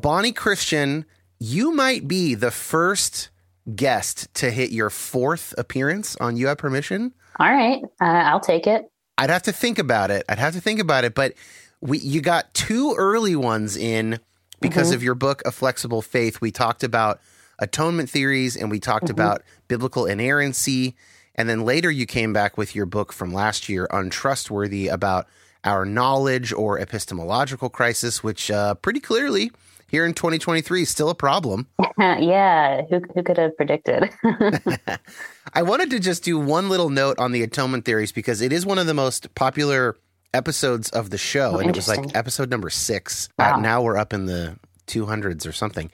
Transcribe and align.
Bonnie 0.00 0.32
Kristian, 0.32 1.04
you 1.38 1.72
might 1.72 2.08
be 2.08 2.34
the 2.34 2.50
first 2.50 3.30
guest 3.74 4.32
to 4.34 4.50
hit 4.50 4.70
your 4.70 4.90
fourth 4.90 5.54
appearance 5.58 6.16
on 6.16 6.36
You 6.36 6.46
Have 6.48 6.58
Permission. 6.58 7.12
All 7.38 7.50
right, 7.50 7.82
uh, 8.00 8.04
I'll 8.04 8.40
take 8.40 8.66
it. 8.66 8.90
I'd 9.18 9.30
have 9.30 9.42
to 9.44 9.52
think 9.52 9.78
about 9.78 10.10
it. 10.10 10.24
I'd 10.28 10.38
have 10.38 10.54
to 10.54 10.60
think 10.60 10.80
about 10.80 11.04
it, 11.04 11.14
but 11.14 11.34
we 11.80 11.98
you 11.98 12.20
got 12.20 12.52
two 12.54 12.94
early 12.96 13.36
ones 13.36 13.76
in 13.76 14.18
because 14.60 14.88
mm-hmm. 14.88 14.96
of 14.96 15.02
your 15.02 15.14
book, 15.14 15.42
A 15.44 15.52
Flexible 15.52 16.02
Faith. 16.02 16.40
We 16.40 16.50
talked 16.50 16.82
about 16.82 17.20
atonement 17.58 18.10
theories 18.10 18.56
and 18.56 18.70
we 18.70 18.80
talked 18.80 19.06
mm-hmm. 19.06 19.12
about 19.12 19.42
biblical 19.68 20.06
inerrancy. 20.06 20.96
And 21.34 21.48
then 21.48 21.64
later 21.64 21.90
you 21.90 22.06
came 22.06 22.32
back 22.32 22.58
with 22.58 22.74
your 22.74 22.86
book 22.86 23.12
from 23.12 23.32
last 23.32 23.68
year, 23.68 23.86
Untrustworthy, 23.90 24.88
about 24.88 25.26
our 25.64 25.84
knowledge 25.84 26.52
or 26.52 26.78
epistemological 26.78 27.68
crisis, 27.68 28.22
which 28.22 28.50
uh, 28.50 28.74
pretty 28.74 29.00
clearly 29.00 29.50
here 29.90 30.06
in 30.06 30.14
2023 30.14 30.84
still 30.84 31.10
a 31.10 31.14
problem. 31.14 31.66
yeah, 31.98 32.82
who, 32.88 33.00
who 33.14 33.22
could 33.22 33.38
have 33.38 33.56
predicted? 33.56 34.10
I 35.54 35.62
wanted 35.62 35.90
to 35.90 35.98
just 35.98 36.22
do 36.22 36.38
one 36.38 36.68
little 36.68 36.90
note 36.90 37.18
on 37.18 37.32
the 37.32 37.42
atonement 37.42 37.84
theories 37.84 38.12
because 38.12 38.40
it 38.40 38.52
is 38.52 38.64
one 38.64 38.78
of 38.78 38.86
the 38.86 38.94
most 38.94 39.34
popular 39.34 39.96
episodes 40.32 40.90
of 40.90 41.10
the 41.10 41.18
show, 41.18 41.56
oh, 41.56 41.58
and 41.58 41.70
it 41.70 41.76
was 41.76 41.88
like 41.88 42.14
episode 42.14 42.50
number 42.50 42.70
six. 42.70 43.28
Wow. 43.38 43.54
Uh, 43.54 43.60
now 43.60 43.82
we're 43.82 43.96
up 43.96 44.12
in 44.12 44.26
the 44.26 44.56
200s 44.86 45.46
or 45.46 45.52
something. 45.52 45.90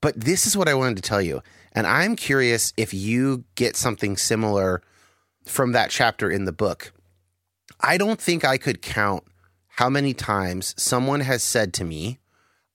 But 0.00 0.18
this 0.18 0.46
is 0.46 0.56
what 0.56 0.68
I 0.68 0.74
wanted 0.74 0.96
to 0.96 1.02
tell 1.02 1.22
you, 1.22 1.42
and 1.72 1.86
I'm 1.86 2.16
curious 2.16 2.72
if 2.76 2.92
you 2.92 3.44
get 3.54 3.76
something 3.76 4.16
similar 4.16 4.82
from 5.44 5.72
that 5.72 5.90
chapter 5.90 6.30
in 6.30 6.44
the 6.44 6.52
book. 6.52 6.92
I 7.80 7.98
don't 7.98 8.20
think 8.20 8.44
I 8.44 8.58
could 8.58 8.82
count 8.82 9.24
how 9.68 9.88
many 9.88 10.12
times 10.12 10.74
someone 10.76 11.20
has 11.20 11.42
said 11.42 11.72
to 11.74 11.84
me, 11.84 12.18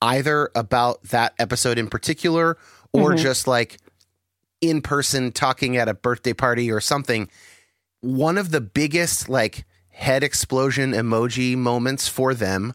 either 0.03 0.51
about 0.53 1.01
that 1.03 1.33
episode 1.39 1.77
in 1.77 1.87
particular 1.87 2.57
or 2.91 3.11
mm-hmm. 3.11 3.23
just 3.23 3.47
like 3.47 3.77
in 4.61 4.81
person 4.81 5.31
talking 5.31 5.77
at 5.77 5.87
a 5.87 5.93
birthday 5.93 6.33
party 6.33 6.71
or 6.71 6.81
something. 6.81 7.29
One 8.01 8.37
of 8.37 8.51
the 8.51 8.61
biggest 8.61 9.29
like 9.29 9.65
head 9.89 10.23
explosion 10.23 10.91
emoji 10.91 11.55
moments 11.55 12.07
for 12.07 12.33
them 12.33 12.73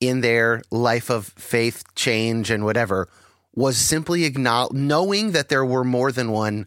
in 0.00 0.20
their 0.20 0.62
life 0.70 1.10
of 1.10 1.28
faith 1.36 1.82
change 1.94 2.50
and 2.50 2.64
whatever 2.64 3.08
was 3.54 3.78
simply 3.78 4.24
acknowledge 4.24 4.72
knowing 4.74 5.32
that 5.32 5.48
there 5.48 5.64
were 5.64 5.84
more 5.84 6.12
than 6.12 6.30
one 6.30 6.66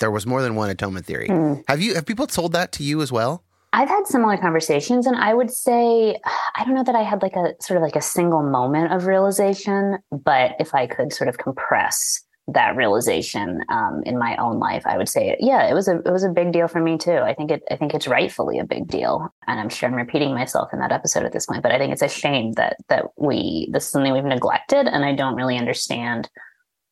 there 0.00 0.10
was 0.10 0.26
more 0.26 0.42
than 0.42 0.56
one 0.56 0.70
atonement 0.70 1.06
theory. 1.06 1.28
Mm. 1.28 1.62
Have 1.68 1.80
you 1.80 1.94
have 1.94 2.04
people 2.04 2.26
told 2.26 2.52
that 2.52 2.72
to 2.72 2.82
you 2.82 3.00
as 3.00 3.12
well? 3.12 3.43
I've 3.74 3.88
had 3.88 4.06
similar 4.06 4.36
conversations, 4.36 5.04
and 5.04 5.16
I 5.16 5.34
would 5.34 5.50
say, 5.50 6.16
I 6.54 6.64
don't 6.64 6.74
know 6.74 6.84
that 6.84 6.94
I 6.94 7.02
had 7.02 7.22
like 7.22 7.34
a 7.34 7.54
sort 7.60 7.76
of 7.76 7.82
like 7.82 7.96
a 7.96 8.00
single 8.00 8.40
moment 8.40 8.92
of 8.92 9.06
realization, 9.06 9.98
but 10.12 10.52
if 10.60 10.76
I 10.76 10.86
could 10.86 11.12
sort 11.12 11.26
of 11.28 11.38
compress 11.38 12.22
that 12.46 12.76
realization 12.76 13.62
um, 13.70 14.04
in 14.06 14.16
my 14.16 14.36
own 14.36 14.60
life, 14.60 14.86
I 14.86 14.96
would 14.96 15.08
say, 15.08 15.36
yeah, 15.40 15.68
it 15.68 15.74
was 15.74 15.88
a 15.88 15.98
it 15.98 16.12
was 16.12 16.22
a 16.22 16.28
big 16.28 16.52
deal 16.52 16.68
for 16.68 16.80
me 16.80 16.96
too. 16.98 17.18
I 17.18 17.34
think 17.34 17.50
it 17.50 17.64
I 17.68 17.74
think 17.74 17.94
it's 17.94 18.06
rightfully 18.06 18.60
a 18.60 18.64
big 18.64 18.86
deal, 18.86 19.28
and 19.48 19.58
I'm 19.58 19.70
sure 19.70 19.88
I'm 19.88 19.96
repeating 19.96 20.34
myself 20.34 20.68
in 20.72 20.78
that 20.78 20.92
episode 20.92 21.24
at 21.24 21.32
this 21.32 21.46
point, 21.46 21.64
but 21.64 21.72
I 21.72 21.78
think 21.78 21.92
it's 21.92 22.00
a 22.00 22.08
shame 22.08 22.52
that 22.52 22.76
that 22.90 23.06
we 23.16 23.68
this 23.72 23.86
is 23.86 23.90
something 23.90 24.12
we've 24.12 24.22
neglected, 24.22 24.86
and 24.86 25.04
I 25.04 25.16
don't 25.16 25.34
really 25.34 25.58
understand 25.58 26.30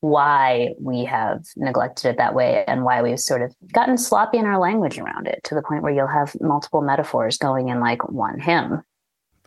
why 0.03 0.75
we 0.81 1.05
have 1.05 1.45
neglected 1.55 2.09
it 2.09 2.17
that 2.19 2.35
way 2.35 2.65
and 2.67 2.85
why 2.85 3.01
we've 3.03 3.21
sort 3.21 3.41
of 3.41 3.55
gotten 3.73 3.97
sloppy 3.97 4.37
in 4.37 4.47
our 4.47 4.59
language 4.59 4.99
around 4.99 5.29
it 5.29 5.41
to 5.45 5.55
the 5.55 5.63
point 5.63 5.85
where 5.85 5.93
you'll 5.93 6.09
have 6.09 6.35
multiple 6.41 6.83
metaphors 6.83 7.39
going 7.39 7.69
in 7.69 7.79
like 7.79 8.07
one 8.11 8.41
hymn. 8.41 8.83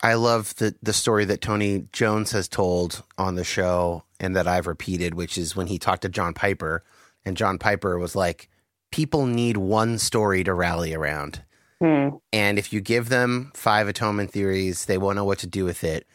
I 0.02 0.14
love 0.14 0.56
the 0.56 0.74
the 0.82 0.94
story 0.94 1.26
that 1.26 1.42
Tony 1.42 1.88
Jones 1.92 2.32
has 2.32 2.48
told 2.48 3.04
on 3.18 3.36
the 3.36 3.44
show 3.44 4.04
and 4.20 4.34
that 4.36 4.48
I've 4.48 4.66
repeated, 4.66 5.14
which 5.14 5.38
is 5.38 5.58
when 5.58 5.68
he 5.68 5.78
talked 5.78 6.04
to 6.04 6.10
John 6.10 6.34
Piper, 6.34 6.86
and 7.26 7.36
John 7.36 7.58
Piper 7.58 8.00
was 8.00 8.16
like, 8.16 8.50
"People 8.92 9.26
need 9.26 9.58
one 9.58 9.98
story 9.98 10.44
to 10.46 10.54
rally 10.54 10.94
around." 10.94 11.44
Hmm. 11.82 12.10
And 12.32 12.58
if 12.58 12.72
you 12.72 12.80
give 12.80 13.10
them 13.10 13.52
five 13.54 13.90
atonement 13.90 14.32
theories, 14.32 14.86
they 14.86 14.98
won't 14.98 15.18
know 15.18 15.26
what 15.26 15.40
to 15.40 15.48
do 15.48 15.66
with 15.66 15.84
it. 15.84 16.08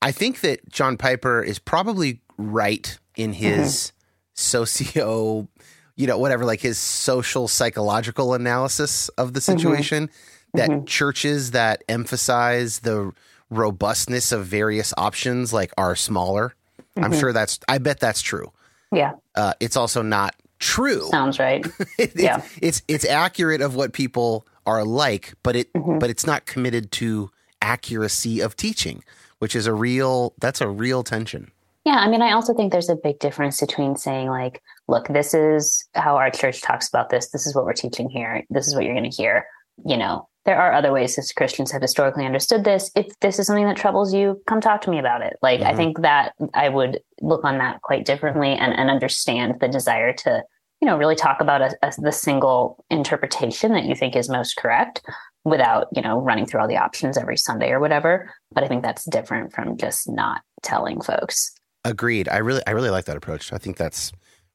I 0.00 0.12
think 0.12 0.40
that 0.40 0.68
John 0.70 0.96
Piper 0.96 1.42
is 1.42 1.58
probably 1.58 2.21
right 2.36 2.98
in 3.16 3.32
his 3.32 3.72
mm-hmm. 3.72 3.96
socio, 4.34 5.48
you 5.96 6.06
know, 6.06 6.18
whatever, 6.18 6.44
like 6.44 6.60
his 6.60 6.78
social 6.78 7.48
psychological 7.48 8.34
analysis 8.34 9.08
of 9.10 9.34
the 9.34 9.40
mm-hmm. 9.40 9.58
situation. 9.58 10.08
Mm-hmm. 10.08 10.18
That 10.54 10.68
mm-hmm. 10.68 10.84
churches 10.84 11.52
that 11.52 11.82
emphasize 11.88 12.80
the 12.80 13.12
robustness 13.48 14.32
of 14.32 14.44
various 14.44 14.92
options, 14.98 15.50
like, 15.50 15.72
are 15.78 15.96
smaller. 15.96 16.54
I'm 16.94 17.04
mm-hmm. 17.04 17.20
sure 17.20 17.32
that's, 17.32 17.58
I 17.68 17.78
bet 17.78 18.00
that's 18.00 18.20
true. 18.20 18.52
Yeah. 18.92 19.12
Uh, 19.34 19.54
it's 19.60 19.78
also 19.78 20.02
not 20.02 20.34
true. 20.58 21.08
Sounds 21.08 21.38
right. 21.38 21.64
it, 21.98 22.12
yeah. 22.16 22.36
It's, 22.36 22.58
it's, 22.60 22.82
it's 22.86 23.04
accurate 23.06 23.62
of 23.62 23.74
what 23.74 23.94
people 23.94 24.46
are 24.66 24.84
like, 24.84 25.34
but 25.42 25.56
it 25.56 25.72
mm-hmm. 25.72 25.98
but 25.98 26.10
it's 26.10 26.26
not 26.26 26.46
committed 26.46 26.92
to 26.92 27.30
accuracy 27.60 28.40
of 28.40 28.56
teaching, 28.56 29.02
which 29.38 29.56
is 29.56 29.66
a 29.66 29.74
real 29.74 30.34
that's 30.38 30.60
a 30.60 30.68
real 30.68 31.02
tension. 31.02 31.50
Yeah, 31.84 31.96
I 31.96 32.08
mean, 32.08 32.22
I 32.22 32.32
also 32.32 32.54
think 32.54 32.70
there's 32.70 32.88
a 32.88 32.96
big 32.96 33.18
difference 33.18 33.60
between 33.60 33.96
saying 33.96 34.28
like, 34.28 34.62
look, 34.86 35.08
this 35.08 35.34
is 35.34 35.84
how 35.94 36.16
our 36.16 36.30
church 36.30 36.62
talks 36.62 36.88
about 36.88 37.10
this. 37.10 37.30
This 37.30 37.46
is 37.46 37.54
what 37.54 37.64
we're 37.64 37.72
teaching 37.72 38.08
here. 38.08 38.44
This 38.50 38.68
is 38.68 38.74
what 38.74 38.84
you're 38.84 38.94
going 38.94 39.10
to 39.10 39.16
hear. 39.16 39.46
You 39.84 39.96
know, 39.96 40.28
there 40.44 40.60
are 40.60 40.72
other 40.72 40.92
ways 40.92 41.18
as 41.18 41.32
Christians 41.32 41.72
have 41.72 41.82
historically 41.82 42.24
understood 42.24 42.62
this. 42.62 42.90
If 42.94 43.18
this 43.20 43.38
is 43.38 43.48
something 43.48 43.66
that 43.66 43.76
troubles 43.76 44.14
you, 44.14 44.40
come 44.46 44.60
talk 44.60 44.82
to 44.82 44.90
me 44.90 44.98
about 44.98 45.22
it. 45.22 45.34
Like, 45.42 45.60
mm-hmm. 45.60 45.70
I 45.70 45.74
think 45.74 46.02
that 46.02 46.34
I 46.54 46.68
would 46.68 47.00
look 47.20 47.44
on 47.44 47.58
that 47.58 47.82
quite 47.82 48.04
differently 48.04 48.52
and, 48.52 48.72
and 48.72 48.88
understand 48.88 49.58
the 49.60 49.68
desire 49.68 50.12
to 50.12 50.44
you 50.82 50.86
know, 50.86 50.98
really 50.98 51.14
talk 51.14 51.40
about 51.40 51.62
a, 51.62 51.76
a, 51.82 51.92
the 51.98 52.10
single 52.10 52.84
interpretation 52.90 53.70
that 53.72 53.84
you 53.84 53.94
think 53.94 54.16
is 54.16 54.28
most 54.28 54.56
correct 54.56 55.00
without, 55.44 55.86
you 55.92 56.02
know, 56.02 56.18
running 56.18 56.44
through 56.44 56.60
all 56.60 56.66
the 56.66 56.76
options 56.76 57.16
every 57.16 57.36
Sunday 57.36 57.70
or 57.70 57.78
whatever. 57.78 58.34
But 58.50 58.64
I 58.64 58.68
think 58.68 58.82
that's 58.82 59.04
different 59.04 59.52
from 59.52 59.76
just 59.76 60.10
not 60.10 60.42
telling 60.64 61.00
folks. 61.00 61.52
Agreed. 61.84 62.28
I 62.28 62.38
really, 62.38 62.62
I 62.66 62.70
really 62.72 62.90
like 62.90 63.06
that 63.06 63.16
approach. 63.16 63.52
I 63.52 63.58
think 63.58 63.76
that's 63.76 64.12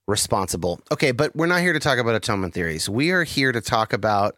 responsible. 0.08 0.80
Okay, 0.92 1.12
but 1.12 1.36
we're 1.36 1.48
not 1.48 1.62
here 1.62 1.74
to 1.74 1.80
talk 1.80 2.00
about 2.00 2.16
atonement 2.16 2.54
theories. 2.54 2.90
We 2.90 3.12
are 3.12 3.24
here 3.24 3.52
to 3.52 3.62
talk 3.62 3.94
about 3.94 4.36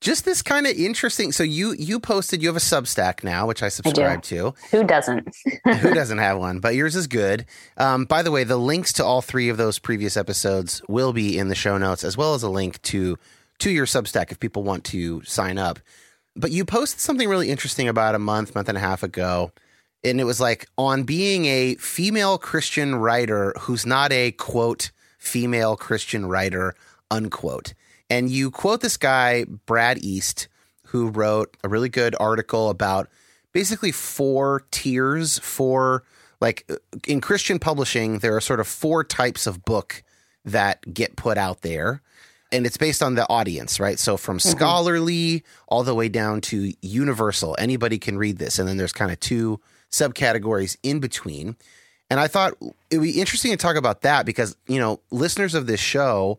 just 0.00 0.24
this 0.24 0.42
kind 0.42 0.66
of 0.66 0.76
interesting. 0.76 1.32
So 1.32 1.44
you 1.44 1.74
you 1.78 2.00
posted 2.00 2.42
you 2.42 2.48
have 2.48 2.56
a 2.56 2.60
Substack 2.60 3.24
now, 3.24 3.46
which 3.46 3.62
I 3.62 3.68
subscribe 3.68 4.18
I 4.18 4.20
to. 4.22 4.54
Who 4.72 4.84
doesn't? 4.84 5.34
Who 5.64 5.94
doesn't 5.94 6.18
have 6.18 6.38
one? 6.38 6.58
But 6.58 6.74
yours 6.74 6.96
is 6.96 7.06
good. 7.06 7.46
Um, 7.78 8.04
by 8.04 8.22
the 8.22 8.30
way, 8.30 8.44
the 8.44 8.56
links 8.56 8.92
to 8.94 9.04
all 9.04 9.22
three 9.22 9.48
of 9.48 9.56
those 9.56 9.78
previous 9.78 10.16
episodes 10.16 10.82
will 10.88 11.12
be 11.12 11.38
in 11.38 11.48
the 11.48 11.54
show 11.54 11.78
notes, 11.78 12.04
as 12.04 12.16
well 12.16 12.34
as 12.34 12.42
a 12.42 12.50
link 12.50 12.82
to 12.82 13.16
to 13.60 13.70
your 13.70 13.86
Substack 13.86 14.32
if 14.32 14.40
people 14.40 14.64
want 14.64 14.84
to 14.86 15.22
sign 15.22 15.56
up. 15.56 15.78
But 16.34 16.50
you 16.50 16.64
posted 16.64 17.00
something 17.00 17.28
really 17.28 17.50
interesting 17.50 17.88
about 17.88 18.14
a 18.14 18.18
month, 18.18 18.54
month 18.54 18.68
and 18.68 18.76
a 18.76 18.80
half 18.80 19.02
ago. 19.02 19.52
And 20.04 20.20
it 20.20 20.24
was 20.24 20.40
like 20.40 20.66
on 20.76 21.04
being 21.04 21.44
a 21.46 21.76
female 21.76 22.38
Christian 22.38 22.94
writer 22.96 23.54
who's 23.60 23.86
not 23.86 24.12
a 24.12 24.32
quote 24.32 24.90
female 25.18 25.76
Christian 25.76 26.26
writer, 26.26 26.74
unquote. 27.10 27.74
And 28.10 28.28
you 28.28 28.50
quote 28.50 28.80
this 28.80 28.96
guy, 28.96 29.44
Brad 29.44 30.02
East, 30.02 30.48
who 30.86 31.08
wrote 31.08 31.56
a 31.62 31.68
really 31.68 31.88
good 31.88 32.14
article 32.18 32.68
about 32.68 33.08
basically 33.52 33.92
four 33.92 34.64
tiers 34.70 35.38
for 35.38 36.04
like 36.40 36.68
in 37.06 37.20
Christian 37.20 37.60
publishing, 37.60 38.18
there 38.18 38.36
are 38.36 38.40
sort 38.40 38.58
of 38.58 38.66
four 38.66 39.04
types 39.04 39.46
of 39.46 39.64
book 39.64 40.02
that 40.44 40.92
get 40.92 41.14
put 41.14 41.38
out 41.38 41.62
there. 41.62 42.02
And 42.50 42.66
it's 42.66 42.76
based 42.76 43.02
on 43.02 43.14
the 43.14 43.26
audience, 43.30 43.78
right? 43.78 43.98
So 43.98 44.16
from 44.16 44.38
mm-hmm. 44.38 44.50
scholarly 44.50 45.44
all 45.68 45.84
the 45.84 45.94
way 45.94 46.08
down 46.08 46.40
to 46.42 46.72
universal. 46.82 47.54
Anybody 47.58 47.98
can 47.98 48.18
read 48.18 48.38
this. 48.38 48.58
And 48.58 48.68
then 48.68 48.76
there's 48.76 48.92
kind 48.92 49.12
of 49.12 49.20
two 49.20 49.60
subcategories 49.92 50.76
in 50.82 50.98
between. 50.98 51.56
And 52.10 52.20
I 52.20 52.28
thought 52.28 52.54
it 52.90 52.98
would 52.98 53.04
be 53.04 53.20
interesting 53.20 53.52
to 53.52 53.56
talk 53.56 53.76
about 53.76 54.02
that 54.02 54.26
because, 54.26 54.56
you 54.66 54.78
know, 54.78 55.00
listeners 55.10 55.54
of 55.54 55.66
this 55.66 55.80
show 55.80 56.38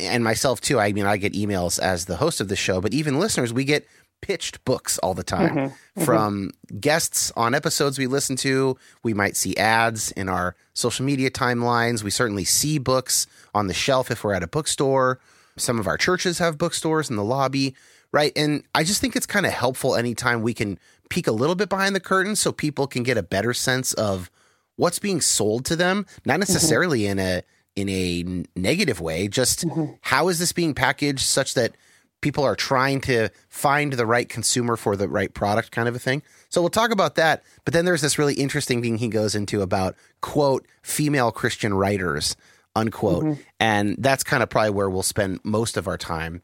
and 0.00 0.22
myself 0.22 0.60
too. 0.60 0.78
I 0.78 0.92
mean, 0.92 1.06
I 1.06 1.16
get 1.16 1.32
emails 1.32 1.78
as 1.78 2.04
the 2.04 2.16
host 2.16 2.40
of 2.40 2.48
the 2.48 2.56
show, 2.56 2.80
but 2.80 2.92
even 2.92 3.18
listeners, 3.18 3.52
we 3.52 3.64
get 3.64 3.86
pitched 4.20 4.64
books 4.64 4.98
all 4.98 5.14
the 5.14 5.22
time 5.22 5.50
mm-hmm, 5.50 5.58
mm-hmm. 5.58 6.04
from 6.04 6.48
mm-hmm. 6.48 6.78
guests 6.78 7.32
on 7.36 7.54
episodes 7.54 7.98
we 7.98 8.06
listen 8.06 8.36
to. 8.36 8.76
We 9.02 9.14
might 9.14 9.36
see 9.36 9.56
ads 9.56 10.10
in 10.12 10.28
our 10.28 10.56
social 10.74 11.04
media 11.04 11.30
timelines. 11.30 12.02
We 12.02 12.10
certainly 12.10 12.44
see 12.44 12.78
books 12.78 13.26
on 13.54 13.66
the 13.66 13.74
shelf 13.74 14.10
if 14.10 14.24
we're 14.24 14.34
at 14.34 14.42
a 14.42 14.48
bookstore. 14.48 15.20
Some 15.56 15.78
of 15.78 15.86
our 15.86 15.96
churches 15.96 16.38
have 16.38 16.58
bookstores 16.58 17.10
in 17.10 17.16
the 17.16 17.24
lobby, 17.24 17.74
right? 18.12 18.32
And 18.36 18.62
I 18.74 18.84
just 18.84 19.00
think 19.00 19.16
it's 19.16 19.26
kind 19.26 19.46
of 19.46 19.52
helpful 19.52 19.96
anytime 19.96 20.42
we 20.42 20.54
can 20.54 20.78
peek 21.08 21.26
a 21.26 21.32
little 21.32 21.54
bit 21.54 21.68
behind 21.68 21.94
the 21.94 22.00
curtain 22.00 22.36
so 22.36 22.52
people 22.52 22.86
can 22.86 23.02
get 23.02 23.16
a 23.16 23.22
better 23.22 23.54
sense 23.54 23.92
of 23.94 24.30
what's 24.76 24.98
being 24.98 25.20
sold 25.20 25.64
to 25.66 25.76
them, 25.76 26.06
not 26.24 26.34
mm-hmm. 26.34 26.40
necessarily 26.40 27.00
mm-hmm. 27.02 27.18
in 27.18 27.26
a 27.26 27.42
in 27.76 27.88
a 27.88 28.44
negative 28.58 29.00
way. 29.00 29.28
Just 29.28 29.66
mm-hmm. 29.66 29.92
how 30.00 30.28
is 30.28 30.38
this 30.38 30.52
being 30.52 30.74
packaged 30.74 31.20
such 31.20 31.54
that 31.54 31.76
people 32.20 32.42
are 32.42 32.56
trying 32.56 33.00
to 33.00 33.28
find 33.48 33.92
the 33.92 34.06
right 34.06 34.28
consumer 34.28 34.76
for 34.76 34.96
the 34.96 35.08
right 35.08 35.32
product, 35.32 35.70
kind 35.70 35.88
of 35.88 35.94
a 35.94 36.00
thing. 36.00 36.22
So 36.48 36.60
we'll 36.60 36.70
talk 36.70 36.90
about 36.90 37.14
that. 37.14 37.44
But 37.64 37.74
then 37.74 37.84
there's 37.84 38.00
this 38.00 38.18
really 38.18 38.34
interesting 38.34 38.82
thing 38.82 38.98
he 38.98 39.08
goes 39.08 39.34
into 39.36 39.62
about 39.62 39.94
quote 40.20 40.66
female 40.82 41.30
Christian 41.30 41.74
writers 41.74 42.36
unquote, 42.78 43.24
mm-hmm. 43.24 43.40
and 43.60 43.96
that's 43.98 44.24
kind 44.24 44.42
of 44.42 44.48
probably 44.48 44.70
where 44.70 44.88
we'll 44.88 45.02
spend 45.02 45.40
most 45.44 45.76
of 45.76 45.88
our 45.88 45.98
time. 45.98 46.42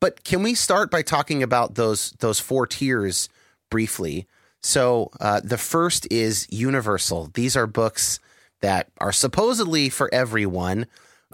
But 0.00 0.24
can 0.24 0.42
we 0.42 0.54
start 0.54 0.90
by 0.90 1.02
talking 1.02 1.42
about 1.42 1.74
those 1.74 2.10
those 2.18 2.40
four 2.40 2.66
tiers 2.66 3.28
briefly? 3.70 4.26
So 4.62 5.10
uh, 5.20 5.40
the 5.42 5.58
first 5.58 6.06
is 6.10 6.46
universal. 6.50 7.30
These 7.34 7.56
are 7.56 7.66
books 7.66 8.20
that 8.60 8.88
are 8.98 9.12
supposedly 9.12 9.88
for 9.88 10.12
everyone. 10.12 10.86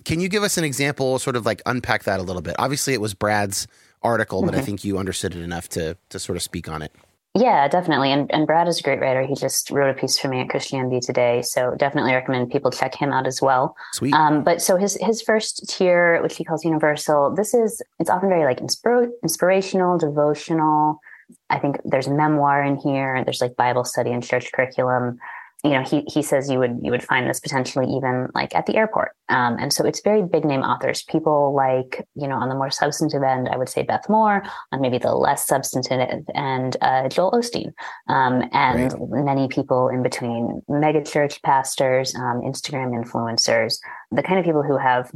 Can 0.04 0.20
you 0.20 0.28
give 0.28 0.42
us 0.42 0.58
an 0.58 0.64
example, 0.64 1.18
sort 1.18 1.36
of 1.36 1.46
like 1.46 1.62
unpack 1.66 2.04
that 2.04 2.20
a 2.20 2.22
little 2.22 2.42
bit? 2.42 2.56
Obviously, 2.58 2.92
it 2.92 3.00
was 3.00 3.14
Brad's 3.14 3.66
article, 4.02 4.42
but 4.42 4.52
mm-hmm. 4.52 4.60
I 4.60 4.62
think 4.62 4.84
you 4.84 4.98
understood 4.98 5.34
it 5.34 5.42
enough 5.42 5.68
to 5.70 5.96
to 6.10 6.18
sort 6.18 6.36
of 6.36 6.42
speak 6.42 6.68
on 6.68 6.82
it. 6.82 6.92
Yeah, 7.36 7.66
definitely. 7.66 8.12
And 8.12 8.32
and 8.32 8.46
Brad 8.46 8.68
is 8.68 8.78
a 8.78 8.82
great 8.82 9.00
writer. 9.00 9.22
He 9.22 9.34
just 9.34 9.70
wrote 9.70 9.90
a 9.90 9.98
piece 9.98 10.18
for 10.18 10.28
me 10.28 10.40
at 10.40 10.48
Christianity 10.48 11.00
Today, 11.00 11.42
so 11.42 11.74
definitely 11.76 12.12
recommend 12.12 12.50
people 12.50 12.70
check 12.70 12.94
him 12.94 13.12
out 13.12 13.26
as 13.26 13.42
well. 13.42 13.74
Sweet. 13.92 14.14
Um, 14.14 14.44
but 14.44 14.62
so 14.62 14.76
his 14.76 14.96
his 15.00 15.20
first 15.20 15.68
tier, 15.68 16.22
which 16.22 16.36
he 16.36 16.44
calls 16.44 16.64
universal, 16.64 17.34
this 17.34 17.52
is 17.52 17.82
it's 17.98 18.10
often 18.10 18.28
very 18.28 18.44
like 18.44 18.60
inspir- 18.60 19.10
inspirational, 19.22 19.98
devotional. 19.98 21.00
I 21.50 21.58
think 21.58 21.76
there's 21.84 22.08
memoir 22.08 22.62
in 22.62 22.76
here. 22.76 23.22
There's 23.24 23.40
like 23.40 23.56
Bible 23.56 23.84
study 23.84 24.10
and 24.12 24.22
church 24.22 24.52
curriculum 24.52 25.18
you 25.64 25.70
know, 25.70 25.82
he 25.82 26.04
he 26.06 26.20
says 26.20 26.50
you 26.50 26.58
would 26.58 26.78
you 26.82 26.90
would 26.90 27.02
find 27.02 27.28
this 27.28 27.40
potentially 27.40 27.86
even 27.86 28.28
like 28.34 28.54
at 28.54 28.66
the 28.66 28.76
airport. 28.76 29.12
Um, 29.30 29.56
and 29.58 29.72
so 29.72 29.82
it's 29.86 30.02
very 30.02 30.22
big 30.22 30.44
name 30.44 30.60
authors, 30.60 31.02
people 31.04 31.54
like 31.54 32.06
you 32.14 32.28
know 32.28 32.36
on 32.36 32.50
the 32.50 32.54
more 32.54 32.70
substantive 32.70 33.22
end, 33.22 33.48
I 33.48 33.56
would 33.56 33.70
say 33.70 33.82
Beth 33.82 34.06
Moore, 34.10 34.42
on 34.72 34.80
maybe 34.82 34.98
the 34.98 35.14
less 35.14 35.46
substantive 35.46 36.26
and 36.34 36.76
uh, 36.82 37.08
Joel 37.08 37.32
Osteen, 37.32 37.72
um, 38.08 38.46
and 38.52 38.92
right. 38.92 39.24
many 39.24 39.48
people 39.48 39.88
in 39.88 40.02
between, 40.02 40.60
megachurch 40.68 41.42
pastors, 41.42 42.14
um, 42.14 42.42
Instagram 42.42 42.92
influencers, 43.02 43.78
the 44.10 44.22
kind 44.22 44.38
of 44.38 44.44
people 44.44 44.62
who 44.62 44.76
have 44.76 45.10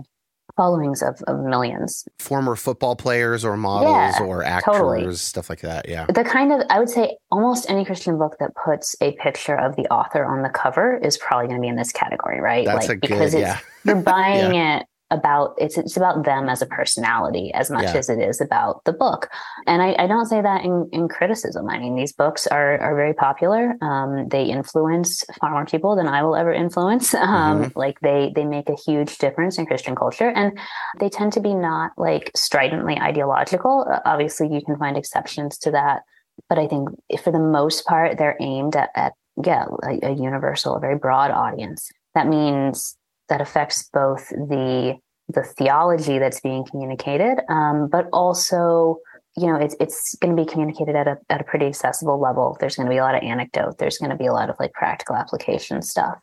followings 0.59 1.03
of, 1.03 1.23
of 1.29 1.39
millions. 1.39 2.07
Former 2.19 2.57
football 2.57 2.97
players 2.97 3.45
or 3.45 3.57
models 3.57 4.17
yeah, 4.19 4.25
or 4.25 4.43
actors, 4.43 4.77
totally. 4.77 5.15
stuff 5.15 5.49
like 5.49 5.61
that. 5.61 5.89
Yeah. 5.89 6.07
The 6.07 6.25
kind 6.25 6.53
of, 6.53 6.63
I 6.69 6.81
would 6.81 6.91
say 6.91 7.17
almost 7.31 7.71
any 7.71 7.85
Christian 7.85 8.19
book 8.19 8.37
that 8.41 8.51
puts 8.57 8.97
a 9.01 9.13
picture 9.13 9.57
of 9.57 9.77
the 9.77 9.85
author 9.85 10.25
on 10.25 10.43
the 10.43 10.49
cover 10.49 10.99
is 10.99 11.17
probably 11.17 11.47
going 11.47 11.61
to 11.61 11.63
be 11.63 11.69
in 11.69 11.77
this 11.77 11.93
category, 11.93 12.41
right? 12.41 12.67
That's 12.67 12.89
like, 12.89 13.01
because 13.01 13.33
good, 13.33 13.41
it's, 13.41 13.49
yeah. 13.49 13.59
you're 13.85 14.03
buying 14.03 14.53
yeah. 14.53 14.79
it 14.79 14.87
about 15.11 15.55
it's 15.57 15.79
it's 15.79 15.97
about 15.97 16.25
them 16.25 16.49
as 16.49 16.61
a 16.61 16.67
personality 16.67 17.51
as 17.55 17.71
much 17.71 17.85
yeah. 17.85 17.97
as 17.97 18.11
it 18.11 18.19
is 18.19 18.41
about 18.41 18.85
the 18.85 18.93
book. 18.93 19.31
And 19.67 19.81
I, 19.81 19.97
I, 19.99 20.07
don't 20.07 20.27
say 20.27 20.43
that 20.43 20.65
in, 20.65 20.89
in 20.93 21.09
criticism. 21.09 21.69
I 21.69 21.79
mean 21.79 21.97
these 21.97 22.13
books 22.13 22.47
are 22.47 22.79
are 22.79 22.95
very 22.95 23.15
popular. 23.15 23.75
Um, 23.81 24.29
they 24.29 24.45
influence 24.45 25.25
far 25.41 25.51
more 25.51 25.65
people 25.65 25.97
than 25.97 26.09
i 26.09 26.23
will 26.23 26.37
ever 26.37 26.53
influence. 26.53 27.15
Um, 27.29 27.65
mm-hmm. 27.65 27.79
like 27.79 28.01
they 28.01 28.33
they 28.35 28.45
make 28.45 28.69
a 28.69 28.75
huge 28.75 29.19
difference 29.19 29.59
in 29.59 29.67
christian 29.67 29.95
culture. 29.95 30.31
And 30.31 30.59
they 30.99 31.09
tend 31.09 31.33
to 31.35 31.41
be 31.41 31.53
not 31.53 31.93
like 31.97 32.31
stridently 32.35 32.99
ideological. 32.99 33.87
Obviously 34.05 34.49
you 34.53 34.63
can 34.65 34.77
find 34.79 34.97
exceptions 34.97 35.59
to 35.59 35.71
that. 35.73 36.03
But 36.49 36.59
i 36.59 36.67
think 36.67 36.89
for 37.23 37.33
the 37.33 37.39
most 37.39 37.85
part 37.87 38.17
they're 38.19 38.37
aimed 38.41 38.77
at, 38.77 38.91
at 38.95 39.13
yeah 39.43 39.67
a, 39.83 40.07
a 40.07 40.13
universal 40.13 40.77
a 40.77 40.81
very 40.81 40.97
broad 40.97 41.31
audience. 41.31 41.91
That 42.15 42.27
means 42.27 42.98
that 43.29 43.41
affects 43.41 43.89
both 43.93 44.29
the 44.29 44.97
the 45.31 45.43
theology 45.43 46.19
that's 46.19 46.41
being 46.41 46.65
communicated, 46.65 47.41
um, 47.51 47.89
but 47.89 48.09
also 48.13 48.99
you 49.39 49.47
know, 49.47 49.57
it's 49.57 49.77
it's 49.79 50.17
going 50.17 50.37
to 50.37 50.43
be 50.43 50.51
communicated 50.51 50.97
at 50.97 51.07
a 51.07 51.17
at 51.31 51.41
a 51.41 51.45
pretty 51.45 51.67
accessible 51.67 52.21
level. 52.21 52.57
There's 52.59 52.77
going 52.77 52.87
to 52.87 52.91
be 52.91 52.99
a 52.99 53.03
lot 53.03 53.15
of 53.15 53.23
anecdote. 53.23 53.79
There's 53.79 53.99
going 53.99 54.11
to 54.11 54.17
be 54.17 54.27
a 54.27 54.33
lot 54.33 54.51
of 54.51 54.57
like 54.59 54.73
practical 54.73 55.15
application 55.15 55.81
stuff, 55.83 56.19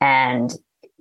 and 0.00 0.52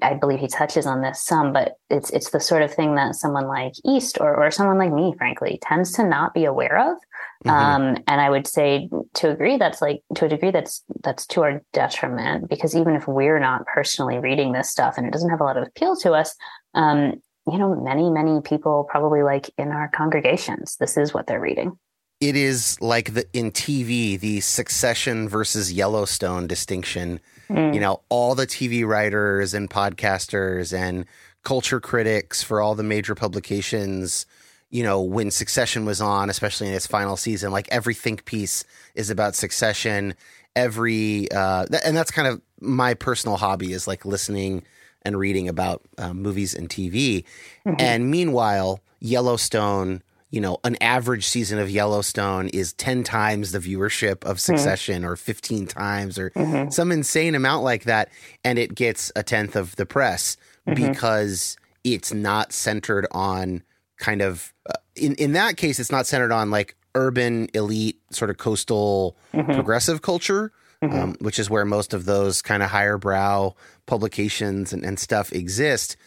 I 0.02 0.16
believe 0.16 0.40
he 0.40 0.48
touches 0.48 0.88
on 0.88 1.02
this 1.02 1.24
some. 1.24 1.54
But 1.54 1.74
it's 1.90 2.10
it's 2.10 2.32
the 2.32 2.40
sort 2.40 2.64
of 2.64 2.74
thing 2.74 2.96
that 2.96 3.16
someone 3.16 3.48
like 3.48 3.74
East 3.86 4.18
or 4.20 4.36
or 4.36 4.50
someone 4.50 4.80
like 4.80 4.92
me, 4.92 5.14
frankly, 5.18 5.60
tends 5.62 5.92
to 5.94 6.04
not 6.04 6.34
be 6.34 6.46
aware 6.46 6.92
of. 6.92 6.98
Mm-hmm. 7.46 7.50
Um, 7.50 7.98
and 8.08 8.20
I 8.20 8.30
would 8.30 8.48
say 8.48 8.90
to 9.16 9.30
agree 9.30 9.58
that's 9.58 9.82
like 9.82 10.02
to 10.16 10.26
a 10.26 10.30
degree 10.30 10.52
that's 10.52 10.84
that's 11.04 11.26
to 11.28 11.44
our 11.44 11.62
detriment 11.72 12.50
because 12.50 12.76
even 12.76 12.96
if 12.96 13.08
we're 13.08 13.40
not 13.40 13.66
personally 13.66 14.20
reading 14.20 14.52
this 14.52 14.70
stuff 14.70 14.98
and 14.98 15.08
it 15.08 15.14
doesn't 15.14 15.30
have 15.30 15.40
a 15.40 15.46
lot 15.46 15.56
of 15.56 15.66
appeal 15.66 15.96
to 15.98 16.12
us, 16.12 16.36
um, 16.74 17.22
you 17.50 17.58
know, 17.58 17.76
many, 17.76 18.10
many 18.10 18.42
people 18.42 18.86
probably 18.90 19.24
like 19.24 19.50
in 19.58 19.70
our 19.70 19.90
congregations, 19.90 20.76
this 20.80 20.98
is 20.98 21.14
what 21.14 21.28
they're 21.28 21.40
reading. 21.40 21.78
It 22.20 22.36
is 22.36 22.80
like 22.82 23.14
the 23.14 23.26
in 23.32 23.52
TV, 23.52 24.20
the 24.20 24.42
succession 24.42 25.30
versus 25.30 25.72
Yellowstone 25.72 26.48
distinction. 26.48 27.22
Mm. 27.50 27.74
You 27.74 27.80
know, 27.80 28.02
all 28.10 28.36
the 28.36 28.46
TV 28.46 28.86
writers 28.86 29.54
and 29.54 29.70
podcasters 29.70 30.78
and 30.78 31.06
culture 31.44 31.80
critics 31.80 32.44
for 32.44 32.62
all 32.62 32.76
the 32.76 32.84
major 32.84 33.16
publications, 33.16 34.26
you 34.70 34.84
know, 34.84 35.02
when 35.02 35.32
Succession 35.32 35.86
was 35.86 36.02
on, 36.02 36.30
especially 36.30 36.68
in 36.68 36.74
its 36.74 36.88
final 36.88 37.18
season, 37.18 37.52
like 37.52 37.68
every 37.72 37.94
think 37.94 38.26
piece 38.26 38.64
is 38.96 39.10
about 39.10 39.36
Succession. 39.36 40.14
Every, 40.56 41.32
uh, 41.32 41.66
th- 41.66 41.82
and 41.86 41.96
that's 41.96 42.12
kind 42.12 42.28
of 42.28 42.42
my 42.60 42.94
personal 42.94 43.38
hobby 43.38 43.72
is 43.74 43.88
like 43.88 44.06
listening 44.06 44.64
and 45.04 45.18
reading 45.18 45.48
about 45.48 45.82
uh, 45.98 46.14
movies 46.14 46.54
and 46.54 46.70
TV. 46.70 47.24
Mm-hmm. 47.66 47.76
And 47.80 48.12
meanwhile, 48.12 48.82
Yellowstone, 49.00 50.04
you 50.30 50.42
know, 50.42 50.60
an 50.64 50.78
average 50.82 51.26
season 51.26 51.58
of 51.58 51.70
Yellowstone 51.70 52.50
is 52.50 52.74
10 52.74 53.04
times 53.04 53.52
the 53.52 53.60
viewership 53.60 54.24
of 54.24 54.38
mm-hmm. 54.38 54.56
Succession 54.56 55.02
mm-hmm. 55.02 55.12
or 55.12 55.16
15 55.16 55.66
times 55.68 56.20
or 56.20 56.30
mm-hmm. 56.32 56.70
some 56.70 56.92
insane 56.92 57.34
amount 57.34 57.64
like 57.64 57.86
that. 57.86 58.10
And 58.44 58.60
it 58.60 58.76
gets 58.76 59.12
a 59.16 59.24
tenth 59.24 59.56
of 59.56 59.76
the 59.78 59.86
press 59.86 60.38
mm-hmm. 60.68 60.92
because 60.92 61.58
it's 61.84 62.14
not 62.14 62.54
centered 62.54 63.08
on 63.12 63.64
kind 64.00 64.22
of, 64.22 64.54
uh, 64.68 64.74
in, 64.96 65.14
in 65.16 65.34
that 65.34 65.58
case, 65.58 65.80
it's 65.80 65.92
not 65.92 66.08
centered 66.08 66.32
on 66.32 66.50
like 66.50 66.76
urban 66.96 67.48
elite 67.54 68.02
sort 68.10 68.32
of 68.32 68.38
coastal 68.38 69.16
mm-hmm. 69.34 69.54
progressive 69.54 70.02
culture 70.02 70.52
mm-hmm. 70.84 70.98
um, 70.98 71.16
which 71.20 71.40
is 71.40 71.50
where 71.50 71.66
most 71.66 71.94
of 71.94 72.06
those 72.06 72.42
kind 72.42 72.64
of 72.64 72.70
higher 72.70 72.98
brow 72.98 73.56
publications 73.86 74.74
and, 74.74 74.84
and 74.84 75.00
stuff 75.00 75.32
exist. 75.32 75.98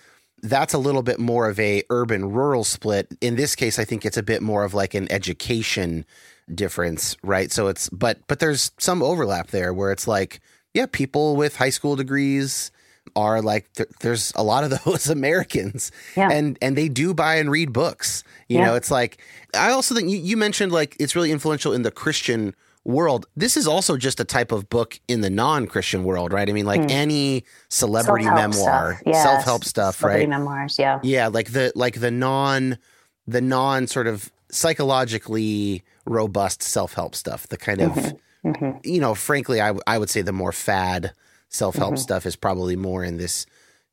That's 0.43 0.75
a 0.75 0.79
little 0.79 1.03
bit 1.03 1.21
more 1.21 1.49
of 1.49 1.61
a 1.61 1.83
urban 1.91 2.33
rural 2.33 2.65
split. 2.65 3.09
In 3.21 3.37
this 3.37 3.55
case, 3.55 3.79
I 3.79 3.85
think 3.85 4.05
it's 4.05 4.17
a 4.17 4.23
bit 4.23 4.43
more 4.43 4.65
of 4.65 4.75
like 4.75 4.95
an 4.95 5.11
education 5.13 6.05
difference, 6.53 7.17
right? 7.23 7.53
So 7.53 7.69
it's 7.69 7.89
but 7.91 8.19
but 8.27 8.41
there's 8.41 8.73
some 8.79 9.03
overlap 9.03 9.49
there 9.49 9.73
where 9.73 9.93
it's 9.93 10.09
like, 10.09 10.41
yeah, 10.75 10.87
people 10.91 11.37
with 11.37 11.57
high 11.57 11.71
school 11.71 11.95
degrees 11.95 12.73
are 13.17 13.43
like 13.43 13.73
th- 13.75 13.89
there's 14.01 14.33
a 14.37 14.43
lot 14.43 14.65
of 14.65 14.71
those 14.85 15.09
Americans, 15.09 15.93
yeah. 16.17 16.31
and 16.31 16.59
and 16.63 16.77
they 16.77 16.89
do 16.89 17.15
buy 17.15 17.37
and 17.37 17.51
read 17.51 17.73
books. 17.73 18.25
You 18.49 18.59
yeah. 18.59 18.67
know, 18.67 18.75
it's 18.75 18.91
like 18.91 19.23
I 19.55 19.71
also 19.71 19.95
think 19.95 20.11
you, 20.11 20.19
you 20.19 20.37
mentioned 20.37 20.73
like 20.73 20.97
it's 20.99 21.15
really 21.17 21.31
influential 21.31 21.73
in 21.73 21.83
the 21.83 21.91
Christian 21.91 22.55
world. 22.85 23.27
This 23.37 23.57
is 23.57 23.67
also 23.67 23.97
just 23.97 24.21
a 24.21 24.25
type 24.25 24.53
of 24.53 24.69
book 24.69 24.99
in 25.09 25.21
the 25.21 25.31
non-Christian 25.31 26.05
world, 26.05 26.33
right? 26.33 26.49
I 26.49 26.53
mean, 26.53 26.67
like 26.67 26.81
mm. 26.81 26.91
any 26.91 27.45
celebrity 27.69 28.25
self-help 28.25 28.51
memoir, 28.51 29.01
yes. 29.07 29.23
self-help 29.23 29.65
stuff, 29.65 29.99
celebrity 29.99 30.27
right? 30.27 30.29
Memoirs, 30.29 30.79
yeah, 30.79 31.01
yeah, 31.03 31.29
like 31.29 31.53
the 31.53 31.73
like 31.75 32.01
the 32.01 32.11
non 32.11 32.79
the 33.27 33.41
non 33.41 33.87
sort 33.87 34.07
of 34.07 34.31
psychologically 34.51 35.83
robust 36.05 36.63
self-help 36.63 37.15
stuff. 37.15 37.47
The 37.49 37.57
kind 37.57 37.81
of 37.81 37.93
mm-hmm. 37.93 38.51
Mm-hmm. 38.51 38.79
you 38.85 39.01
know, 39.01 39.15
frankly, 39.15 39.61
I 39.61 39.75
I 39.87 39.99
would 39.99 40.11
say 40.11 40.23
the 40.23 40.33
more 40.33 40.53
fad 40.53 41.13
self-help 41.53 41.95
mm-hmm. 41.95 42.01
stuff 42.01 42.27
is 42.27 42.37
probably 42.37 42.77
more 42.77 43.05
in 43.05 43.17
this 43.17 43.47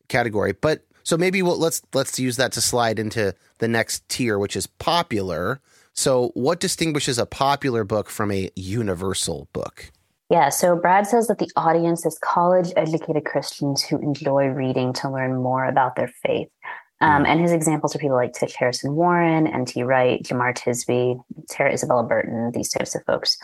category, 0.07 0.53
but. 0.53 0.85
So 1.03 1.17
maybe 1.17 1.41
we'll, 1.41 1.57
let's 1.57 1.81
let's 1.93 2.19
use 2.19 2.37
that 2.37 2.51
to 2.51 2.61
slide 2.61 2.99
into 2.99 3.33
the 3.57 3.67
next 3.67 4.07
tier, 4.09 4.37
which 4.37 4.55
is 4.55 4.67
popular. 4.67 5.59
So, 5.93 6.31
what 6.33 6.59
distinguishes 6.59 7.17
a 7.17 7.25
popular 7.25 7.83
book 7.83 8.09
from 8.09 8.31
a 8.31 8.51
universal 8.55 9.47
book? 9.53 9.91
Yeah, 10.29 10.49
so 10.49 10.75
Brad 10.75 11.07
says 11.07 11.27
that 11.27 11.39
the 11.39 11.49
audience 11.55 12.05
is 12.05 12.19
college 12.23 12.71
educated 12.75 13.25
Christians 13.25 13.83
who 13.83 13.97
enjoy 13.97 14.45
reading 14.47 14.93
to 14.93 15.09
learn 15.09 15.41
more 15.41 15.65
about 15.65 15.95
their 15.95 16.07
faith. 16.07 16.49
Um, 17.01 17.23
mm. 17.23 17.27
And 17.27 17.41
his 17.41 17.51
examples 17.51 17.95
are 17.95 17.99
people 17.99 18.15
like 18.15 18.33
Tish 18.33 18.55
Harrison 18.55 18.95
Warren, 18.95 19.47
N.T. 19.47 19.81
Wright, 19.83 20.21
Jemar 20.21 20.55
Tisby, 20.55 21.19
Tara 21.49 21.73
Isabella 21.73 22.03
Burton, 22.03 22.51
these 22.53 22.69
types 22.69 22.93
of 22.93 23.03
folks. 23.05 23.37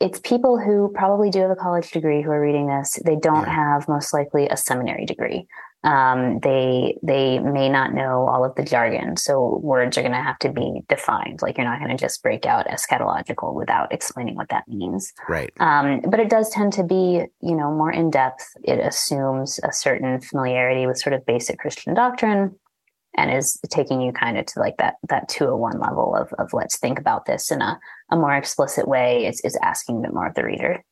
It's 0.00 0.20
people 0.20 0.58
who 0.58 0.92
probably 0.94 1.30
do 1.30 1.40
have 1.40 1.50
a 1.50 1.56
college 1.56 1.90
degree 1.90 2.22
who 2.22 2.30
are 2.30 2.40
reading 2.40 2.68
this. 2.68 2.98
They 3.04 3.16
don't 3.16 3.46
yeah. 3.46 3.54
have 3.54 3.88
most 3.88 4.14
likely 4.14 4.48
a 4.48 4.56
seminary 4.56 5.04
degree. 5.04 5.46
Um, 5.84 6.40
they 6.40 6.98
they 7.04 7.38
may 7.38 7.68
not 7.68 7.94
know 7.94 8.26
all 8.26 8.44
of 8.44 8.54
the 8.56 8.64
jargon 8.64 9.16
so 9.16 9.60
words 9.62 9.96
are 9.96 10.02
going 10.02 10.12
to 10.12 10.20
have 10.20 10.38
to 10.40 10.50
be 10.50 10.82
defined. 10.88 11.40
Like 11.40 11.56
you're 11.56 11.66
not 11.66 11.78
going 11.78 11.96
to 11.96 11.96
just 11.96 12.20
break 12.20 12.46
out 12.46 12.66
eschatological 12.66 13.54
without 13.54 13.92
explaining 13.92 14.34
what 14.34 14.48
that 14.48 14.66
means. 14.66 15.12
Right. 15.28 15.52
Um, 15.60 16.00
but 16.00 16.18
it 16.18 16.30
does 16.30 16.50
tend 16.50 16.72
to 16.74 16.82
be 16.82 17.24
you 17.40 17.54
know 17.54 17.72
more 17.72 17.92
in 17.92 18.10
depth 18.10 18.44
it 18.64 18.80
assumes 18.80 19.60
a 19.62 19.72
certain 19.72 20.20
familiarity 20.20 20.86
with 20.86 20.98
sort 20.98 21.12
of 21.12 21.24
basic 21.26 21.58
christian 21.58 21.94
doctrine 21.94 22.56
and 23.16 23.32
is 23.32 23.58
taking 23.70 24.00
you 24.00 24.12
kind 24.12 24.38
of 24.38 24.46
to 24.46 24.60
like 24.60 24.76
that 24.78 24.96
that 25.08 25.28
201 25.28 25.80
level 25.80 26.14
of, 26.14 26.32
of 26.38 26.52
let's 26.52 26.78
think 26.78 26.98
about 26.98 27.26
this 27.26 27.50
in 27.50 27.60
a, 27.62 27.78
a 28.10 28.16
more 28.16 28.34
explicit 28.34 28.86
way 28.86 29.26
it's, 29.26 29.40
it's 29.44 29.58
asking 29.62 29.98
a 29.98 30.00
bit 30.02 30.14
more 30.14 30.26
of 30.26 30.34
the 30.34 30.44
reader 30.44 30.82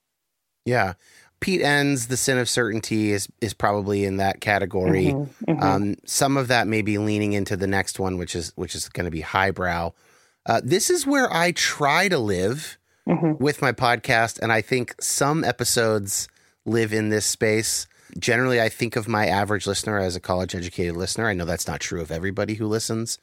yeah 0.65 0.95
Pete 1.41 1.61
Enns 1.61 2.07
The 2.09 2.17
Sin 2.17 2.39
of 2.39 2.49
Certainty 2.49 3.13
is 3.13 3.29
is 3.41 3.53
probably 3.53 4.05
in 4.05 4.17
that 4.17 4.41
category. 4.41 5.09
Mm-hmm, 5.09 5.51
mm-hmm. 5.51 5.63
Um, 5.63 5.97
some 6.07 6.37
of 6.37 6.49
that 6.49 6.67
may 6.67 6.83
be 6.83 6.99
leaning 6.99 7.35
into 7.35 7.57
the 7.57 7.67
next 7.67 7.99
one, 7.99 8.17
which 8.17 8.35
is 8.35 8.53
which 8.57 8.75
is 8.75 8.89
going 8.89 9.05
to 9.05 9.11
be 9.11 9.21
highbrow. 9.21 9.93
Uh, 10.47 10.61
this 10.65 10.89
is 10.89 11.07
where 11.07 11.33
I 11.33 11.53
try 11.53 12.09
to 12.09 12.19
live 12.19 12.79
mm-hmm. 13.07 13.43
with 13.43 13.61
my 13.61 13.73
podcast, 13.73 14.39
and 14.41 14.51
I 14.51 14.63
think 14.63 14.95
some 15.01 15.45
episodes 15.45 16.29
live 16.65 16.93
in 16.93 17.11
this 17.11 17.27
space. 17.27 17.87
Generally, 18.19 18.61
I 18.61 18.69
think 18.69 18.97
of 18.97 19.09
my 19.09 19.27
average 19.27 19.67
listener 19.67 19.99
as 19.99 20.17
a 20.17 20.21
college 20.21 20.55
educated 20.55 20.97
listener. 20.97 21.27
I 21.27 21.35
know 21.35 21.45
that's 21.45 21.67
not 21.67 21.81
true 21.81 22.01
of 22.01 22.11
everybody 22.11 22.55
who 22.55 22.67
listens, 22.67 23.19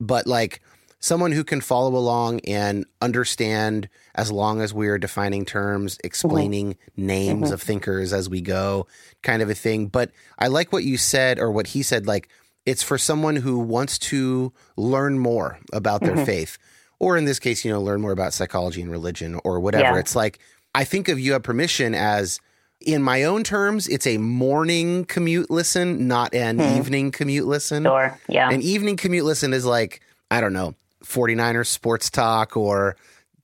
but 0.00 0.26
like 0.26 0.60
someone 1.00 1.32
who 1.32 1.44
can 1.44 1.60
follow 1.60 1.96
along 1.96 2.40
and 2.40 2.84
understand 3.00 3.88
as 4.14 4.32
long 4.32 4.60
as 4.60 4.74
we're 4.74 4.98
defining 4.98 5.44
terms, 5.44 5.98
explaining 6.02 6.74
mm-hmm. 6.74 7.06
names 7.06 7.44
mm-hmm. 7.46 7.54
of 7.54 7.62
thinkers 7.62 8.12
as 8.12 8.28
we 8.28 8.40
go, 8.40 8.86
kind 9.22 9.42
of 9.42 9.50
a 9.50 9.54
thing. 9.54 9.86
But 9.86 10.10
I 10.38 10.48
like 10.48 10.72
what 10.72 10.84
you 10.84 10.96
said 10.96 11.38
or 11.38 11.52
what 11.52 11.68
he 11.68 11.82
said, 11.82 12.06
like 12.06 12.28
it's 12.66 12.82
for 12.82 12.98
someone 12.98 13.36
who 13.36 13.58
wants 13.58 13.98
to 13.98 14.52
learn 14.76 15.18
more 15.18 15.58
about 15.72 16.00
their 16.00 16.16
mm-hmm. 16.16 16.24
faith. 16.24 16.58
Or 17.00 17.16
in 17.16 17.26
this 17.26 17.38
case, 17.38 17.64
you 17.64 17.70
know, 17.70 17.80
learn 17.80 18.00
more 18.00 18.10
about 18.10 18.32
psychology 18.32 18.82
and 18.82 18.90
religion 18.90 19.40
or 19.44 19.60
whatever. 19.60 19.94
Yeah. 19.94 19.98
It's 20.00 20.16
like 20.16 20.40
I 20.74 20.84
think 20.84 21.08
of 21.08 21.20
you 21.20 21.32
have 21.32 21.44
permission 21.44 21.94
as 21.94 22.40
in 22.80 23.02
my 23.02 23.24
own 23.24 23.44
terms, 23.44 23.88
it's 23.88 24.06
a 24.06 24.18
morning 24.18 25.04
commute 25.04 25.50
listen, 25.50 26.06
not 26.06 26.34
an 26.34 26.58
hmm. 26.58 26.78
evening 26.78 27.10
commute 27.10 27.46
listen. 27.46 27.84
Sure. 27.84 28.18
Yeah. 28.28 28.50
An 28.50 28.62
evening 28.62 28.96
commute 28.96 29.24
listen 29.24 29.52
is 29.52 29.64
like, 29.64 30.00
I 30.30 30.40
don't 30.40 30.52
know, 30.52 30.74
49ers 31.04 31.66
sports 31.66 32.10
talk 32.10 32.56
or 32.56 32.96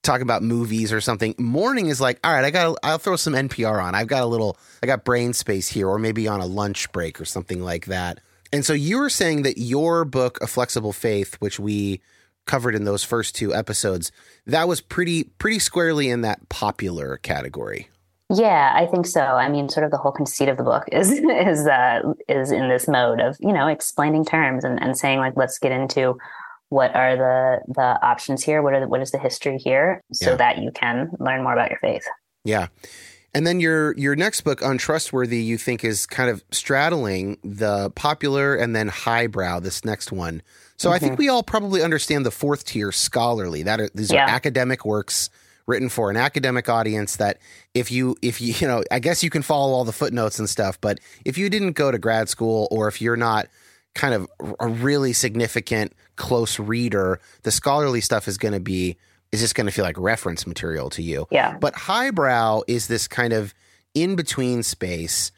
talk 0.03 0.21
about 0.21 0.43
movies 0.43 0.93
or 0.93 1.01
something. 1.01 1.35
Morning 1.37 1.87
is 1.87 1.99
like, 1.99 2.19
all 2.23 2.31
right, 2.31 2.45
I 2.45 2.51
got 2.51 2.77
I'll 2.83 2.97
throw 2.97 3.15
some 3.15 3.33
NPR 3.33 3.83
on. 3.83 3.95
I've 3.95 4.07
got 4.07 4.23
a 4.23 4.27
little 4.27 4.57
I 4.81 4.87
got 4.87 5.03
brain 5.03 5.33
space 5.33 5.67
here 5.67 5.89
or 5.89 5.99
maybe 5.99 6.27
on 6.27 6.39
a 6.39 6.45
lunch 6.45 6.91
break 6.91 7.19
or 7.19 7.25
something 7.25 7.61
like 7.61 7.87
that. 7.87 8.19
And 8.53 8.63
so 8.63 8.73
you 8.73 8.99
were 8.99 9.09
saying 9.09 9.41
that 9.41 9.57
your 9.57 10.05
book 10.05 10.37
A 10.41 10.47
Flexible 10.47 10.93
Faith, 10.93 11.35
which 11.35 11.59
we 11.59 12.01
covered 12.45 12.75
in 12.75 12.85
those 12.85 13.03
first 13.03 13.35
two 13.35 13.53
episodes, 13.53 14.11
that 14.45 14.67
was 14.67 14.79
pretty 14.79 15.23
pretty 15.23 15.59
squarely 15.59 16.09
in 16.09 16.21
that 16.21 16.47
popular 16.47 17.17
category. 17.17 17.89
Yeah, 18.33 18.73
I 18.75 18.87
think 18.87 19.05
so. 19.05 19.21
I 19.21 19.49
mean, 19.49 19.69
sort 19.69 19.85
of 19.85 19.91
the 19.91 19.97
whole 19.97 20.11
conceit 20.11 20.49
of 20.49 20.57
the 20.57 20.63
book 20.63 20.85
is 20.91 21.11
is 21.19 21.67
uh, 21.67 22.01
is 22.27 22.51
in 22.51 22.69
this 22.69 22.87
mode 22.87 23.19
of 23.19 23.37
you 23.39 23.53
know 23.53 23.67
explaining 23.67 24.25
terms 24.25 24.63
and, 24.63 24.81
and 24.81 24.97
saying 24.97 25.19
like 25.19 25.33
let's 25.35 25.59
get 25.59 25.71
into 25.71 26.17
what 26.69 26.95
are 26.95 27.15
the 27.15 27.61
the 27.73 28.05
options 28.05 28.43
here 28.43 28.61
what 28.61 28.73
are 28.73 28.81
the, 28.81 28.87
what 28.87 29.01
is 29.01 29.11
the 29.11 29.17
history 29.17 29.57
here 29.57 30.03
so 30.11 30.31
yeah. 30.31 30.35
that 30.35 30.57
you 30.57 30.71
can 30.71 31.11
learn 31.19 31.43
more 31.43 31.53
about 31.53 31.69
your 31.69 31.79
faith 31.79 32.05
yeah 32.43 32.67
and 33.33 33.45
then 33.45 33.59
your 33.59 33.95
your 33.97 34.15
next 34.15 34.41
book 34.41 34.61
untrustworthy 34.61 35.41
you 35.41 35.57
think 35.57 35.83
is 35.83 36.05
kind 36.05 36.29
of 36.29 36.43
straddling 36.51 37.37
the 37.43 37.91
popular 37.91 38.55
and 38.55 38.75
then 38.75 38.87
highbrow 38.87 39.59
this 39.59 39.85
next 39.85 40.11
one 40.11 40.41
so 40.75 40.89
mm-hmm. 40.89 40.95
i 40.95 40.99
think 40.99 41.13
mm-hmm. 41.13 41.19
we 41.19 41.29
all 41.29 41.43
probably 41.43 41.83
understand 41.83 42.25
the 42.25 42.31
fourth 42.31 42.65
tier 42.65 42.91
scholarly 42.91 43.61
that 43.61 43.79
are, 43.79 43.89
these 43.93 44.11
yeah. 44.11 44.25
are 44.25 44.29
academic 44.29 44.85
works 44.85 45.29
written 45.67 45.89
for 45.89 46.09
an 46.09 46.17
academic 46.17 46.69
audience 46.69 47.15
that 47.15 47.39
if 47.73 47.91
you 47.91 48.15
if 48.21 48.39
you 48.39 48.53
you 48.59 48.67
know 48.67 48.83
i 48.91 48.99
guess 48.99 49.23
you 49.23 49.29
can 49.29 49.41
follow 49.41 49.73
all 49.73 49.83
the 49.83 49.91
footnotes 49.91 50.39
and 50.39 50.49
stuff 50.49 50.79
but 50.79 50.99
if 51.25 51.37
you 51.37 51.49
didn't 51.49 51.73
go 51.73 51.91
to 51.91 51.97
grad 51.97 52.29
school 52.29 52.67
or 52.71 52.87
if 52.87 53.01
you're 53.01 53.17
not 53.17 53.47
kind 53.95 54.13
of 54.13 54.29
a 54.59 54.67
really 54.67 55.13
significant 55.13 55.93
close 56.17 56.59
reader, 56.59 57.19
the 57.43 57.51
scholarly 57.51 58.01
stuff 58.01 58.27
is 58.27 58.37
going 58.37 58.53
to 58.53 58.59
be 58.59 58.97
is 59.31 59.41
just 59.41 59.55
going 59.55 59.65
to 59.65 59.71
feel 59.71 59.83
like 59.83 59.97
reference 59.97 60.45
material 60.45 60.89
to 60.91 61.01
you. 61.01 61.27
Yeah. 61.31 61.57
But 61.59 61.73
highbrow 61.75 62.61
is 62.67 62.87
this 62.87 63.07
kind 63.07 63.33
of 63.33 63.53
in 63.93 64.15
between 64.15 64.63
space. 64.63 65.31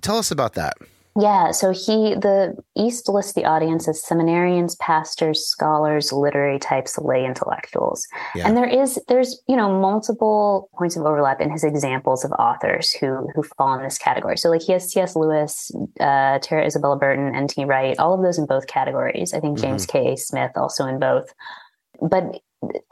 Tell 0.00 0.18
us 0.18 0.30
about 0.30 0.54
that. 0.54 0.76
Yeah, 1.18 1.50
so 1.50 1.72
he 1.72 2.14
the 2.14 2.56
East 2.76 3.08
lists 3.08 3.32
the 3.32 3.44
audience 3.44 3.88
as 3.88 4.00
seminarians, 4.00 4.78
pastors, 4.78 5.44
scholars, 5.44 6.12
literary 6.12 6.60
types, 6.60 6.96
lay 6.96 7.24
intellectuals. 7.24 8.06
Yeah. 8.36 8.46
And 8.46 8.56
there 8.56 8.68
is 8.68 9.00
there's, 9.08 9.42
you 9.48 9.56
know, 9.56 9.80
multiple 9.80 10.70
points 10.78 10.96
of 10.96 11.04
overlap 11.04 11.40
in 11.40 11.50
his 11.50 11.64
examples 11.64 12.24
of 12.24 12.30
authors 12.32 12.92
who 12.92 13.28
who 13.34 13.42
fall 13.42 13.74
in 13.74 13.82
this 13.82 13.98
category. 13.98 14.36
So 14.36 14.48
like 14.48 14.62
he 14.62 14.72
has 14.72 14.92
C.S. 14.92 15.16
Lewis, 15.16 15.72
uh, 15.98 16.38
Tara 16.38 16.64
Isabella 16.64 16.96
Burton, 16.96 17.34
N.T. 17.34 17.64
Wright, 17.64 17.98
all 17.98 18.14
of 18.14 18.22
those 18.22 18.38
in 18.38 18.46
both 18.46 18.68
categories. 18.68 19.34
I 19.34 19.40
think 19.40 19.58
James 19.58 19.88
mm-hmm. 19.88 20.10
K. 20.10 20.16
Smith 20.16 20.52
also 20.54 20.86
in 20.86 21.00
both. 21.00 21.34
But 22.00 22.40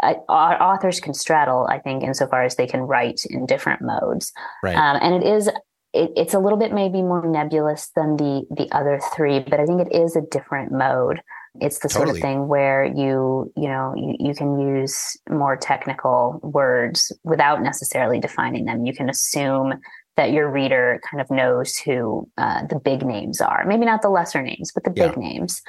I, 0.03 0.15
authors 0.29 0.99
can 0.99 1.15
straddle, 1.15 1.69
I 1.71 1.79
think, 1.79 2.03
insofar 2.03 2.43
as 2.43 2.57
they 2.57 2.67
can 2.67 2.81
write 2.81 3.21
in 3.29 3.47
different 3.47 3.83
modes. 3.83 4.33
Right. 4.65 4.75
Um, 4.75 4.99
and 5.01 5.15
it 5.15 5.25
is 5.25 5.49
it, 5.93 6.13
it's 6.17 6.35
a 6.35 6.39
little 6.39 6.59
bit 6.59 6.73
maybe 6.73 7.03
more 7.03 7.27
nebulous 7.27 7.91
than 7.97 8.17
the 8.17 8.47
the 8.51 8.69
other 8.73 9.01
three, 9.15 9.41
but 9.41 9.61
I 9.61 9.67
think 9.67 9.81
it 9.81 9.95
is 9.95 10.17
a 10.17 10.23
different 10.23 10.73
mode. 10.73 11.21
It's 11.59 11.79
the 11.79 11.89
sort 11.89 12.11
of 12.11 12.19
thing 12.19 12.49
where 12.49 12.85
you 12.85 13.53
you 13.57 13.69
know 13.69 13.95
you, 13.97 14.17
you 14.19 14.35
can 14.35 14.59
use 14.59 15.17
more 15.29 15.57
technical 15.57 16.41
words 16.43 17.13
without 17.25 17.63
necessarily 17.63 18.21
defining 18.21 18.67
them. 18.67 18.85
You 18.85 18.95
can 18.95 19.09
assume 19.09 19.75
that 20.17 20.33
your 20.33 20.51
reader 20.51 21.01
kind 21.11 21.21
of 21.21 21.31
knows 21.31 21.77
who 21.77 22.29
uh, 22.39 22.67
the 22.67 22.79
big 22.79 23.05
names 23.05 23.41
are. 23.41 23.65
Maybe 23.67 23.85
not 23.85 24.03
the 24.03 24.09
lesser 24.09 24.43
names, 24.43 24.73
but 24.73 24.85
the 24.85 24.93
yeah. 24.97 25.09
big 25.09 25.19
names. 25.19 25.63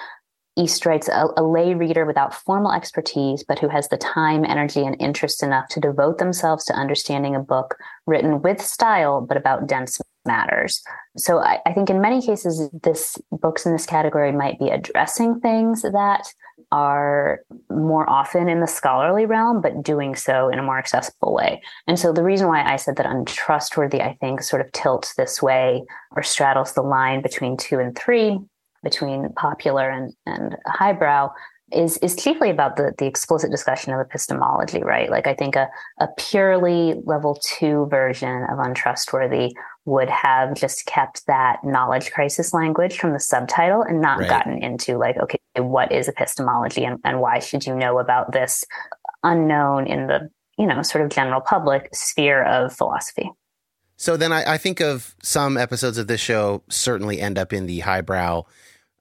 East 0.58 0.86
writes 0.86 1.08
a, 1.08 1.28
a, 1.38 1.44
lay 1.44 1.76
reader 1.76 2.06
without 2.06 2.34
formal 2.34 2.72
expertise, 2.72 3.44
but 3.44 3.60
who 3.60 3.68
has 3.68 3.88
the 3.90 3.98
time, 3.98 4.44
energy, 4.44 4.84
and 4.84 4.96
interest 5.00 5.44
enough 5.44 5.70
to 5.70 5.80
devote 5.80 6.18
themselves 6.18 6.66
to 6.66 6.74
understanding 6.74 7.36
a 7.36 7.40
book 7.40 7.78
written 8.08 8.42
with 8.42 8.60
style, 8.62 9.22
but 9.22 9.38
about 9.38 9.68
dense 9.68 10.02
matters. 10.26 10.84
So 11.16 11.40
I, 11.40 11.60
I 11.66 11.74
think 11.74 11.90
in 11.90 12.02
many 12.02 12.22
cases, 12.22 12.70
this 12.84 13.18
books 13.32 13.66
in 13.66 13.72
this 13.72 13.86
category 13.86 14.32
might 14.32 14.60
be 14.60 14.70
addressing 14.70 15.40
things 15.40 15.84
that 15.84 16.28
are 16.72 17.42
more 17.70 18.10
often 18.10 18.50
in 18.50 18.60
the 18.60 18.68
scholarly 18.68 19.26
realm, 19.26 19.62
but 19.62 19.84
doing 19.84 20.16
so 20.16 20.50
in 20.50 20.60
a 20.60 20.64
more 20.64 20.78
accessible 20.78 21.34
way. 21.34 21.62
And 21.88 21.98
so 21.98 22.12
the 22.12 22.24
reason 22.24 22.48
why 22.48 22.64
I 22.64 22.76
said 22.76 22.98
that 22.98 23.06
untrustworthy, 23.06 24.02
I 24.02 24.18
think, 24.20 24.42
sort 24.42 24.62
of 24.62 24.72
tilts 24.74 25.16
this 25.16 25.42
way 25.42 25.84
or 26.16 26.24
straddles 26.24 26.74
the 26.74 26.82
line 26.82 27.22
between 27.22 27.58
two 27.58 27.80
and 27.80 27.98
three 27.98 28.40
between 28.88 29.34
popular 29.34 29.90
and, 29.90 30.14
and 30.26 30.56
highbrow 30.66 31.30
is 31.74 31.98
is 31.98 32.16
chiefly 32.16 32.50
about 32.50 32.78
the 32.78 32.94
the 32.98 33.06
explicit 33.06 33.52
discussion 33.52 33.94
of 33.94 34.00
epistemology, 34.00 34.82
right? 34.82 35.10
Like 35.10 35.28
I 35.28 35.34
think 35.34 35.58
a, 35.58 35.68
a 36.00 36.08
purely 36.18 36.96
level 37.04 37.38
two 37.44 37.88
version 37.90 38.46
of 38.50 38.60
untrustworthy 38.60 39.54
would 39.84 40.10
have 40.10 40.56
just 40.56 40.86
kept 40.86 41.26
that 41.28 41.64
knowledge 41.64 42.12
crisis 42.12 42.54
language 42.54 42.98
from 42.98 43.12
the 43.12 43.20
subtitle 43.20 43.82
and 43.82 44.02
not 44.02 44.20
right. 44.20 44.30
gotten 44.30 44.64
into 44.64 44.98
like, 44.98 45.18
okay, 45.18 45.38
what 45.58 45.92
is 45.92 46.08
epistemology 46.08 46.86
and, 46.86 47.00
and 47.04 47.20
why 47.20 47.40
should 47.40 47.66
you 47.66 47.76
know 47.76 48.00
about 48.00 48.32
this 48.32 48.64
unknown 49.24 49.88
in 49.88 50.08
the, 50.08 50.30
you 50.58 50.66
know, 50.66 50.82
sort 50.82 51.04
of 51.04 51.10
general 51.10 51.42
public 51.42 51.90
sphere 51.94 52.44
of 52.44 52.74
philosophy? 52.74 53.30
So 53.98 54.16
then 54.16 54.32
I, 54.32 54.54
I 54.54 54.58
think 54.58 54.80
of 54.80 55.16
some 55.24 55.58
episodes 55.58 55.98
of 55.98 56.08
this 56.08 56.22
show 56.22 56.64
certainly 56.70 57.20
end 57.20 57.38
up 57.38 57.52
in 57.52 57.66
the 57.66 57.80
highbrow 57.80 58.46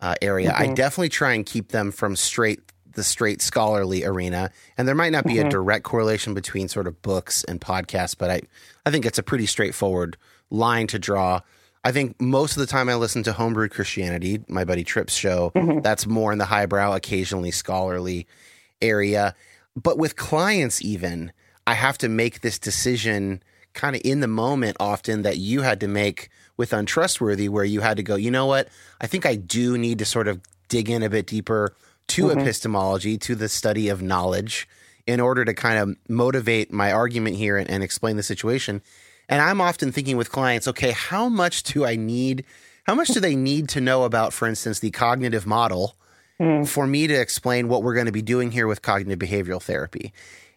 uh, 0.01 0.15
area. 0.23 0.53
Mm-hmm. 0.53 0.71
I 0.71 0.75
definitely 0.75 1.09
try 1.09 1.33
and 1.33 1.45
keep 1.45 1.69
them 1.69 1.93
from 1.93 2.17
straight 2.17 2.61
the 2.93 3.05
straight 3.05 3.43
scholarly 3.43 4.05
arena. 4.05 4.51
And 4.77 4.89
there 4.89 4.95
might 4.95 5.13
not 5.13 5.25
be 5.25 5.35
mm-hmm. 5.35 5.49
a 5.49 5.51
direct 5.51 5.85
correlation 5.85 6.33
between 6.35 6.67
sort 6.67 6.87
of 6.87 7.03
books 7.03 7.45
and 7.45 7.61
podcasts, 7.61 8.17
but 8.17 8.31
I, 8.31 8.41
I 8.87 8.91
think 8.91 9.05
it's 9.05 9.19
a 9.19 9.23
pretty 9.23 9.47
straightforward 9.47 10.17
line 10.51 10.87
to 10.89 10.99
draw. 10.99 11.41
I 11.85 11.93
think 11.93 12.21
most 12.21 12.57
of 12.57 12.61
the 12.61 12.67
time 12.67 12.89
I 12.89 12.95
listen 12.97 13.23
to 13.25 13.33
Homebrew 13.33 13.69
Christianity, 13.69 14.41
my 14.49 14.65
buddy 14.65 14.83
Tripp's 14.83 15.15
show. 15.15 15.53
Mm-hmm. 15.55 15.81
That's 15.83 16.07
more 16.07 16.33
in 16.33 16.39
the 16.39 16.47
highbrow, 16.47 16.95
occasionally 16.95 17.51
scholarly 17.51 18.27
area. 18.83 19.35
But 19.77 19.99
with 19.99 20.17
clients, 20.17 20.83
even, 20.83 21.33
I 21.67 21.75
have 21.75 21.99
to 21.99 22.09
make 22.09 22.41
this 22.41 22.59
decision 22.59 23.43
kind 23.75 23.95
of 23.95 24.03
in 24.05 24.21
the 24.21 24.27
moment 24.27 24.79
often 24.81 25.23
that 25.23 25.37
you 25.37 25.61
had 25.61 25.81
to 25.81 25.87
make 25.87 26.31
with 26.57 26.73
untrustworthy 26.73 27.49
where 27.49 27.65
you 27.65 27.81
had 27.81 27.97
to 27.97 28.03
go 28.03 28.17
you 28.17 28.31
know 28.31 28.47
what 28.47 28.69
i 29.01 29.07
think 29.07 29.27
i 29.27 29.35
do 29.35 29.77
need 29.77 29.99
to 29.99 30.05
sort 30.05 30.29
of 30.29 30.41
dig 30.69 30.91
in 30.91 31.03
a 31.03 31.11
bit 31.11 31.27
deeper 31.27 31.75
to 32.07 32.27
mm-hmm. 32.27 32.41
epistemology 32.41 33.19
to 33.19 33.35
the 33.35 33.49
study 33.49 33.89
of 33.89 34.03
knowledge 34.03 34.69
in 35.07 35.21
order 35.21 35.45
to 35.45 35.55
kind 35.55 35.79
of 35.79 35.97
motivate 36.09 36.73
my 36.73 36.91
argument 36.91 37.37
here 37.37 37.57
and, 37.57 37.71
and 37.71 37.83
explain 37.83 38.17
the 38.17 38.23
situation 38.23 38.83
and 39.29 39.41
i'm 39.41 39.61
often 39.61 39.93
thinking 39.93 40.17
with 40.17 40.31
clients 40.31 40.67
okay 40.69 40.93
how 40.93 41.29
much 41.29 41.63
do 41.63 41.85
i 41.85 41.97
need 41.97 42.45
how 42.85 42.95
much 42.95 43.09
do 43.09 43.21
they 43.21 43.37
need 43.37 43.69
to 43.69 43.81
know 43.81 44.05
about 44.05 44.33
for 44.33 44.49
instance 44.49 44.79
the 44.81 44.91
cognitive 44.91 45.47
model 45.47 45.95
mm. 46.41 46.67
for 46.67 46.87
me 46.87 47.07
to 47.07 47.15
explain 47.15 47.69
what 47.69 47.83
we're 47.83 47.95
going 47.95 48.07
to 48.07 48.13
be 48.13 48.23
doing 48.23 48.51
here 48.51 48.67
with 48.67 48.83
cognitive 48.83 49.19
behavioral 49.19 49.63
therapy 49.63 50.13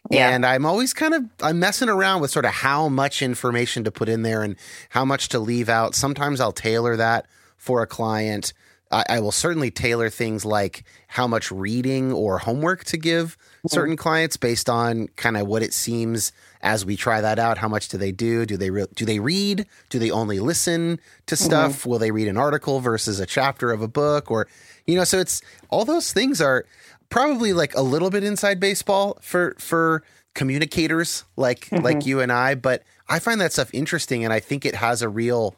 yeah. 0.09 0.29
And 0.29 0.45
I'm 0.45 0.65
always 0.65 0.93
kind 0.93 1.13
of 1.13 1.25
I'm 1.41 1.59
messing 1.59 1.89
around 1.89 2.21
with 2.21 2.31
sort 2.31 2.45
of 2.45 2.51
how 2.51 2.89
much 2.89 3.21
information 3.21 3.83
to 3.83 3.91
put 3.91 4.09
in 4.09 4.23
there 4.23 4.43
and 4.43 4.55
how 4.89 5.05
much 5.05 5.29
to 5.29 5.39
leave 5.39 5.69
out. 5.69 5.95
Sometimes 5.95 6.39
I'll 6.39 6.51
tailor 6.51 6.95
that 6.95 7.27
for 7.57 7.81
a 7.81 7.87
client. 7.87 8.53
I, 8.91 9.03
I 9.09 9.19
will 9.19 9.31
certainly 9.31 9.69
tailor 9.69 10.09
things 10.09 10.45
like 10.45 10.83
how 11.07 11.27
much 11.27 11.51
reading 11.51 12.11
or 12.11 12.39
homework 12.39 12.83
to 12.85 12.97
give 12.97 13.37
mm-hmm. 13.37 13.67
certain 13.67 13.97
clients 13.97 14.37
based 14.37 14.69
on 14.69 15.07
kind 15.15 15.37
of 15.37 15.47
what 15.47 15.61
it 15.61 15.73
seems 15.73 16.31
as 16.61 16.85
we 16.85 16.95
try 16.95 17.21
that 17.21 17.39
out. 17.39 17.57
How 17.57 17.67
much 17.67 17.89
do 17.89 17.97
they 17.97 18.11
do? 18.11 18.45
Do 18.45 18.57
they 18.57 18.69
re- 18.69 18.87
do 18.95 19.05
they 19.05 19.19
read? 19.19 19.67
Do 19.89 19.99
they 19.99 20.11
only 20.11 20.39
listen 20.39 20.99
to 21.27 21.35
mm-hmm. 21.35 21.45
stuff? 21.45 21.71
Mm-hmm. 21.81 21.89
Will 21.89 21.99
they 21.99 22.11
read 22.11 22.27
an 22.27 22.37
article 22.37 22.79
versus 22.79 23.19
a 23.19 23.25
chapter 23.25 23.71
of 23.71 23.81
a 23.81 23.87
book? 23.87 24.31
Or 24.31 24.47
you 24.87 24.95
know, 24.95 25.03
so 25.03 25.19
it's 25.19 25.41
all 25.69 25.85
those 25.85 26.11
things 26.11 26.41
are 26.41 26.65
probably 27.09 27.53
like 27.53 27.75
a 27.75 27.81
little 27.81 28.09
bit 28.09 28.23
inside 28.23 28.59
baseball 28.59 29.17
for 29.21 29.55
for 29.57 30.03
communicators 30.35 31.25
like 31.35 31.61
mm-hmm. 31.65 31.83
like 31.83 32.05
you 32.05 32.21
and 32.21 32.31
I, 32.31 32.55
but 32.55 32.83
I 33.07 33.19
find 33.19 33.41
that 33.41 33.51
stuff 33.51 33.69
interesting 33.73 34.23
and 34.23 34.33
I 34.33 34.39
think 34.39 34.65
it 34.65 34.75
has 34.75 35.01
a 35.01 35.09
real 35.09 35.55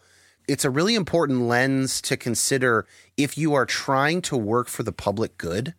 it's 0.48 0.66
a 0.66 0.70
really 0.70 0.96
important 0.96 1.44
lens 1.44 2.02
to 2.02 2.18
consider 2.18 2.86
if 3.16 3.38
you 3.38 3.54
are 3.54 3.66
trying 3.66 4.22
to 4.24 4.38
work 4.38 4.68
for 4.68 4.84
the 4.84 4.92
public 4.92 5.38
good. 5.38 5.76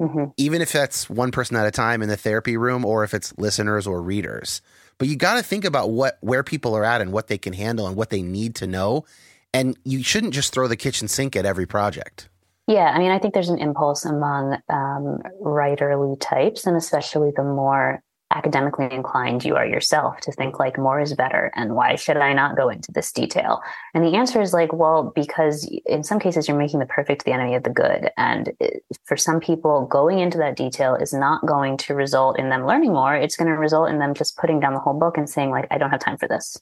Mm-hmm. 0.00 0.24
Even 0.36 0.60
if 0.60 0.72
that's 0.72 1.08
one 1.08 1.30
person 1.30 1.56
at 1.56 1.66
a 1.66 1.70
time 1.70 2.02
in 2.02 2.08
the 2.08 2.16
therapy 2.16 2.56
room 2.56 2.84
or 2.84 3.04
if 3.04 3.14
it's 3.14 3.36
listeners 3.38 3.86
or 3.86 4.02
readers. 4.02 4.60
But 4.98 5.06
you 5.06 5.16
got 5.16 5.34
to 5.34 5.42
think 5.42 5.64
about 5.64 5.90
what 5.90 6.18
where 6.20 6.42
people 6.42 6.76
are 6.76 6.84
at 6.84 7.00
and 7.00 7.12
what 7.12 7.28
they 7.28 7.38
can 7.38 7.52
handle 7.52 7.86
and 7.86 7.96
what 7.96 8.10
they 8.10 8.22
need 8.22 8.56
to 8.56 8.66
know 8.66 9.04
and 9.54 9.78
you 9.84 10.02
shouldn't 10.02 10.34
just 10.34 10.52
throw 10.52 10.66
the 10.66 10.76
kitchen 10.76 11.06
sink 11.06 11.36
at 11.36 11.46
every 11.46 11.64
project. 11.64 12.28
Yeah, 12.66 12.92
I 12.94 12.98
mean, 12.98 13.10
I 13.10 13.18
think 13.18 13.34
there's 13.34 13.50
an 13.50 13.58
impulse 13.58 14.04
among 14.04 14.54
um, 14.70 15.18
writerly 15.42 16.18
types, 16.18 16.66
and 16.66 16.76
especially 16.76 17.30
the 17.36 17.44
more 17.44 18.02
academically 18.34 18.88
inclined 18.90 19.44
you 19.44 19.54
are 19.54 19.66
yourself 19.66 20.20
to 20.20 20.32
think 20.32 20.58
like 20.58 20.78
more 20.78 21.00
is 21.00 21.14
better 21.14 21.52
and 21.54 21.74
why 21.74 21.94
should 21.94 22.16
i 22.16 22.32
not 22.32 22.56
go 22.56 22.68
into 22.68 22.90
this 22.92 23.12
detail? 23.12 23.60
And 23.92 24.04
the 24.04 24.16
answer 24.16 24.40
is 24.40 24.52
like 24.52 24.72
well 24.72 25.12
because 25.14 25.70
in 25.86 26.02
some 26.02 26.18
cases 26.18 26.48
you're 26.48 26.58
making 26.58 26.80
the 26.80 26.86
perfect 26.86 27.24
the 27.24 27.32
enemy 27.32 27.54
of 27.54 27.62
the 27.62 27.70
good 27.70 28.10
and 28.16 28.52
for 29.04 29.16
some 29.16 29.40
people 29.40 29.86
going 29.86 30.18
into 30.18 30.38
that 30.38 30.56
detail 30.56 30.96
is 30.96 31.12
not 31.12 31.46
going 31.46 31.76
to 31.78 31.94
result 31.94 32.38
in 32.38 32.48
them 32.48 32.66
learning 32.66 32.92
more. 32.92 33.14
It's 33.14 33.36
going 33.36 33.48
to 33.48 33.58
result 33.58 33.90
in 33.90 33.98
them 33.98 34.14
just 34.14 34.36
putting 34.36 34.58
down 34.58 34.74
the 34.74 34.80
whole 34.80 34.98
book 34.98 35.16
and 35.16 35.28
saying 35.28 35.50
like 35.50 35.66
i 35.70 35.78
don't 35.78 35.90
have 35.90 36.00
time 36.00 36.18
for 36.18 36.26
this. 36.26 36.58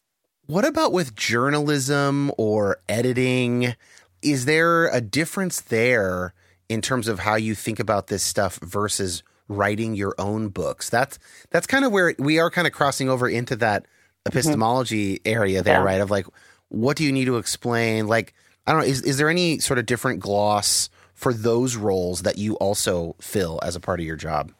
What 0.46 0.64
about 0.64 0.92
with 0.92 1.14
journalism 1.14 2.32
or 2.36 2.78
editing 2.88 3.76
is 4.22 4.44
there 4.44 4.88
a 4.88 5.00
difference 5.00 5.60
there 5.60 6.34
in 6.68 6.80
terms 6.80 7.08
of 7.08 7.20
how 7.20 7.34
you 7.34 7.54
think 7.54 7.78
about 7.78 8.06
this 8.06 8.22
stuff 8.22 8.58
versus 8.62 9.22
writing 9.48 9.94
your 9.94 10.14
own 10.18 10.48
books? 10.48 10.88
That's 10.88 11.18
that's 11.50 11.66
kind 11.66 11.84
of 11.84 11.92
where 11.92 12.14
we 12.18 12.38
are 12.38 12.50
kind 12.50 12.66
of 12.66 12.72
crossing 12.72 13.08
over 13.08 13.28
into 13.28 13.56
that 13.56 13.86
epistemology 14.26 15.16
mm-hmm. 15.16 15.28
area 15.28 15.62
there, 15.62 15.80
yeah. 15.80 15.84
right? 15.84 16.00
Of 16.00 16.10
like, 16.10 16.26
what 16.68 16.96
do 16.96 17.04
you 17.04 17.12
need 17.12 17.26
to 17.26 17.36
explain? 17.36 18.06
Like, 18.06 18.34
I 18.66 18.72
don't 18.72 18.82
know, 18.82 18.86
is 18.86 19.02
is 19.02 19.18
there 19.18 19.28
any 19.28 19.58
sort 19.58 19.78
of 19.78 19.86
different 19.86 20.20
gloss 20.20 20.88
for 21.14 21.32
those 21.32 21.76
roles 21.76 22.22
that 22.22 22.38
you 22.38 22.54
also 22.56 23.16
fill 23.20 23.60
as 23.62 23.76
a 23.76 23.80
part 23.80 24.00
of 24.00 24.06
your 24.06 24.16
job? 24.16 24.52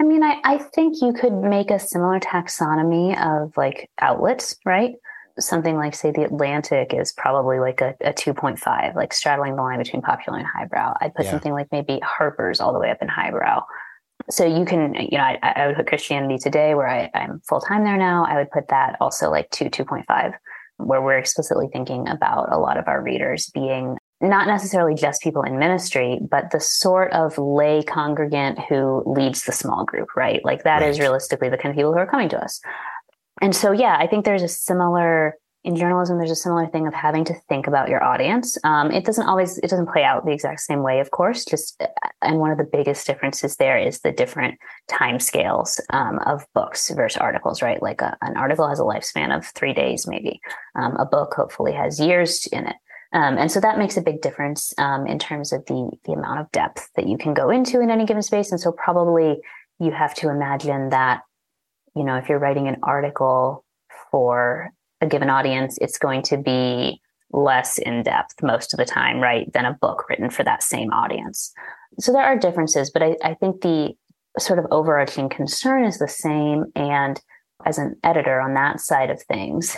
I 0.00 0.04
mean, 0.04 0.22
I, 0.22 0.40
I 0.44 0.58
think 0.58 1.02
you 1.02 1.12
could 1.12 1.34
make 1.34 1.70
a 1.70 1.78
similar 1.78 2.18
taxonomy 2.20 3.14
of 3.20 3.54
like 3.56 3.90
outlets, 4.00 4.56
right? 4.64 4.94
Something 5.40 5.76
like 5.76 5.94
say 5.94 6.10
the 6.10 6.24
atlantic 6.24 6.92
is 6.94 7.12
probably 7.12 7.58
like 7.58 7.80
a, 7.80 7.94
a 8.00 8.12
2.5 8.12 8.94
like 8.94 9.12
straddling 9.12 9.56
the 9.56 9.62
line 9.62 9.78
between 9.78 10.02
popular 10.02 10.38
and 10.38 10.46
highbrow 10.46 10.94
i'd 11.00 11.14
put 11.14 11.24
yeah. 11.24 11.30
something 11.30 11.52
like 11.52 11.68
maybe 11.72 12.00
harper's 12.00 12.60
all 12.60 12.72
the 12.72 12.78
way 12.78 12.90
up 12.90 12.98
in 13.00 13.08
highbrow 13.08 13.62
so 14.28 14.44
you 14.44 14.64
can 14.64 14.94
you 14.94 15.16
know 15.18 15.24
i, 15.24 15.38
I 15.42 15.66
would 15.66 15.76
put 15.76 15.86
christianity 15.86 16.38
today 16.38 16.74
where 16.74 16.88
I, 16.88 17.10
i'm 17.14 17.40
full-time 17.48 17.84
there 17.84 17.96
now 17.96 18.24
i 18.26 18.36
would 18.36 18.50
put 18.50 18.68
that 18.68 18.96
also 19.00 19.30
like 19.30 19.50
2 19.50 19.66
2.5 19.66 20.34
where 20.76 21.02
we're 21.02 21.18
explicitly 21.18 21.68
thinking 21.72 22.08
about 22.08 22.52
a 22.52 22.58
lot 22.58 22.78
of 22.78 22.88
our 22.88 23.02
readers 23.02 23.50
being 23.52 23.96
not 24.20 24.46
necessarily 24.46 24.94
just 24.94 25.22
people 25.22 25.42
in 25.42 25.58
ministry, 25.58 26.18
but 26.30 26.50
the 26.50 26.60
sort 26.60 27.10
of 27.12 27.38
lay 27.38 27.82
congregant 27.82 28.58
who 28.68 29.02
leads 29.06 29.44
the 29.44 29.52
small 29.52 29.84
group, 29.84 30.14
right? 30.14 30.44
Like 30.44 30.64
that 30.64 30.82
right. 30.82 30.90
is 30.90 31.00
realistically 31.00 31.48
the 31.48 31.56
kind 31.56 31.70
of 31.70 31.76
people 31.76 31.92
who 31.92 31.98
are 31.98 32.06
coming 32.06 32.28
to 32.30 32.42
us. 32.42 32.60
And 33.40 33.54
so, 33.54 33.72
yeah, 33.72 33.96
I 33.98 34.06
think 34.06 34.24
there's 34.24 34.42
a 34.42 34.48
similar 34.48 35.36
in 35.62 35.76
journalism. 35.76 36.16
There's 36.16 36.30
a 36.30 36.36
similar 36.36 36.66
thing 36.68 36.86
of 36.86 36.94
having 36.94 37.24
to 37.26 37.34
think 37.48 37.66
about 37.66 37.90
your 37.90 38.02
audience. 38.02 38.56
Um, 38.64 38.90
it 38.90 39.04
doesn't 39.04 39.26
always 39.26 39.58
it 39.58 39.68
doesn't 39.68 39.90
play 39.92 40.04
out 40.04 40.24
the 40.24 40.32
exact 40.32 40.60
same 40.60 40.82
way, 40.82 41.00
of 41.00 41.10
course. 41.10 41.44
Just 41.44 41.82
and 42.22 42.38
one 42.38 42.50
of 42.50 42.58
the 42.58 42.68
biggest 42.70 43.06
differences 43.06 43.56
there 43.56 43.78
is 43.78 44.00
the 44.00 44.12
different 44.12 44.58
time 44.88 45.20
scales 45.20 45.80
um, 45.90 46.18
of 46.20 46.46
books 46.54 46.90
versus 46.90 47.18
articles, 47.18 47.60
right? 47.60 47.82
Like 47.82 48.00
a, 48.00 48.16
an 48.22 48.36
article 48.36 48.68
has 48.68 48.80
a 48.80 48.84
lifespan 48.84 49.36
of 49.36 49.46
three 49.46 49.74
days, 49.74 50.06
maybe. 50.06 50.40
Um, 50.74 50.96
a 50.96 51.04
book 51.04 51.34
hopefully 51.34 51.72
has 51.72 52.00
years 52.00 52.46
in 52.46 52.66
it. 52.66 52.76
Um, 53.12 53.38
and 53.38 53.50
so 53.50 53.60
that 53.60 53.76
makes 53.76 53.96
a 53.96 54.02
big 54.02 54.22
difference 54.22 54.72
um, 54.78 55.06
in 55.06 55.18
terms 55.18 55.52
of 55.52 55.66
the 55.66 55.90
the 56.04 56.12
amount 56.12 56.40
of 56.40 56.50
depth 56.52 56.88
that 56.96 57.06
you 57.06 57.18
can 57.18 57.34
go 57.34 57.50
into 57.50 57.80
in 57.80 57.90
any 57.90 58.06
given 58.06 58.22
space. 58.22 58.50
And 58.50 58.60
so 58.60 58.72
probably 58.72 59.40
you 59.78 59.90
have 59.90 60.14
to 60.14 60.30
imagine 60.30 60.90
that, 60.90 61.22
you 61.94 62.04
know, 62.04 62.16
if 62.16 62.28
you're 62.28 62.38
writing 62.38 62.68
an 62.68 62.76
article 62.82 63.64
for 64.10 64.70
a 65.00 65.06
given 65.06 65.30
audience, 65.30 65.78
it's 65.80 65.98
going 65.98 66.22
to 66.22 66.36
be 66.36 67.00
less 67.32 67.78
in 67.78 68.02
depth 68.02 68.42
most 68.42 68.74
of 68.74 68.78
the 68.78 68.84
time, 68.84 69.20
right, 69.20 69.52
than 69.52 69.64
a 69.64 69.76
book 69.80 70.08
written 70.08 70.30
for 70.30 70.42
that 70.44 70.62
same 70.62 70.92
audience. 70.92 71.52
So 71.98 72.12
there 72.12 72.24
are 72.24 72.38
differences, 72.38 72.90
but 72.90 73.02
I, 73.02 73.16
I 73.22 73.34
think 73.34 73.60
the 73.60 73.94
sort 74.38 74.58
of 74.58 74.66
overarching 74.70 75.28
concern 75.28 75.84
is 75.84 75.98
the 75.98 76.08
same. 76.08 76.64
And 76.74 77.20
as 77.64 77.78
an 77.78 77.96
editor 78.04 78.40
on 78.40 78.54
that 78.54 78.80
side 78.80 79.10
of 79.10 79.22
things, 79.22 79.76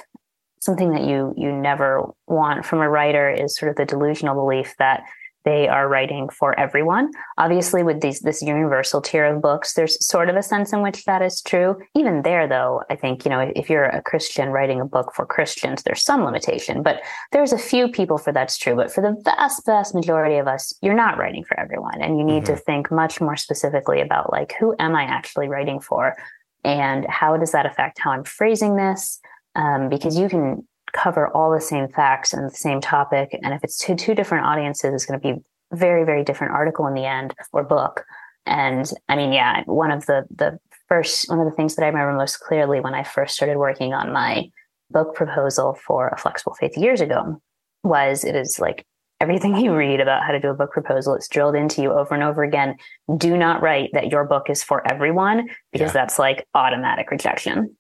something 0.61 0.93
that 0.93 1.03
you 1.03 1.35
you 1.37 1.51
never 1.51 2.05
want 2.29 2.65
from 2.65 2.81
a 2.81 2.89
writer 2.89 3.29
is 3.29 3.57
sort 3.57 3.71
of 3.71 3.77
the 3.77 3.85
delusional 3.85 4.35
belief 4.35 4.75
that 4.79 5.03
they 5.45 5.69
are 5.69 5.89
writing 5.89 6.29
for 6.29 6.59
everyone. 6.59 7.11
Obviously, 7.39 7.83
with 7.83 8.01
these 8.01 8.21
this 8.21 8.43
universal 8.43 9.01
tier 9.01 9.25
of 9.27 9.43
books, 9.43 9.75
there's 9.75 10.05
sort 10.05 10.29
of 10.29 10.37
a 10.37 10.43
sense 10.43 10.73
in 10.73 10.83
which 10.83 11.05
that 11.05 11.23
is 11.23 11.43
true. 11.43 11.79
Even 11.95 12.23
there, 12.23 12.47
though, 12.47 12.83
I 12.91 12.97
think 12.97 13.25
you 13.25 13.31
know 13.31 13.53
if 13.55 13.69
you're 13.69 13.85
a 13.85 14.03
Christian 14.03 14.51
writing 14.51 14.81
a 14.81 14.85
book 14.85 15.13
for 15.15 15.27
Christians, 15.27 15.83
there's 15.83 16.05
some 16.05 16.25
limitation. 16.25 16.83
But 16.83 17.03
there's 17.33 17.53
a 17.53 17.59
few 17.59 17.89
people 17.89 18.19
for 18.19 18.33
that's 18.33 18.59
true. 18.59 18.77
But 18.77 18.93
for 18.93 19.01
the 19.01 19.17
vast, 19.25 19.67
vast 19.67 19.95
majority 19.95 20.37
of 20.37 20.47
us, 20.47 20.73
you're 20.83 20.95
not 20.95 21.19
writing 21.19 21.45
for 21.45 21.59
everyone, 21.59 22.01
and 22.01 22.19
you 22.19 22.25
need 22.25 22.45
mm-hmm. 22.45 22.55
to 22.55 22.61
think 22.61 22.91
much 22.91 23.21
more 23.21 23.37
specifically 23.37 24.01
about 24.01 24.33
like 24.33 24.55
who 24.59 24.75
am 24.79 24.95
I 24.95 25.05
actually 25.05 25.49
writing 25.49 25.81
for, 25.81 26.17
and 26.65 27.07
how 27.09 27.37
does 27.37 27.53
that 27.53 27.67
affect 27.67 27.99
how 27.99 28.13
I'm 28.13 28.25
phrasing 28.25 28.77
this 28.77 29.21
um, 29.55 29.89
because 29.89 30.19
you 30.19 30.29
can 30.29 30.67
cover 30.93 31.29
all 31.29 31.53
the 31.53 31.61
same 31.61 31.89
facts 31.89 32.33
and 32.33 32.45
the 32.45 32.55
same 32.55 32.81
topic. 32.81 33.39
And 33.43 33.55
if 33.55 33.65
it's 33.65 33.79
to 33.87 33.95
two 33.95 34.15
different 34.15 34.47
audiences, 34.47 34.95
it's 34.95 35.07
going 35.07 35.21
to 35.21 35.35
be 35.35 35.43
very, 35.73 36.05
very 36.05 36.25
different 36.25 36.53
article 36.53 36.87
in 36.87 36.95
the 36.95 37.05
end 37.05 37.35
or 37.53 37.65
book. 37.65 38.05
And 38.45 38.91
I 39.09 39.17
mean, 39.17 39.33
yeah, 39.33 39.63
one 39.67 39.91
of 39.91 40.07
the 40.07 40.25
the 40.35 40.59
first 40.89 41.29
one 41.31 41.39
of 41.39 41.47
the 41.47 41.57
things 41.57 41.77
that 41.77 41.85
I 41.85 41.89
remember 41.89 42.13
most 42.17 42.41
clearly 42.41 42.81
when 42.81 42.95
I 42.95 43.03
first 43.03 43.35
started 43.35 43.57
working 43.57 43.95
on 43.95 44.13
my 44.13 44.51
book 44.91 45.15
proposal 45.15 45.75
for 45.75 46.09
a 46.09 46.19
flexible 46.19 46.55
faith 46.55 46.77
years 46.77 47.01
ago 47.01 47.41
was 47.83 48.25
it 48.25 48.37
is 48.37 48.59
like 48.61 48.85
everything 49.21 49.57
you 49.65 49.75
read 49.75 50.01
about 50.01 50.23
how 50.23 50.33
to 50.33 50.41
do 50.41 50.51
a 50.51 50.55
book 50.55 50.71
proposal 50.71 51.15
it's 51.15 51.29
drilled 51.29 51.55
into 51.55 51.81
you 51.81 51.93
over 51.93 52.15
and 52.15 52.23
over 52.23 52.43
again 52.43 52.77
do 53.17 53.39
not 53.39 53.63
write 53.63 53.89
that 53.95 54.11
your 54.11 54.25
book 54.25 54.51
is 54.51 54.63
for 54.63 54.87
everyone 54.93 55.49
because 55.73 55.89
yeah. 55.89 55.93
that's 55.93 56.19
like 56.19 56.47
automatic 56.55 57.11
rejection 57.11 57.75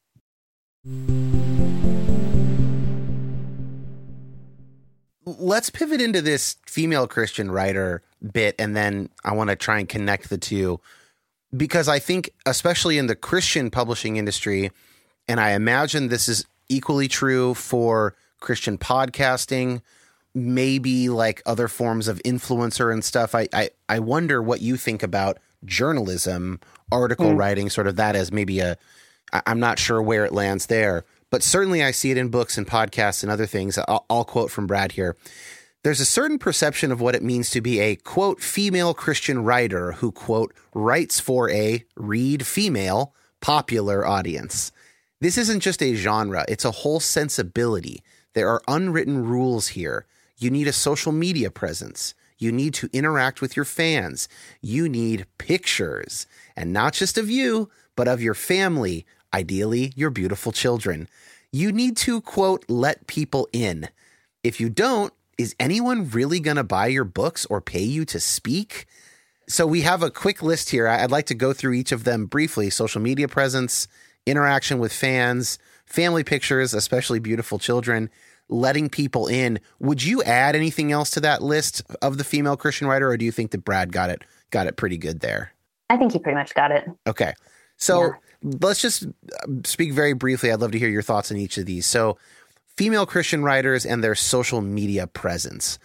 let's 5.38 5.70
pivot 5.70 6.00
into 6.00 6.22
this 6.22 6.56
female 6.66 7.06
Christian 7.06 7.50
writer 7.50 8.02
bit, 8.32 8.54
and 8.58 8.76
then 8.76 9.10
I 9.24 9.32
want 9.32 9.50
to 9.50 9.56
try 9.56 9.78
and 9.78 9.88
connect 9.88 10.30
the 10.30 10.38
two 10.38 10.80
because 11.56 11.88
I 11.88 11.98
think, 11.98 12.30
especially 12.46 12.98
in 12.98 13.06
the 13.06 13.16
Christian 13.16 13.70
publishing 13.70 14.16
industry, 14.16 14.70
and 15.28 15.38
I 15.38 15.52
imagine 15.52 16.08
this 16.08 16.28
is 16.28 16.46
equally 16.68 17.08
true 17.08 17.54
for 17.54 18.14
Christian 18.40 18.78
podcasting, 18.78 19.82
maybe 20.34 21.08
like 21.08 21.42
other 21.44 21.68
forms 21.68 22.08
of 22.08 22.22
influencer 22.22 22.92
and 22.92 23.04
stuff. 23.04 23.34
I 23.34 23.48
I, 23.52 23.70
I 23.88 23.98
wonder 23.98 24.42
what 24.42 24.62
you 24.62 24.76
think 24.76 25.02
about 25.02 25.38
journalism, 25.64 26.60
article 26.90 27.32
mm. 27.32 27.38
writing, 27.38 27.70
sort 27.70 27.86
of 27.86 27.96
that 27.96 28.16
as 28.16 28.32
maybe 28.32 28.60
a. 28.60 28.76
I'm 29.46 29.60
not 29.60 29.78
sure 29.78 30.02
where 30.02 30.26
it 30.26 30.32
lands 30.32 30.66
there, 30.66 31.04
but 31.32 31.42
certainly 31.42 31.82
I 31.82 31.92
see 31.92 32.10
it 32.10 32.18
in 32.18 32.28
books 32.28 32.58
and 32.58 32.66
podcasts 32.66 33.22
and 33.22 33.32
other 33.32 33.46
things. 33.46 33.78
I'll, 33.78 34.04
I'll 34.10 34.24
quote 34.24 34.50
from 34.50 34.66
Brad 34.66 34.92
here. 34.92 35.16
There's 35.82 35.98
a 35.98 36.04
certain 36.04 36.38
perception 36.38 36.92
of 36.92 37.00
what 37.00 37.14
it 37.14 37.22
means 37.22 37.48
to 37.50 37.62
be 37.62 37.80
a 37.80 37.96
quote 37.96 38.42
female 38.42 38.92
Christian 38.92 39.42
writer 39.42 39.92
who 39.92 40.12
quote 40.12 40.54
writes 40.74 41.20
for 41.20 41.50
a 41.50 41.84
read 41.96 42.46
female 42.46 43.14
popular 43.40 44.06
audience. 44.06 44.72
This 45.22 45.38
isn't 45.38 45.60
just 45.60 45.82
a 45.82 45.94
genre, 45.94 46.44
it's 46.48 46.66
a 46.66 46.70
whole 46.70 47.00
sensibility. 47.00 48.02
There 48.34 48.50
are 48.50 48.62
unwritten 48.68 49.24
rules 49.24 49.68
here. 49.68 50.04
You 50.36 50.50
need 50.50 50.68
a 50.68 50.72
social 50.72 51.12
media 51.12 51.50
presence. 51.50 52.14
You 52.36 52.52
need 52.52 52.74
to 52.74 52.90
interact 52.92 53.40
with 53.40 53.56
your 53.56 53.64
fans. 53.64 54.28
You 54.60 54.86
need 54.86 55.26
pictures, 55.38 56.26
and 56.56 56.74
not 56.74 56.92
just 56.92 57.16
of 57.16 57.30
you, 57.30 57.70
but 57.96 58.08
of 58.08 58.20
your 58.20 58.34
family, 58.34 59.06
ideally, 59.34 59.92
your 59.96 60.10
beautiful 60.10 60.52
children. 60.52 61.08
You 61.52 61.72
need 61.72 61.96
to, 61.98 62.20
quote, 62.20 62.64
let 62.68 63.06
people 63.06 63.48
in. 63.52 63.88
If 64.42 64.60
you 64.60 64.68
don't, 64.70 65.12
is 65.38 65.54
anyone 65.60 66.10
really 66.10 66.40
going 66.40 66.56
to 66.56 66.64
buy 66.64 66.86
your 66.86 67.04
books 67.04 67.46
or 67.46 67.60
pay 67.60 67.82
you 67.82 68.04
to 68.06 68.20
speak? 68.20 68.86
So 69.48 69.66
we 69.66 69.82
have 69.82 70.02
a 70.02 70.10
quick 70.10 70.42
list 70.42 70.70
here. 70.70 70.88
I'd 70.88 71.10
like 71.10 71.26
to 71.26 71.34
go 71.34 71.52
through 71.52 71.74
each 71.74 71.92
of 71.92 72.04
them 72.04 72.26
briefly 72.26 72.70
social 72.70 73.00
media 73.00 73.28
presence, 73.28 73.88
interaction 74.24 74.78
with 74.78 74.92
fans, 74.92 75.58
family 75.84 76.24
pictures, 76.24 76.74
especially 76.74 77.18
beautiful 77.18 77.58
children, 77.58 78.08
letting 78.48 78.88
people 78.88 79.26
in. 79.26 79.60
Would 79.78 80.02
you 80.02 80.22
add 80.22 80.56
anything 80.56 80.92
else 80.92 81.10
to 81.10 81.20
that 81.20 81.42
list 81.42 81.82
of 82.00 82.18
the 82.18 82.24
female 82.24 82.56
Christian 82.56 82.86
writer, 82.86 83.08
or 83.08 83.16
do 83.16 83.24
you 83.24 83.32
think 83.32 83.50
that 83.50 83.64
Brad 83.64 83.92
got 83.92 84.10
it 84.10 84.22
got 84.50 84.66
it 84.66 84.76
pretty 84.76 84.96
good 84.96 85.20
there? 85.20 85.52
I 85.90 85.96
think 85.96 86.12
he 86.12 86.18
pretty 86.18 86.36
much 86.36 86.54
got 86.54 86.70
it. 86.70 86.88
Okay. 87.06 87.34
So 87.76 88.02
yeah 88.02 88.12
let's 88.42 88.80
just 88.80 89.06
um, 89.44 89.64
speak 89.64 89.92
very 89.92 90.12
briefly. 90.12 90.50
I'd 90.50 90.60
love 90.60 90.72
to 90.72 90.78
hear 90.78 90.88
your 90.88 91.02
thoughts 91.02 91.30
on 91.30 91.36
each 91.36 91.58
of 91.58 91.66
these. 91.66 91.86
So, 91.86 92.18
female 92.76 93.06
Christian 93.06 93.42
writers 93.44 93.84
and 93.84 94.02
their 94.02 94.14
social 94.14 94.60
media 94.60 95.06
presence. 95.06 95.78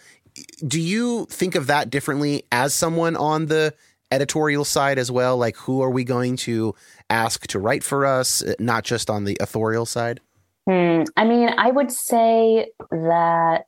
Do 0.65 0.79
you 0.79 1.25
think 1.25 1.55
of 1.55 1.67
that 1.67 1.89
differently 1.89 2.43
as 2.51 2.73
someone 2.73 3.15
on 3.15 3.47
the 3.47 3.73
editorial 4.11 4.65
side 4.65 4.99
as 4.99 5.11
well? 5.11 5.37
Like, 5.37 5.57
who 5.57 5.81
are 5.81 5.89
we 5.89 6.03
going 6.03 6.37
to 6.37 6.75
ask 7.09 7.47
to 7.47 7.59
write 7.59 7.83
for 7.83 8.05
us, 8.05 8.43
not 8.59 8.83
just 8.83 9.09
on 9.09 9.23
the 9.25 9.37
authorial 9.39 9.85
side? 9.85 10.19
Hmm. 10.67 11.03
I 11.15 11.25
mean, 11.25 11.49
I 11.57 11.71
would 11.71 11.91
say 11.91 12.67
that 12.91 13.65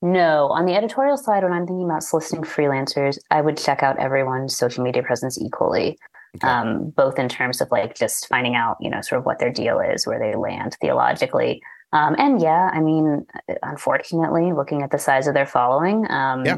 no. 0.00 0.48
On 0.48 0.66
the 0.66 0.74
editorial 0.74 1.16
side, 1.16 1.44
when 1.44 1.52
I'm 1.52 1.66
thinking 1.66 1.84
about 1.84 2.02
soliciting 2.02 2.42
freelancers, 2.42 3.18
I 3.30 3.40
would 3.40 3.56
check 3.56 3.82
out 3.84 3.98
everyone's 3.98 4.56
social 4.56 4.82
media 4.82 5.02
presence 5.02 5.40
equally. 5.40 5.96
Okay. 6.36 6.48
Um, 6.48 6.90
both 6.90 7.18
in 7.18 7.28
terms 7.28 7.60
of 7.60 7.70
like 7.70 7.94
just 7.94 8.26
finding 8.26 8.54
out, 8.54 8.78
you 8.80 8.88
know, 8.88 9.02
sort 9.02 9.18
of 9.18 9.26
what 9.26 9.38
their 9.38 9.52
deal 9.52 9.80
is, 9.80 10.06
where 10.06 10.18
they 10.18 10.34
land 10.34 10.76
theologically. 10.80 11.62
Um, 11.92 12.16
and 12.18 12.40
yeah, 12.40 12.70
I 12.72 12.80
mean, 12.80 13.26
unfortunately, 13.62 14.52
looking 14.52 14.82
at 14.82 14.90
the 14.90 14.98
size 14.98 15.26
of 15.26 15.34
their 15.34 15.46
following, 15.46 16.10
um, 16.10 16.46
yeah. 16.46 16.56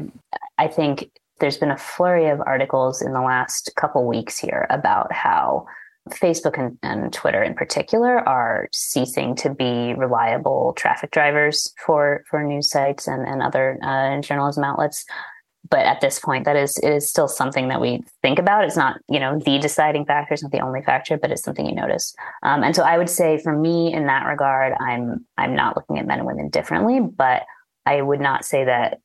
I 0.57 0.67
think 0.67 1.09
there's 1.39 1.57
been 1.57 1.71
a 1.71 1.77
flurry 1.77 2.29
of 2.29 2.39
articles 2.45 3.01
in 3.01 3.11
the 3.11 3.21
last 3.21 3.71
couple 3.75 4.07
weeks 4.07 4.37
here 4.37 4.65
about 4.69 5.11
how 5.11 5.65
Facebook 6.09 6.57
and, 6.57 6.77
and, 6.83 7.11
Twitter 7.11 7.43
in 7.43 7.55
particular 7.55 8.19
are 8.29 8.69
ceasing 8.71 9.35
to 9.35 9.49
be 9.49 9.93
reliable 9.95 10.73
traffic 10.77 11.09
drivers 11.09 11.73
for 11.83 12.23
for 12.29 12.43
news 12.43 12.69
sites 12.69 13.07
and, 13.07 13.27
and 13.27 13.41
other 13.41 13.79
uh, 13.81 14.21
journalism 14.21 14.63
outlets 14.63 15.03
but 15.69 15.85
at 15.85 16.01
this 16.01 16.19
point 16.19 16.45
that 16.45 16.55
is 16.55 16.77
it 16.77 16.89
is 16.89 17.09
still 17.09 17.27
something 17.27 17.67
that 17.69 17.81
we 17.81 18.03
think 18.21 18.39
about. 18.39 18.63
It's 18.63 18.77
not 18.77 18.99
you 19.09 19.19
know 19.19 19.39
the 19.39 19.59
deciding 19.59 20.05
factor 20.05 20.33
it's 20.33 20.43
not 20.43 20.51
the 20.51 20.59
only 20.59 20.81
factor 20.81 21.17
but 21.17 21.31
it's 21.31 21.43
something 21.43 21.65
you 21.65 21.75
notice. 21.75 22.15
Um, 22.43 22.63
and 22.63 22.75
so 22.75 22.83
i 22.83 22.97
would 22.97 23.09
say 23.09 23.37
for 23.37 23.55
me 23.57 23.93
in 23.93 24.07
that 24.07 24.25
regard 24.25 24.73
i'm 24.79 25.25
i'm 25.37 25.55
not 25.55 25.75
looking 25.75 25.99
at 25.99 26.05
men 26.05 26.19
and 26.19 26.27
women 26.27 26.49
differently 26.49 26.99
but 26.99 27.43
i 27.85 28.01
would 28.01 28.19
not 28.19 28.45
say 28.45 28.65
that 28.65 28.99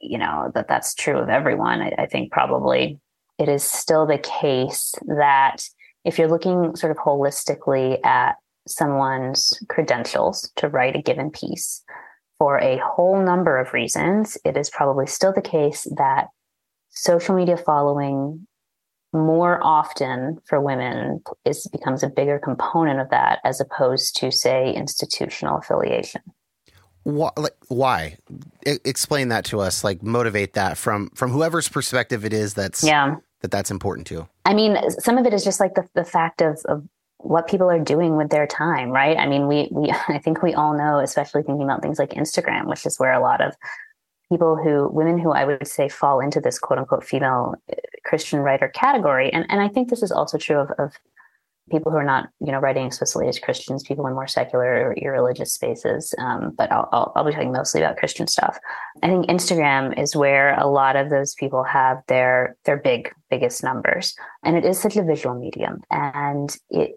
you 0.00 0.18
know 0.18 0.50
that 0.54 0.68
that's 0.68 0.94
true 0.94 1.18
of 1.18 1.28
everyone. 1.28 1.80
I, 1.80 1.94
I 1.98 2.06
think 2.06 2.32
probably 2.32 2.98
it 3.38 3.48
is 3.48 3.62
still 3.62 4.06
the 4.06 4.18
case 4.18 4.94
that 5.06 5.62
if 6.04 6.18
you're 6.18 6.28
looking 6.28 6.74
sort 6.76 6.90
of 6.90 6.96
holistically 6.96 8.04
at 8.04 8.36
someone's 8.66 9.58
credentials 9.68 10.50
to 10.56 10.68
write 10.68 10.96
a 10.96 11.02
given 11.02 11.30
piece 11.30 11.82
for 12.40 12.58
a 12.58 12.78
whole 12.78 13.22
number 13.22 13.58
of 13.58 13.74
reasons, 13.74 14.38
it 14.46 14.56
is 14.56 14.70
probably 14.70 15.06
still 15.06 15.32
the 15.32 15.42
case 15.42 15.86
that 15.96 16.28
social 16.88 17.36
media 17.36 17.58
following 17.58 18.46
more 19.12 19.60
often 19.62 20.38
for 20.46 20.58
women 20.58 21.20
is 21.44 21.68
becomes 21.70 22.02
a 22.02 22.08
bigger 22.08 22.38
component 22.38 22.98
of 22.98 23.10
that 23.10 23.40
as 23.44 23.60
opposed 23.60 24.16
to 24.16 24.32
say 24.32 24.72
institutional 24.72 25.58
affiliation. 25.58 26.22
Why, 27.02 27.30
like, 27.36 27.56
why? 27.68 28.16
I, 28.66 28.78
explain 28.86 29.28
that 29.28 29.44
to 29.46 29.60
us. 29.60 29.84
Like, 29.84 30.02
motivate 30.02 30.54
that 30.54 30.78
from 30.78 31.10
from 31.10 31.32
whoever's 31.32 31.68
perspective 31.68 32.24
it 32.24 32.32
is. 32.32 32.54
That's 32.54 32.82
yeah. 32.82 33.16
That 33.42 33.50
that's 33.50 33.70
important 33.70 34.06
to. 34.08 34.28
I 34.46 34.54
mean, 34.54 34.78
some 35.00 35.18
of 35.18 35.26
it 35.26 35.34
is 35.34 35.44
just 35.44 35.60
like 35.60 35.74
the 35.74 35.86
the 35.94 36.04
fact 36.04 36.40
of 36.40 36.58
of 36.66 36.84
what 37.22 37.48
people 37.48 37.70
are 37.70 37.78
doing 37.78 38.16
with 38.16 38.30
their 38.30 38.46
time, 38.46 38.90
right? 38.90 39.16
I 39.16 39.26
mean, 39.26 39.46
we 39.46 39.68
we 39.70 39.92
I 40.08 40.18
think 40.18 40.42
we 40.42 40.54
all 40.54 40.76
know, 40.76 40.98
especially 40.98 41.42
thinking 41.42 41.64
about 41.64 41.82
things 41.82 41.98
like 41.98 42.10
Instagram, 42.10 42.66
which 42.66 42.86
is 42.86 42.98
where 42.98 43.12
a 43.12 43.20
lot 43.20 43.40
of 43.40 43.54
people 44.30 44.56
who 44.56 44.88
women 44.88 45.18
who 45.18 45.32
I 45.32 45.44
would 45.44 45.66
say 45.66 45.88
fall 45.88 46.20
into 46.20 46.40
this 46.40 46.58
quote 46.58 46.78
unquote 46.78 47.04
female 47.04 47.54
uh, 47.70 47.76
Christian 48.04 48.40
writer 48.40 48.68
category, 48.68 49.32
and 49.32 49.46
and 49.48 49.60
I 49.60 49.68
think 49.68 49.90
this 49.90 50.02
is 50.02 50.12
also 50.12 50.38
true 50.38 50.58
of, 50.58 50.70
of 50.78 50.92
people 51.70 51.92
who 51.92 51.98
are 51.98 52.04
not, 52.04 52.28
you 52.40 52.52
know, 52.52 52.58
writing 52.58 52.86
explicitly 52.86 53.28
as 53.28 53.38
Christians, 53.38 53.82
people 53.82 54.06
in 54.06 54.14
more 54.14 54.26
secular 54.26 54.88
or 54.88 54.94
irreligious 54.94 55.52
spaces. 55.52 56.14
Um, 56.18 56.52
but 56.56 56.70
I'll, 56.70 56.88
I'll, 56.92 57.12
I'll, 57.16 57.24
be 57.24 57.32
talking 57.32 57.52
mostly 57.52 57.80
about 57.80 57.96
Christian 57.96 58.26
stuff. 58.26 58.58
I 59.02 59.08
think 59.08 59.26
Instagram 59.26 59.98
is 59.98 60.16
where 60.16 60.58
a 60.58 60.66
lot 60.66 60.96
of 60.96 61.10
those 61.10 61.34
people 61.34 61.64
have 61.64 61.98
their 62.08 62.56
their 62.64 62.76
big 62.76 63.12
biggest 63.30 63.62
numbers, 63.62 64.14
and 64.44 64.56
it 64.56 64.64
is 64.64 64.80
such 64.80 64.96
a 64.96 65.04
visual 65.04 65.38
medium. 65.38 65.80
And 65.90 66.54
it, 66.68 66.92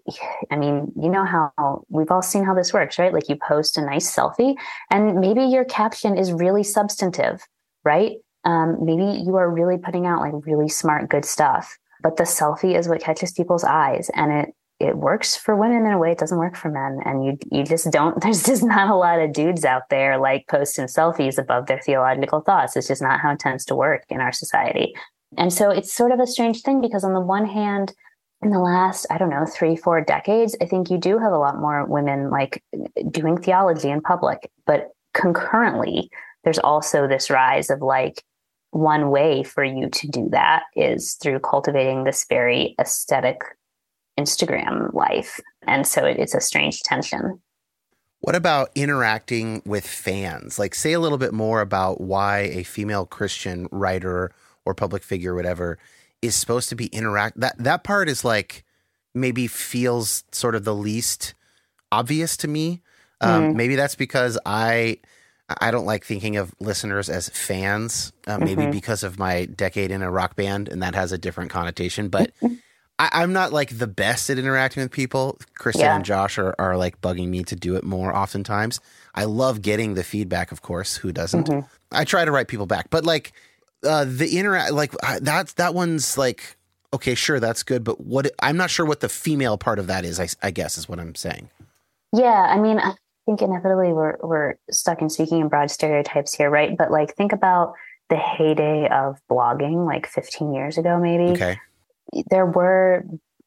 I 0.52 0.56
mean, 0.56 0.92
you 1.00 1.10
know 1.10 1.26
how 1.26 1.84
we've 1.90 2.12
all 2.12 2.22
seen 2.22 2.44
how 2.44 2.54
this 2.54 2.74
works, 2.74 3.00
right? 3.00 3.14
Like 3.14 3.30
you 3.30 3.36
post 3.36 3.78
a 3.78 3.86
nice 3.86 4.14
selfie, 4.14 4.56
and 4.90 5.20
maybe 5.20 5.44
your 5.44 5.66
caption 5.66 6.18
is 6.18 6.34
really 6.34 6.64
substantive, 6.64 7.42
right? 7.84 8.18
Um, 8.46 8.78
maybe 8.84 9.22
you 9.24 9.38
are 9.38 9.50
really 9.50 9.78
putting 9.78 10.06
out 10.06 10.20
like 10.20 10.34
really 10.46 10.68
smart, 10.68 11.10
good 11.10 11.24
stuff 11.24 11.78
but 12.04 12.18
the 12.18 12.24
selfie 12.24 12.78
is 12.78 12.88
what 12.88 13.02
catches 13.02 13.32
people's 13.32 13.64
eyes 13.64 14.12
and 14.14 14.32
it 14.32 14.56
it 14.84 14.98
works 14.98 15.36
for 15.36 15.56
women 15.56 15.86
in 15.86 15.92
a 15.92 15.98
way 15.98 16.12
it 16.12 16.18
doesn't 16.18 16.38
work 16.38 16.56
for 16.56 16.70
men. 16.70 17.00
And 17.06 17.26
you 17.26 17.38
you 17.52 17.64
just 17.64 17.90
don't 17.92 18.22
there's 18.22 18.44
just 18.44 18.64
not 18.64 18.90
a 18.90 18.96
lot 18.96 19.20
of 19.20 19.34
dudes 19.34 19.66
out 19.66 19.84
there 19.90 20.18
like 20.18 20.48
posting 20.48 20.86
selfies 20.86 21.38
above 21.38 21.68
their 21.68 21.80
theological 21.80 22.42
thoughts. 22.42 22.76
It's 22.76 22.88
just 22.88 23.02
not 23.02 23.20
how 23.20 23.32
it 23.32 23.40
tends 23.40 23.66
to 23.66 23.76
work 23.76 24.04
in 24.10 24.20
our 24.20 24.32
society. 24.32 24.94
And 25.38 25.52
so 25.52 25.70
it's 25.72 25.94
sort 25.94 26.12
of 26.12 26.20
a 26.20 26.28
strange 26.28 26.62
thing 26.62 26.82
because 26.82 27.04
on 27.04 27.14
the 27.14 27.22
one 27.22 27.46
hand 27.46 27.94
in 28.44 28.52
the 28.52 28.60
last 28.60 29.08
i 29.10 29.18
don't 29.18 29.30
know 29.30 29.46
three 29.46 29.76
four 29.76 30.02
decades 30.02 30.54
i 30.62 30.66
think 30.66 30.90
you 30.90 30.98
do 30.98 31.18
have 31.18 31.32
a 31.32 31.38
lot 31.38 31.62
more 31.62 31.86
women 31.86 32.30
like 32.30 32.62
doing 33.10 33.38
theology 33.38 33.90
in 33.90 34.02
public. 34.02 34.52
But 34.66 34.90
concurrently 35.14 36.10
there's 36.44 36.60
also 36.60 37.08
this 37.08 37.30
rise 37.30 37.70
of 37.70 37.82
like 37.82 38.24
one 38.72 39.12
way 39.12 39.44
for 39.44 39.64
you 39.64 39.88
to 39.90 40.08
do 40.08 40.28
that 40.32 40.64
is 40.76 41.14
through 41.22 41.40
cultivating 41.40 42.04
this 42.04 42.26
very 42.28 42.76
aesthetic 42.80 43.42
Instagram 44.20 44.94
life. 44.94 45.40
And 45.68 45.86
so 45.88 46.06
it, 46.06 46.18
it's 46.18 46.36
a 46.36 46.42
strange 46.42 46.82
tension. 46.82 47.42
What 48.20 48.36
about 48.36 48.70
interacting 48.74 49.62
with 49.66 49.86
fans? 49.86 50.58
Like, 50.58 50.76
say 50.76 50.94
a 50.94 51.00
little 51.00 51.18
bit 51.18 51.34
more 51.34 51.60
about 51.60 52.00
why 52.00 52.40
a 52.40 52.64
female 52.64 53.06
Christian 53.06 53.68
writer 53.72 54.32
or 54.66 54.74
public 54.74 55.04
figure, 55.04 55.36
whatever, 55.36 55.78
is 56.22 56.36
supposed 56.36 56.70
to 56.70 56.76
be 56.76 56.86
interact. 56.88 57.40
That 57.40 57.58
that 57.58 57.84
part 57.84 58.08
is 58.08 58.24
like 58.24 58.64
maybe 59.14 59.48
feels 59.48 60.24
sort 60.32 60.56
of 60.56 60.64
the 60.64 60.74
least 60.74 61.34
obvious 61.92 62.38
to 62.38 62.48
me. 62.48 62.82
Um, 63.20 63.52
mm. 63.52 63.56
Maybe 63.56 63.76
that's 63.76 63.96
because 63.96 64.40
I 64.46 65.00
I 65.60 65.72
don't 65.72 65.86
like 65.86 66.06
thinking 66.06 66.38
of 66.38 66.54
listeners 66.62 67.10
as 67.10 67.28
fans. 67.30 68.14
Uh, 68.26 68.38
maybe 68.38 68.64
mm-hmm. 68.64 68.72
because 68.72 69.04
of 69.04 69.20
my 69.20 69.46
decade 69.46 69.92
in 69.92 70.02
a 70.02 70.10
rock 70.10 70.38
band, 70.38 70.70
and 70.70 70.82
that 70.82 70.96
has 70.96 71.12
a 71.12 71.18
different 71.18 71.52
connotation. 71.52 72.08
But 72.08 72.32
I, 73.00 73.24
am 73.24 73.34
not 73.34 73.52
like 73.52 73.78
the 73.78 73.88
best 73.88 74.30
at 74.30 74.38
interacting 74.38 74.84
with 74.84 74.92
people. 74.92 75.40
Kristen 75.56 75.86
yeah. 75.86 75.96
and 75.96 76.06
Josh 76.06 76.38
are, 76.38 76.56
are 76.60 76.78
like 76.78 77.02
bugging 77.02 77.28
me 77.30 77.44
to 77.46 77.56
do 77.56 77.76
it 77.76 77.84
more 77.84 78.16
oftentimes. 78.16 78.80
I 79.16 79.26
love 79.26 79.62
getting 79.62 79.96
the 79.96 80.04
feedback, 80.04 80.52
of 80.52 80.62
course. 80.62 80.98
Who 80.98 81.12
doesn't? 81.12 81.48
Mm-hmm. 81.48 81.68
I 81.92 82.06
try 82.06 82.26
to 82.26 82.32
write 82.32 82.48
people 82.48 82.66
back, 82.66 82.90
but 82.90 83.04
like 83.04 83.34
uh, 83.84 84.06
the 84.08 84.38
interact, 84.38 84.74
like 84.74 84.94
that's 85.22 85.54
that 85.54 85.74
one's 85.74 86.18
like 86.18 86.56
okay, 86.94 87.16
sure, 87.16 87.40
that's 87.40 87.64
good, 87.64 87.84
but 87.84 88.00
what 88.00 88.30
I'm 88.40 88.56
not 88.56 88.70
sure 88.70 88.86
what 88.86 89.00
the 89.00 89.10
female 89.10 89.58
part 89.58 89.80
of 89.80 89.88
that 89.88 90.06
is. 90.06 90.20
I, 90.20 90.28
I 90.44 90.52
guess 90.52 90.78
is 90.78 90.88
what 90.88 91.00
I'm 91.00 91.16
saying. 91.16 91.50
Yeah, 92.14 92.30
I 92.30 92.60
mean, 92.60 92.78
I 92.78 92.94
think 93.26 93.42
inevitably 93.42 93.92
we're 93.92 94.18
we're 94.22 94.56
stuck 94.70 95.02
in 95.02 95.10
speaking 95.10 95.42
in 95.42 95.48
broad 95.48 95.72
stereotypes 95.72 96.36
here, 96.36 96.52
right? 96.52 96.78
But 96.78 96.92
like, 96.92 97.16
think 97.16 97.34
about 97.34 97.74
the 98.10 98.18
heyday 98.18 98.88
of 98.90 99.20
blogging, 99.30 99.88
like 99.88 100.06
15 100.08 100.54
years 100.54 100.78
ago, 100.78 101.00
maybe. 101.00 101.32
Okay 101.32 101.58
there 102.30 102.46
were 102.46 103.06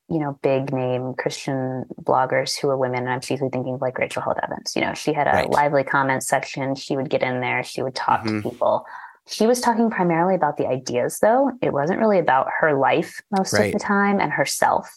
you 0.08 0.18
know 0.18 0.38
big 0.42 0.72
name 0.72 1.14
christian 1.18 1.84
bloggers 2.00 2.58
who 2.58 2.68
were 2.68 2.76
women 2.76 3.00
and 3.00 3.10
i'm 3.10 3.20
chiefly 3.20 3.48
thinking 3.50 3.74
of 3.74 3.80
like 3.80 3.98
rachel 3.98 4.22
held 4.22 4.38
evans. 4.42 4.72
You 4.76 4.82
know 4.82 4.94
she 4.94 5.12
had 5.12 5.26
a 5.26 5.30
right. 5.30 5.50
lively 5.50 5.84
comment 5.84 6.22
section. 6.22 6.74
She 6.74 6.96
would 6.96 7.10
get 7.10 7.22
in 7.22 7.40
there. 7.40 7.62
She 7.64 7.82
would 7.82 7.94
talk 7.94 8.22
mm-hmm. 8.22 8.42
to 8.42 8.50
people. 8.50 8.86
She 9.28 9.46
was 9.46 9.60
talking 9.60 9.90
primarily 9.90 10.36
about 10.36 10.56
the 10.56 10.68
ideas 10.68 11.18
though. 11.18 11.50
It 11.60 11.72
wasn't 11.72 11.98
really 11.98 12.20
about 12.20 12.46
her 12.60 12.78
life 12.78 13.20
most 13.36 13.52
right. 13.52 13.66
of 13.66 13.72
the 13.72 13.84
time 13.84 14.20
and 14.20 14.32
herself. 14.32 14.88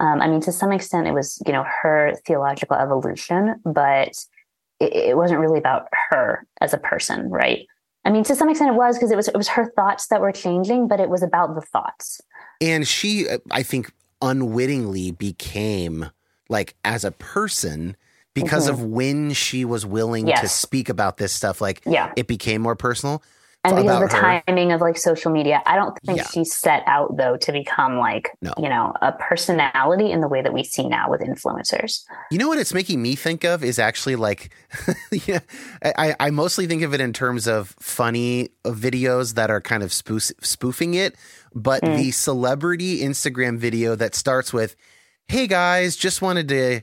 Um, 0.00 0.20
i 0.20 0.28
mean 0.28 0.40
to 0.42 0.52
some 0.52 0.70
extent 0.70 1.08
it 1.08 1.12
was 1.12 1.42
you 1.44 1.52
know 1.52 1.64
her 1.82 2.14
theological 2.24 2.76
evolution 2.76 3.56
but 3.64 4.12
it, 4.78 4.92
it 4.94 5.16
wasn't 5.16 5.40
really 5.40 5.58
about 5.58 5.88
her 6.10 6.46
as 6.60 6.72
a 6.72 6.78
person 6.78 7.28
right 7.30 7.66
I 8.08 8.10
mean, 8.10 8.24
to 8.24 8.34
some 8.34 8.48
extent, 8.48 8.70
it 8.70 8.74
was 8.74 8.96
because 8.96 9.10
it 9.10 9.16
was 9.16 9.28
it 9.28 9.36
was 9.36 9.48
her 9.48 9.70
thoughts 9.76 10.06
that 10.06 10.22
were 10.22 10.32
changing, 10.32 10.88
but 10.88 10.98
it 10.98 11.10
was 11.10 11.22
about 11.22 11.54
the 11.54 11.60
thoughts. 11.60 12.22
And 12.58 12.88
she, 12.88 13.28
uh, 13.28 13.36
I 13.50 13.62
think, 13.62 13.92
unwittingly 14.22 15.10
became 15.10 16.10
like 16.48 16.74
as 16.86 17.04
a 17.04 17.10
person 17.10 17.98
because 18.32 18.64
mm-hmm. 18.64 18.82
of 18.82 18.84
when 18.86 19.32
she 19.34 19.66
was 19.66 19.84
willing 19.84 20.26
yes. 20.26 20.40
to 20.40 20.48
speak 20.48 20.88
about 20.88 21.18
this 21.18 21.34
stuff. 21.34 21.60
Like, 21.60 21.82
yeah. 21.84 22.10
it 22.16 22.26
became 22.26 22.62
more 22.62 22.76
personal. 22.76 23.22
And 23.64 23.76
because 23.76 24.02
of 24.02 24.08
the 24.08 24.16
her. 24.16 24.42
timing 24.46 24.72
of 24.72 24.80
like 24.80 24.96
social 24.96 25.32
media, 25.32 25.62
I 25.66 25.74
don't 25.74 25.98
think 26.06 26.18
yeah. 26.18 26.28
she 26.28 26.44
set 26.44 26.84
out 26.86 27.16
though 27.16 27.36
to 27.38 27.52
become 27.52 27.98
like 27.98 28.30
no. 28.40 28.52
you 28.56 28.68
know 28.68 28.92
a 29.02 29.12
personality 29.12 30.12
in 30.12 30.20
the 30.20 30.28
way 30.28 30.42
that 30.42 30.52
we 30.52 30.62
see 30.62 30.88
now 30.88 31.10
with 31.10 31.20
influencers. 31.20 32.04
You 32.30 32.38
know 32.38 32.46
what 32.46 32.58
it's 32.58 32.72
making 32.72 33.02
me 33.02 33.16
think 33.16 33.44
of 33.44 33.64
is 33.64 33.80
actually 33.80 34.14
like, 34.14 34.50
yeah, 35.26 35.40
I, 35.82 36.14
I 36.20 36.30
mostly 36.30 36.66
think 36.66 36.82
of 36.82 36.94
it 36.94 37.00
in 37.00 37.12
terms 37.12 37.48
of 37.48 37.74
funny 37.80 38.50
videos 38.64 39.34
that 39.34 39.50
are 39.50 39.60
kind 39.60 39.82
of 39.82 39.92
spoof, 39.92 40.30
spoofing 40.40 40.94
it, 40.94 41.16
but 41.52 41.82
mm. 41.82 41.96
the 41.96 42.10
celebrity 42.12 43.00
Instagram 43.00 43.58
video 43.58 43.96
that 43.96 44.14
starts 44.14 44.52
with, 44.52 44.76
"Hey 45.26 45.48
guys, 45.48 45.96
just 45.96 46.22
wanted 46.22 46.48
to." 46.48 46.82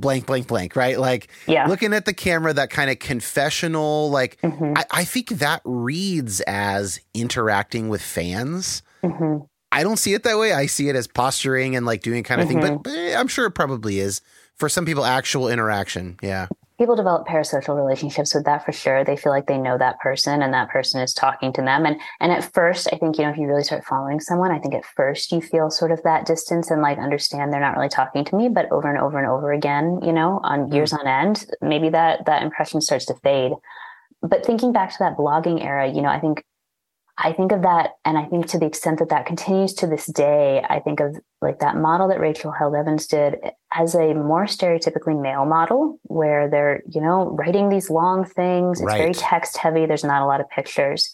Blank 0.00 0.26
blank 0.26 0.46
blank 0.46 0.76
right 0.76 0.98
like 0.98 1.28
yeah. 1.46 1.66
looking 1.66 1.92
at 1.92 2.04
the 2.04 2.12
camera 2.12 2.52
that 2.52 2.70
kind 2.70 2.90
of 2.90 2.98
confessional 2.98 4.10
like 4.10 4.40
mm-hmm. 4.40 4.72
I, 4.76 4.84
I, 4.90 5.04
think 5.04 5.28
that 5.30 5.62
reads 5.64 6.40
as 6.42 7.00
interacting 7.14 7.88
with 7.88 8.02
fans 8.02 8.82
mm-hmm. 9.02 9.44
i 9.72 9.82
don't 9.82 9.98
see 9.98 10.14
it 10.14 10.24
that 10.24 10.38
way 10.38 10.52
i 10.52 10.66
see 10.66 10.88
it 10.88 10.96
as 10.96 11.06
posturing 11.06 11.76
and 11.76 11.86
like 11.86 12.02
doing 12.02 12.22
kind 12.22 12.40
of 12.40 12.48
mm-hmm. 12.48 12.60
thing 12.60 12.78
but, 12.78 12.90
mm-hmm. 12.90 13.12
but 13.12 13.20
i'm 13.20 13.28
sure 13.28 13.46
it 13.46 13.52
probably 13.52 13.98
is 13.98 14.20
for 14.56 14.68
some 14.68 14.84
people 14.84 15.04
actual 15.04 15.48
interaction 15.48 16.16
yeah 16.22 16.48
people 16.78 16.96
develop 16.96 17.26
parasocial 17.26 17.76
relationships 17.76 18.34
with 18.34 18.44
that 18.44 18.64
for 18.64 18.72
sure. 18.72 19.04
They 19.04 19.16
feel 19.16 19.32
like 19.32 19.46
they 19.46 19.58
know 19.58 19.78
that 19.78 20.00
person 20.00 20.42
and 20.42 20.52
that 20.52 20.70
person 20.70 21.00
is 21.00 21.12
talking 21.12 21.52
to 21.52 21.62
them. 21.62 21.86
And 21.86 22.00
and 22.20 22.32
at 22.32 22.52
first, 22.52 22.88
I 22.92 22.96
think, 22.96 23.18
you 23.18 23.24
know, 23.24 23.30
if 23.30 23.36
you 23.36 23.46
really 23.46 23.62
start 23.62 23.84
following 23.84 24.20
someone, 24.20 24.50
I 24.50 24.58
think 24.58 24.74
at 24.74 24.84
first 24.84 25.32
you 25.32 25.40
feel 25.40 25.70
sort 25.70 25.92
of 25.92 26.02
that 26.02 26.26
distance 26.26 26.70
and 26.70 26.82
like 26.82 26.98
understand 26.98 27.52
they're 27.52 27.60
not 27.60 27.76
really 27.76 27.88
talking 27.88 28.24
to 28.24 28.36
me, 28.36 28.48
but 28.48 28.70
over 28.72 28.88
and 28.88 28.98
over 28.98 29.18
and 29.18 29.28
over 29.28 29.52
again, 29.52 30.00
you 30.02 30.12
know, 30.12 30.40
on 30.42 30.60
mm-hmm. 30.60 30.74
years 30.74 30.92
on 30.92 31.06
end, 31.06 31.46
maybe 31.60 31.90
that 31.90 32.26
that 32.26 32.42
impression 32.42 32.80
starts 32.80 33.06
to 33.06 33.14
fade. 33.22 33.52
But 34.22 34.44
thinking 34.44 34.72
back 34.72 34.90
to 34.90 34.98
that 35.00 35.16
blogging 35.16 35.62
era, 35.62 35.88
you 35.88 36.02
know, 36.02 36.08
I 36.08 36.18
think 36.18 36.44
I 37.16 37.32
think 37.32 37.52
of 37.52 37.62
that, 37.62 37.90
and 38.04 38.18
I 38.18 38.24
think 38.24 38.46
to 38.48 38.58
the 38.58 38.66
extent 38.66 38.98
that 38.98 39.10
that 39.10 39.26
continues 39.26 39.72
to 39.74 39.86
this 39.86 40.06
day, 40.06 40.64
I 40.68 40.80
think 40.80 40.98
of 40.98 41.16
like 41.40 41.60
that 41.60 41.76
model 41.76 42.08
that 42.08 42.18
Rachel 42.18 42.50
Held 42.50 42.74
Evans 42.74 43.06
did 43.06 43.36
as 43.72 43.94
a 43.94 44.14
more 44.14 44.46
stereotypically 44.46 45.20
male 45.20 45.44
model, 45.44 46.00
where 46.02 46.50
they're 46.50 46.82
you 46.88 47.00
know 47.00 47.30
writing 47.30 47.68
these 47.68 47.88
long 47.88 48.24
things. 48.24 48.80
It's 48.80 48.86
right. 48.86 48.98
very 48.98 49.14
text 49.14 49.56
heavy. 49.56 49.86
There's 49.86 50.02
not 50.02 50.22
a 50.22 50.26
lot 50.26 50.40
of 50.40 50.50
pictures, 50.50 51.12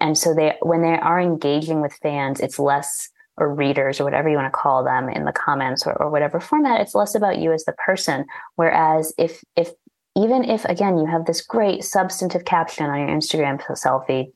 and 0.00 0.16
so 0.16 0.34
they 0.34 0.54
when 0.62 0.82
they 0.82 0.96
are 0.96 1.20
engaging 1.20 1.80
with 1.80 1.98
fans, 2.00 2.38
it's 2.38 2.60
less 2.60 3.08
or 3.36 3.52
readers 3.52 4.00
or 4.00 4.04
whatever 4.04 4.28
you 4.28 4.36
want 4.36 4.52
to 4.52 4.56
call 4.56 4.84
them 4.84 5.08
in 5.08 5.24
the 5.24 5.32
comments 5.32 5.86
or, 5.86 5.94
or 6.00 6.10
whatever 6.10 6.38
format. 6.38 6.80
It's 6.80 6.94
less 6.94 7.14
about 7.14 7.38
you 7.38 7.52
as 7.52 7.64
the 7.64 7.72
person. 7.72 8.24
Whereas 8.54 9.12
if 9.18 9.42
if 9.56 9.70
even 10.16 10.44
if 10.44 10.64
again 10.66 10.96
you 10.96 11.06
have 11.06 11.26
this 11.26 11.42
great 11.42 11.82
substantive 11.82 12.44
caption 12.44 12.86
on 12.86 13.00
your 13.00 13.08
Instagram 13.08 13.60
selfie 13.60 14.32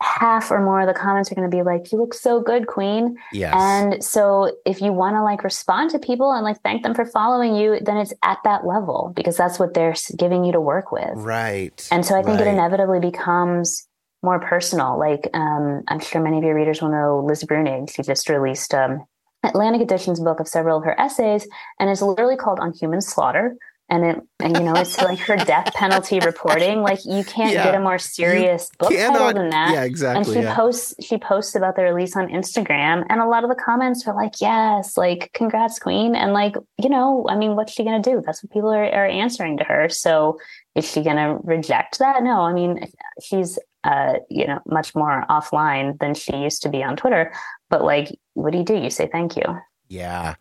half 0.00 0.50
or 0.50 0.62
more 0.62 0.80
of 0.80 0.86
the 0.86 0.94
comments 0.94 1.30
are 1.30 1.34
going 1.34 1.50
to 1.50 1.56
be 1.56 1.62
like, 1.62 1.90
"You 1.90 1.98
look 1.98 2.14
so 2.14 2.40
good, 2.40 2.66
Queen." 2.66 3.16
Yes. 3.32 3.54
And 3.56 4.02
so, 4.02 4.52
if 4.64 4.80
you 4.80 4.92
want 4.92 5.16
to 5.16 5.22
like 5.22 5.42
respond 5.42 5.90
to 5.90 5.98
people 5.98 6.32
and 6.32 6.44
like 6.44 6.60
thank 6.62 6.82
them 6.82 6.94
for 6.94 7.04
following 7.04 7.56
you, 7.56 7.78
then 7.80 7.96
it's 7.96 8.12
at 8.22 8.38
that 8.44 8.66
level 8.66 9.12
because 9.16 9.36
that's 9.36 9.58
what 9.58 9.74
they're 9.74 9.94
giving 10.16 10.44
you 10.44 10.52
to 10.52 10.60
work 10.60 10.92
with. 10.92 11.14
Right. 11.14 11.86
And 11.90 12.04
so, 12.04 12.14
I 12.14 12.22
think 12.22 12.38
right. 12.38 12.46
it 12.46 12.50
inevitably 12.50 13.00
becomes 13.00 13.86
more 14.22 14.40
personal. 14.40 14.98
Like, 14.98 15.28
um, 15.34 15.82
I'm 15.88 16.00
sure 16.00 16.22
many 16.22 16.38
of 16.38 16.44
your 16.44 16.54
readers 16.54 16.80
will 16.80 16.90
know 16.90 17.24
Liz 17.26 17.44
Bruenig. 17.44 17.94
She 17.94 18.02
just 18.02 18.28
released 18.28 18.74
um, 18.74 19.04
Atlantic 19.42 19.82
Edition's 19.82 20.20
book 20.20 20.40
of 20.40 20.48
several 20.48 20.78
of 20.78 20.84
her 20.84 20.98
essays, 21.00 21.46
and 21.80 21.90
it's 21.90 22.02
literally 22.02 22.36
called 22.36 22.60
"On 22.60 22.72
Human 22.72 23.00
Slaughter." 23.00 23.56
And 23.90 24.04
it 24.04 24.20
and 24.40 24.56
you 24.56 24.62
know 24.62 24.74
it's 24.74 24.98
like 25.02 25.18
her 25.18 25.36
death 25.36 25.72
penalty 25.74 26.20
reporting 26.20 26.82
like 26.82 27.04
you 27.04 27.24
can't 27.24 27.52
yeah. 27.52 27.64
get 27.64 27.74
a 27.74 27.80
more 27.80 27.98
serious 27.98 28.70
you 28.72 28.78
book 28.78 28.90
cannot, 28.90 29.18
title 29.18 29.42
than 29.42 29.50
that. 29.50 29.72
Yeah 29.72 29.84
exactly 29.84 30.18
and 30.18 30.26
she 30.26 30.42
yeah. 30.42 30.54
posts 30.54 30.94
she 31.04 31.18
posts 31.18 31.54
about 31.54 31.76
the 31.76 31.82
release 31.82 32.16
on 32.16 32.28
instagram 32.28 33.04
and 33.08 33.20
a 33.20 33.26
lot 33.26 33.44
of 33.44 33.50
the 33.50 33.56
comments 33.56 34.06
are 34.06 34.14
like 34.14 34.40
yes 34.40 34.96
like 34.96 35.30
congrats 35.34 35.78
queen. 35.78 36.14
And 36.14 36.32
like 36.32 36.56
you 36.82 36.88
know 36.88 37.26
i 37.28 37.36
mean 37.36 37.56
what's 37.56 37.72
she 37.72 37.84
gonna 37.84 38.02
do? 38.02 38.22
That's 38.24 38.42
what 38.42 38.52
people 38.52 38.70
are, 38.70 38.84
are 38.84 39.06
answering 39.06 39.58
to 39.58 39.64
her. 39.64 39.88
So 39.88 40.38
is 40.74 40.90
she 40.90 41.02
gonna 41.02 41.38
reject 41.42 41.98
that? 41.98 42.22
No 42.22 42.42
i 42.42 42.52
mean 42.52 42.86
she's 43.22 43.58
uh 43.84 44.14
you 44.28 44.46
know 44.46 44.60
much 44.66 44.94
more 44.94 45.24
offline 45.30 45.98
than 45.98 46.14
she 46.14 46.36
used 46.36 46.62
to 46.62 46.68
be 46.68 46.82
on 46.82 46.96
twitter. 46.96 47.32
But 47.70 47.82
like 47.82 48.16
what 48.34 48.52
do 48.52 48.58
you 48.58 48.64
do? 48.64 48.76
You 48.76 48.90
say 48.90 49.08
thank 49.10 49.36
you. 49.36 49.44
Yeah 49.88 50.34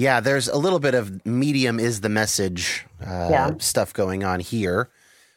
yeah, 0.00 0.20
there's 0.20 0.48
a 0.48 0.56
little 0.56 0.78
bit 0.78 0.94
of 0.94 1.26
medium 1.26 1.78
is 1.78 2.00
the 2.00 2.08
message 2.08 2.86
uh, 3.02 3.28
yeah. 3.30 3.50
stuff 3.58 3.92
going 3.92 4.24
on 4.24 4.40
here, 4.40 4.88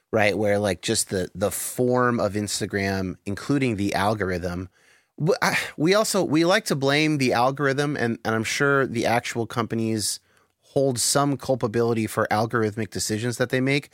right? 0.10 0.38
Where 0.38 0.58
like 0.58 0.82
just 0.82 1.10
the 1.10 1.28
the 1.36 1.52
form 1.52 2.18
of 2.22 2.36
Instagram, 2.36 3.18
including 3.26 3.76
the 3.76 3.94
algorithm. 3.94 4.70
We 5.76 5.94
also 5.94 6.24
we 6.24 6.46
like 6.46 6.64
to 6.66 6.78
blame 6.78 7.18
the 7.18 7.34
algorithm, 7.34 7.98
and, 7.98 8.20
and 8.24 8.34
I'm 8.34 8.46
sure 8.46 8.88
the 8.88 9.06
actual 9.06 9.46
companies 9.46 10.22
hold 10.62 10.98
some 10.98 11.36
culpability 11.36 12.08
for 12.08 12.26
algorithmic 12.32 12.90
decisions 12.90 13.38
that 13.40 13.50
they 13.50 13.60
make, 13.60 13.90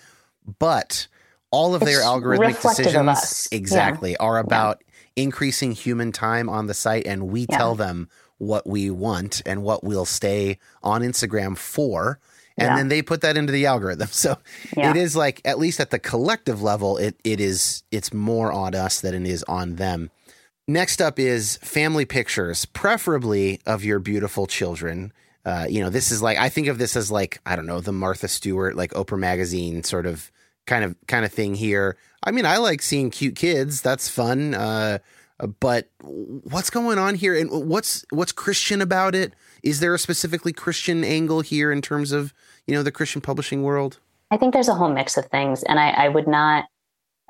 but 0.60 1.08
all 1.50 1.74
of 1.74 1.82
it's 1.82 1.92
their 1.92 2.02
algorithmic 2.02 2.62
decisions 2.62 3.48
exactly 3.52 4.12
yeah. 4.12 4.18
are 4.20 4.38
about 4.38 4.84
yeah. 5.16 5.24
increasing 5.24 5.72
human 5.72 6.12
time 6.12 6.48
on 6.48 6.68
the 6.68 6.76
site, 6.76 7.08
and 7.08 7.28
we 7.28 7.48
tell 7.48 7.74
them 7.74 8.08
what 8.40 8.66
we 8.66 8.90
want 8.90 9.42
and 9.46 9.62
what 9.62 9.84
we'll 9.84 10.06
stay 10.06 10.58
on 10.82 11.02
Instagram 11.02 11.56
for. 11.58 12.20
And 12.58 12.68
yeah. 12.68 12.76
then 12.76 12.88
they 12.90 13.02
put 13.02 13.22
that 13.22 13.38
into 13.38 13.54
the 13.54 13.68
algorithm. 13.68 14.10
So 14.12 14.38
yeah. 14.76 14.90
it 14.90 14.98
is 14.98 15.16
like, 15.16 15.42
at 15.46 15.60
least 15.60 15.80
at 15.80 15.92
the 15.92 16.00
collective 16.00 16.62
level, 16.62 16.98
it, 16.98 17.16
it 17.24 17.40
is, 17.40 17.84
it's 17.92 18.12
more 18.12 18.52
on 18.52 18.76
us 18.76 19.00
than 19.00 19.14
it 19.14 19.30
is 19.30 19.44
on 19.44 19.76
them. 19.76 20.10
Next 20.68 21.02
up 21.02 21.20
is 21.20 21.58
family 21.58 22.06
pictures, 22.06 22.66
preferably 22.66 23.62
of 23.66 23.84
your 23.84 24.00
beautiful 24.00 24.46
children. 24.46 25.14
Uh, 25.46 25.66
you 25.70 25.82
know, 25.82 25.90
this 25.90 26.12
is 26.12 26.22
like, 26.22 26.38
I 26.38 26.50
think 26.50 26.68
of 26.68 26.78
this 26.78 26.96
as 26.96 27.10
like, 27.10 27.40
I 27.46 27.56
don't 27.56 27.66
know, 27.66 27.82
the 27.82 27.92
Martha 27.92 28.28
Stewart, 28.28 28.76
like 28.76 28.92
Oprah 28.92 29.18
Magazine 29.18 29.84
sort 29.84 30.06
of 30.06 30.32
kind 30.68 30.84
of, 30.84 30.96
kind 31.08 31.26
of 31.26 31.32
thing 31.32 31.56
here. 31.56 31.98
I 32.24 32.32
mean, 32.32 32.46
I 32.46 32.58
like 32.58 32.82
seeing 32.82 33.10
cute 33.10 33.36
kids. 33.36 33.82
That's 33.82 34.10
fun. 34.10 34.54
Uh, 34.54 35.00
but 35.60 35.90
what's 36.02 36.70
going 36.70 36.98
on 36.98 37.16
here? 37.16 37.38
And 37.38 37.50
what's 37.70 38.06
what's 38.12 38.32
christian 38.32 38.82
about 38.82 39.16
it? 39.16 39.34
Is 39.64 39.80
there 39.80 39.94
a 39.94 40.00
specifically 40.00 40.54
christian 40.54 41.04
angle 41.04 41.42
here 41.42 41.72
in 41.72 41.82
terms 41.82 42.12
of 42.12 42.34
you 42.68 42.74
know 42.74 42.84
the 42.84 42.92
christian 42.92 43.22
publishing 43.22 43.64
world? 43.64 44.00
I 44.32 44.38
think 44.38 44.54
there's 44.54 44.68
a 44.68 44.76
whole 44.76 44.94
mix 44.94 45.18
of 45.18 45.26
things 45.26 45.64
and 45.64 45.80
i, 45.80 45.90
I 45.90 46.10
would 46.10 46.28
not 46.28 46.66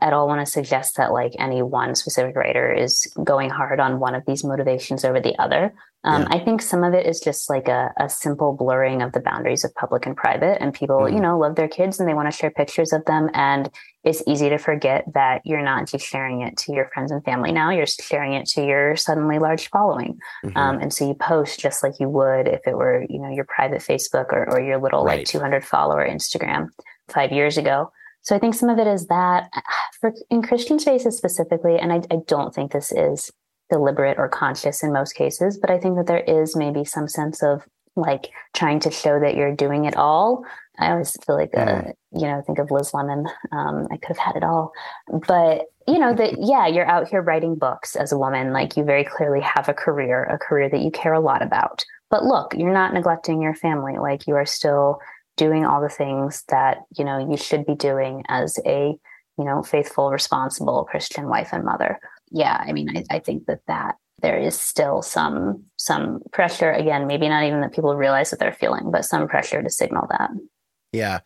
at 0.02 0.14
all 0.14 0.28
want 0.28 0.46
to 0.46 0.52
suggest 0.52 0.98
that 0.98 1.12
like 1.12 1.34
any 1.40 1.62
one 1.62 1.96
specific 1.96 2.36
writer 2.36 2.72
is 2.72 3.12
going 3.24 3.50
hard 3.50 3.80
on 3.80 4.00
one 4.00 4.16
of 4.16 4.26
these 4.26 4.44
motivations 4.44 5.04
over 5.04 5.20
the 5.20 5.38
other. 5.40 5.74
Um, 6.06 6.22
yeah. 6.22 6.28
I 6.32 6.40
think 6.40 6.62
some 6.62 6.84
of 6.86 6.94
it 6.94 7.06
is 7.06 7.20
just 7.20 7.50
like 7.50 7.68
a, 7.68 7.92
a, 8.00 8.08
simple 8.08 8.54
blurring 8.54 9.02
of 9.02 9.12
the 9.12 9.20
boundaries 9.20 9.66
of 9.66 9.76
public 9.76 10.06
and 10.06 10.16
private, 10.16 10.62
and 10.62 10.74
people, 10.74 11.00
mm. 11.00 11.14
you 11.14 11.20
know, 11.20 11.38
love 11.38 11.56
their 11.56 11.68
kids 11.68 12.00
and 12.00 12.08
they 12.08 12.14
want 12.14 12.32
to 12.32 12.38
share 12.38 12.52
pictures 12.52 12.94
of 12.94 13.04
them. 13.04 13.30
And 13.34 13.70
it's 14.06 14.24
easy 14.26 14.48
to 14.48 14.58
forget 14.58 15.04
that 15.14 15.42
you're 15.44 15.62
not 15.62 15.88
just 15.88 16.06
sharing 16.06 16.42
it 16.42 16.56
to 16.60 16.72
your 16.72 16.90
friends 16.94 17.12
and 17.12 17.22
family 17.26 17.52
now, 17.52 17.70
you're 17.70 17.86
sharing 17.86 18.32
it 18.32 18.46
to 18.48 18.64
your 18.64 18.96
suddenly 18.96 19.40
large 19.40 19.70
following. 19.70 20.18
Mm-hmm. 20.46 20.58
Um, 20.58 20.80
and 20.80 20.94
so 20.94 21.06
you 21.06 21.16
post 21.16 21.60
just 21.60 21.84
like 21.84 22.00
you 22.00 22.08
would 22.08 22.48
if 22.48 22.62
it 22.66 22.78
were, 22.78 23.06
you 23.10 23.20
know, 23.20 23.30
your 23.30 23.46
private 23.46 23.82
Facebook 23.82 24.32
or, 24.32 24.50
or 24.50 24.62
your 24.62 24.82
little 24.82 25.04
right. 25.04 25.20
like 25.20 25.28
200 25.28 25.66
follower 25.66 26.08
Instagram 26.08 26.70
five 27.10 27.34
years 27.34 27.58
ago. 27.58 27.92
So 28.22 28.36
I 28.36 28.40
think 28.40 28.54
some 28.54 28.70
of 28.70 28.80
it 28.80 28.88
is 28.88 29.08
that 29.08 29.50
for 30.00 30.14
in 30.30 30.44
Christian 30.44 30.80
spaces 30.80 31.18
specifically, 31.18 31.78
and 31.78 31.92
I, 31.92 32.02
I 32.10 32.20
don't 32.26 32.54
think 32.54 32.72
this 32.72 32.92
is 32.92 33.32
deliberate 33.70 34.18
or 34.18 34.28
conscious 34.28 34.84
in 34.84 34.94
most 34.94 35.14
cases, 35.14 35.58
but 35.58 35.70
I 35.70 35.80
think 35.80 35.98
that 35.98 36.08
there 36.08 36.20
is 36.20 36.56
maybe 36.56 36.84
some 36.86 37.08
sense 37.08 37.44
of 37.44 37.66
like 37.96 38.30
trying 38.54 38.80
to 38.82 38.92
show 38.92 39.20
that 39.20 39.36
you're 39.36 39.56
doing 39.56 39.86
it 39.86 39.96
all. 39.96 40.46
I 40.80 40.92
always 40.92 41.16
feel 41.26 41.36
like, 41.36 41.56
uh, 41.56 41.66
mm. 41.66 41.94
you 42.14 42.22
know, 42.22 42.42
think 42.46 42.60
of 42.60 42.72
Liz 42.72 42.94
Lemon. 42.94 43.28
Um, 43.52 43.88
I 43.92 43.98
could 43.98 44.16
have 44.16 44.18
had 44.18 44.36
it 44.38 44.44
all, 44.44 44.72
but 45.28 45.66
you 45.88 46.00
know 46.00 46.14
that 46.14 46.36
yeah, 46.40 46.68
you're 46.68 46.86
out 46.86 47.10
here 47.10 47.22
writing 47.22 47.56
books 47.56 47.96
as 47.96 48.12
a 48.12 48.18
woman. 48.18 48.54
Like 48.54 48.78
you 48.78 48.84
very 48.84 49.04
clearly 49.04 49.42
have 49.42 49.68
a 49.68 49.74
career, 49.74 50.24
a 50.24 50.38
career 50.38 50.70
that 50.70 50.82
you 50.82 50.92
care 50.92 51.14
a 51.14 51.20
lot 51.20 51.42
about. 51.42 51.86
But 52.10 52.26
look, 52.26 52.56
you're 52.58 52.74
not 52.74 52.94
neglecting 52.94 53.42
your 53.42 53.54
family. 53.54 53.98
Like 54.00 54.26
you 54.26 54.36
are 54.36 54.46
still 54.46 55.00
doing 55.40 55.66
all 55.66 55.82
the 55.82 55.90
things 55.90 56.44
that 56.50 56.80
you 56.98 57.06
know 57.06 57.18
you 57.18 57.38
should 57.38 57.66
be 57.66 57.74
doing 57.74 58.24
as 58.28 58.60
a 58.66 58.94
you 59.38 59.46
know 59.46 59.64
faithful 59.64 60.12
responsible 60.12 60.84
christian 60.84 61.30
wife 61.30 61.54
and 61.54 61.64
mother 61.64 61.98
yeah 62.32 62.64
i 62.66 62.74
mean 62.74 62.90
I, 62.96 63.04
I, 63.16 63.20
think 63.20 63.46
that 63.48 63.62
that 63.68 63.96
there 64.22 64.38
is 64.38 64.60
still 64.60 65.02
some 65.02 65.66
some 65.78 66.22
pressure. 66.32 66.72
Again 66.72 67.08
maybe 67.08 67.30
not 67.30 67.44
even 67.44 67.62
that 67.62 67.74
people 67.74 67.96
realize 67.96 68.30
that 68.30 68.40
they're 68.40 68.54
feeling 68.54 68.92
but 68.92 69.06
some 69.06 69.28
pressure 69.28 69.62
to 69.62 69.70
signal 69.70 70.08
that. 70.10 70.30
Yeah. 70.92 71.20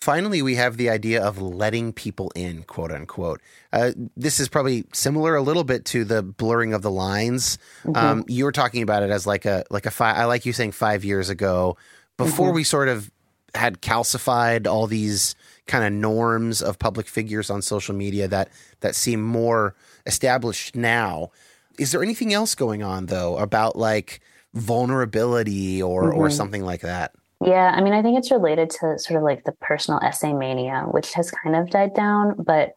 Finally 0.00 0.42
we 0.42 0.56
have 0.56 0.76
the 0.76 0.90
idea 0.90 1.22
of 1.22 1.40
letting 1.40 1.92
people 1.92 2.32
in 2.34 2.64
quote 2.64 2.92
unquote. 2.92 3.40
Uh, 3.72 3.92
this 4.16 4.40
is 4.40 4.48
probably 4.48 4.84
similar 4.92 5.36
a 5.36 5.42
little 5.42 5.64
bit 5.64 5.84
to 5.86 6.04
the 6.04 6.22
blurring 6.22 6.74
of 6.74 6.82
the 6.82 6.90
lines. 6.90 7.58
Mm-hmm. 7.84 7.96
um, 7.96 8.24
you 8.28 8.44
were 8.44 8.52
talking 8.52 8.82
about 8.82 9.02
it 9.02 9.10
as 9.10 9.26
like 9.26 9.44
a 9.44 9.64
like 9.70 9.86
a 9.86 9.90
five 9.90 10.16
i 10.16 10.24
like 10.24 10.46
you 10.46 10.52
saying 10.52 10.72
five 10.72 11.04
years 11.04 11.28
ago. 11.28 11.76
Before 12.18 12.48
mm-hmm. 12.48 12.56
we 12.56 12.64
sort 12.64 12.88
of 12.88 13.10
had 13.54 13.80
calcified 13.80 14.66
all 14.66 14.86
these 14.86 15.34
kind 15.66 15.84
of 15.84 15.92
norms 15.92 16.62
of 16.62 16.78
public 16.78 17.06
figures 17.06 17.50
on 17.50 17.62
social 17.62 17.94
media 17.94 18.26
that 18.28 18.48
that 18.80 18.94
seem 18.94 19.22
more 19.22 19.74
established 20.06 20.76
now. 20.76 21.30
Is 21.78 21.92
there 21.92 22.02
anything 22.02 22.32
else 22.32 22.54
going 22.54 22.82
on 22.82 23.06
though 23.06 23.38
about 23.38 23.76
like 23.76 24.20
vulnerability 24.54 25.82
or 25.82 26.10
mm-hmm. 26.10 26.18
or 26.18 26.30
something 26.30 26.64
like 26.64 26.82
that? 26.82 27.12
Yeah, 27.44 27.72
I 27.74 27.80
mean, 27.80 27.92
I 27.92 28.02
think 28.02 28.18
it's 28.18 28.30
related 28.30 28.70
to 28.70 28.98
sort 28.98 29.18
of 29.18 29.24
like 29.24 29.44
the 29.44 29.52
personal 29.52 30.00
essay 30.00 30.32
mania, 30.32 30.86
which 30.90 31.12
has 31.14 31.30
kind 31.30 31.56
of 31.56 31.70
died 31.70 31.92
down, 31.94 32.36
but 32.38 32.74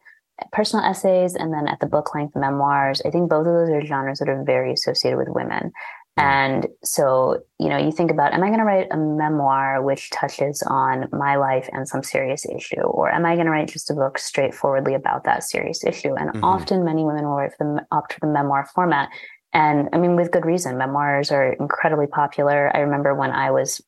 personal 0.52 0.84
essays 0.84 1.34
and 1.34 1.52
then 1.52 1.68
at 1.68 1.80
the 1.80 1.86
book 1.86 2.14
length 2.14 2.34
memoirs, 2.34 3.00
I 3.04 3.10
think 3.10 3.30
both 3.30 3.46
of 3.46 3.52
those 3.54 3.70
are 3.70 3.84
genres 3.84 4.18
that 4.18 4.28
are 4.28 4.42
very 4.44 4.72
associated 4.72 5.18
with 5.18 5.28
women. 5.28 5.72
And 6.18 6.66
so, 6.82 7.42
you 7.60 7.68
know, 7.68 7.76
you 7.76 7.92
think 7.92 8.10
about, 8.10 8.32
am 8.32 8.42
I 8.42 8.46
going 8.46 8.58
to 8.58 8.64
write 8.64 8.88
a 8.90 8.96
memoir 8.96 9.82
which 9.82 10.08
touches 10.10 10.62
on 10.66 11.08
my 11.12 11.36
life 11.36 11.68
and 11.72 11.86
some 11.86 12.02
serious 12.02 12.46
issue? 12.46 12.80
Or 12.80 13.10
am 13.10 13.26
I 13.26 13.34
going 13.34 13.44
to 13.44 13.52
write 13.52 13.68
just 13.68 13.90
a 13.90 13.94
book 13.94 14.18
straightforwardly 14.18 14.94
about 14.94 15.24
that 15.24 15.44
serious 15.44 15.84
issue? 15.84 16.14
And 16.14 16.30
mm-hmm. 16.30 16.44
often 16.44 16.84
many 16.84 17.04
women 17.04 17.24
will 17.24 17.36
write 17.36 17.52
for 17.56 17.64
the, 17.64 17.86
opt 17.94 18.14
for 18.14 18.20
the 18.20 18.32
memoir 18.32 18.66
format. 18.74 19.10
And 19.52 19.90
I 19.92 19.98
mean, 19.98 20.16
with 20.16 20.32
good 20.32 20.46
reason, 20.46 20.78
memoirs 20.78 21.30
are 21.30 21.52
incredibly 21.52 22.06
popular. 22.06 22.74
I 22.74 22.80
remember 22.80 23.14
when 23.14 23.30
I 23.30 23.50
was 23.50 23.82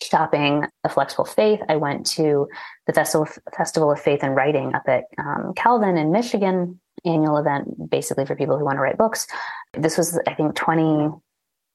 shopping 0.00 0.64
a 0.84 0.88
flexible 0.88 1.24
faith, 1.24 1.60
I 1.68 1.76
went 1.76 2.06
to 2.06 2.48
the 2.86 2.92
Festival, 2.92 3.26
Festival 3.56 3.90
of 3.90 4.00
Faith 4.00 4.20
and 4.22 4.36
Writing 4.36 4.74
up 4.74 4.82
at 4.86 5.04
um, 5.18 5.52
Calvin 5.56 5.96
in 5.96 6.12
Michigan, 6.12 6.80
annual 7.04 7.38
event 7.38 7.90
basically 7.90 8.26
for 8.26 8.36
people 8.36 8.56
who 8.56 8.64
want 8.64 8.76
to 8.76 8.82
write 8.82 8.98
books. 8.98 9.26
This 9.74 9.96
was, 9.96 10.18
I 10.26 10.34
think, 10.34 10.54
20, 10.54 11.10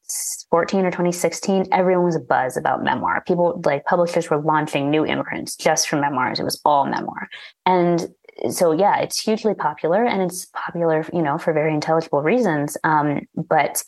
2014 0.07 0.85
or 0.85 0.91
2016, 0.91 1.67
everyone 1.71 2.05
was 2.05 2.15
a 2.15 2.19
buzz 2.19 2.57
about 2.57 2.83
memoir. 2.83 3.23
People 3.27 3.61
like 3.65 3.85
publishers 3.85 4.29
were 4.29 4.41
launching 4.41 4.89
new 4.89 5.03
imprints 5.03 5.55
just 5.55 5.87
for 5.89 5.97
memoirs. 5.97 6.39
It 6.39 6.43
was 6.43 6.61
all 6.63 6.85
memoir. 6.85 7.29
And 7.65 8.07
so 8.49 8.71
yeah, 8.71 8.99
it's 8.99 9.19
hugely 9.19 9.53
popular 9.53 10.05
and 10.05 10.21
it's 10.21 10.45
popular, 10.47 11.05
you 11.13 11.21
know, 11.21 11.37
for 11.37 11.53
very 11.53 11.73
intelligible 11.73 12.21
reasons. 12.21 12.77
Um, 12.83 13.21
but 13.35 13.83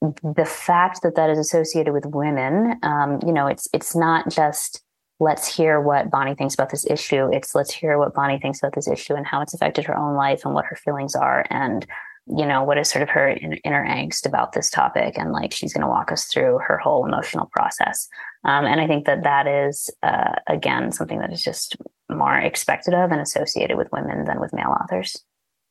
the 0.00 0.44
fact 0.44 1.02
that 1.02 1.16
that 1.16 1.30
is 1.30 1.38
associated 1.38 1.92
with 1.92 2.06
women, 2.06 2.78
um, 2.82 3.20
you 3.26 3.32
know, 3.32 3.46
it's 3.46 3.68
it's 3.72 3.96
not 3.96 4.28
just 4.30 4.82
let's 5.20 5.52
hear 5.52 5.80
what 5.80 6.10
Bonnie 6.10 6.34
thinks 6.34 6.54
about 6.54 6.70
this 6.70 6.86
issue. 6.86 7.28
It's 7.32 7.54
let's 7.54 7.72
hear 7.72 7.98
what 7.98 8.14
Bonnie 8.14 8.38
thinks 8.38 8.60
about 8.60 8.74
this 8.74 8.88
issue 8.88 9.14
and 9.14 9.26
how 9.26 9.40
it's 9.40 9.54
affected 9.54 9.84
her 9.86 9.96
own 9.96 10.14
life 10.14 10.44
and 10.44 10.54
what 10.54 10.66
her 10.66 10.76
feelings 10.76 11.14
are 11.14 11.44
and 11.50 11.86
you 12.36 12.46
know, 12.46 12.62
what 12.62 12.78
is 12.78 12.90
sort 12.90 13.02
of 13.02 13.08
her 13.10 13.28
inner 13.28 13.86
angst 13.86 14.26
about 14.26 14.52
this 14.52 14.70
topic. 14.70 15.16
And 15.16 15.32
like, 15.32 15.52
she's 15.52 15.72
going 15.72 15.82
to 15.82 15.88
walk 15.88 16.12
us 16.12 16.26
through 16.26 16.58
her 16.66 16.78
whole 16.78 17.06
emotional 17.06 17.50
process. 17.52 18.08
Um, 18.44 18.66
and 18.66 18.80
I 18.80 18.86
think 18.86 19.06
that 19.06 19.24
that 19.24 19.46
is, 19.46 19.90
uh, 20.02 20.34
again, 20.46 20.92
something 20.92 21.20
that 21.20 21.32
is 21.32 21.42
just 21.42 21.76
more 22.10 22.36
expected 22.36 22.94
of 22.94 23.10
and 23.10 23.20
associated 23.20 23.76
with 23.76 23.88
women 23.92 24.24
than 24.24 24.40
with 24.40 24.52
male 24.52 24.74
authors. 24.80 25.16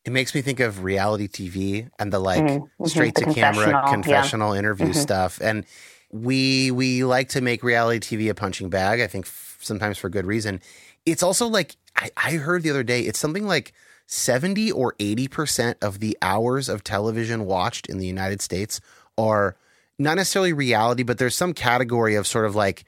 It 0.05 0.11
makes 0.11 0.33
me 0.33 0.41
think 0.41 0.59
of 0.59 0.83
reality 0.83 1.27
TV 1.27 1.89
and 1.99 2.13
the 2.13 2.19
like 2.19 2.41
mm-hmm, 2.41 2.63
mm-hmm. 2.63 2.85
straight 2.85 3.15
to 3.15 3.33
camera 3.33 3.83
confessional 3.89 4.53
yeah. 4.53 4.59
interview 4.59 4.87
mm-hmm. 4.87 4.99
stuff. 4.99 5.41
And 5.41 5.65
we 6.11 6.71
we 6.71 7.03
like 7.03 7.29
to 7.29 7.41
make 7.41 7.63
reality 7.63 7.99
TV 7.99 8.29
a 8.29 8.33
punching 8.33 8.69
bag. 8.69 9.01
I 9.01 9.07
think 9.07 9.25
f- 9.25 9.57
sometimes 9.59 9.97
for 9.97 10.09
good 10.09 10.25
reason. 10.25 10.61
It's 11.05 11.23
also 11.23 11.47
like 11.47 11.75
I, 11.95 12.09
I 12.15 12.31
heard 12.33 12.63
the 12.63 12.69
other 12.69 12.83
day. 12.83 13.01
It's 13.01 13.19
something 13.19 13.45
like 13.45 13.73
70 14.07 14.71
or 14.71 14.93
80% 14.93 15.75
of 15.81 15.99
the 15.99 16.17
hours 16.21 16.69
of 16.69 16.83
television 16.83 17.45
watched 17.45 17.87
in 17.87 17.97
the 17.99 18.07
United 18.07 18.41
States 18.41 18.79
are 19.17 19.55
not 19.99 20.15
necessarily 20.15 20.53
reality, 20.53 21.03
but 21.03 21.17
there's 21.17 21.35
some 21.35 21.53
category 21.53 22.15
of 22.15 22.25
sort 22.25 22.45
of 22.45 22.55
like 22.55 22.85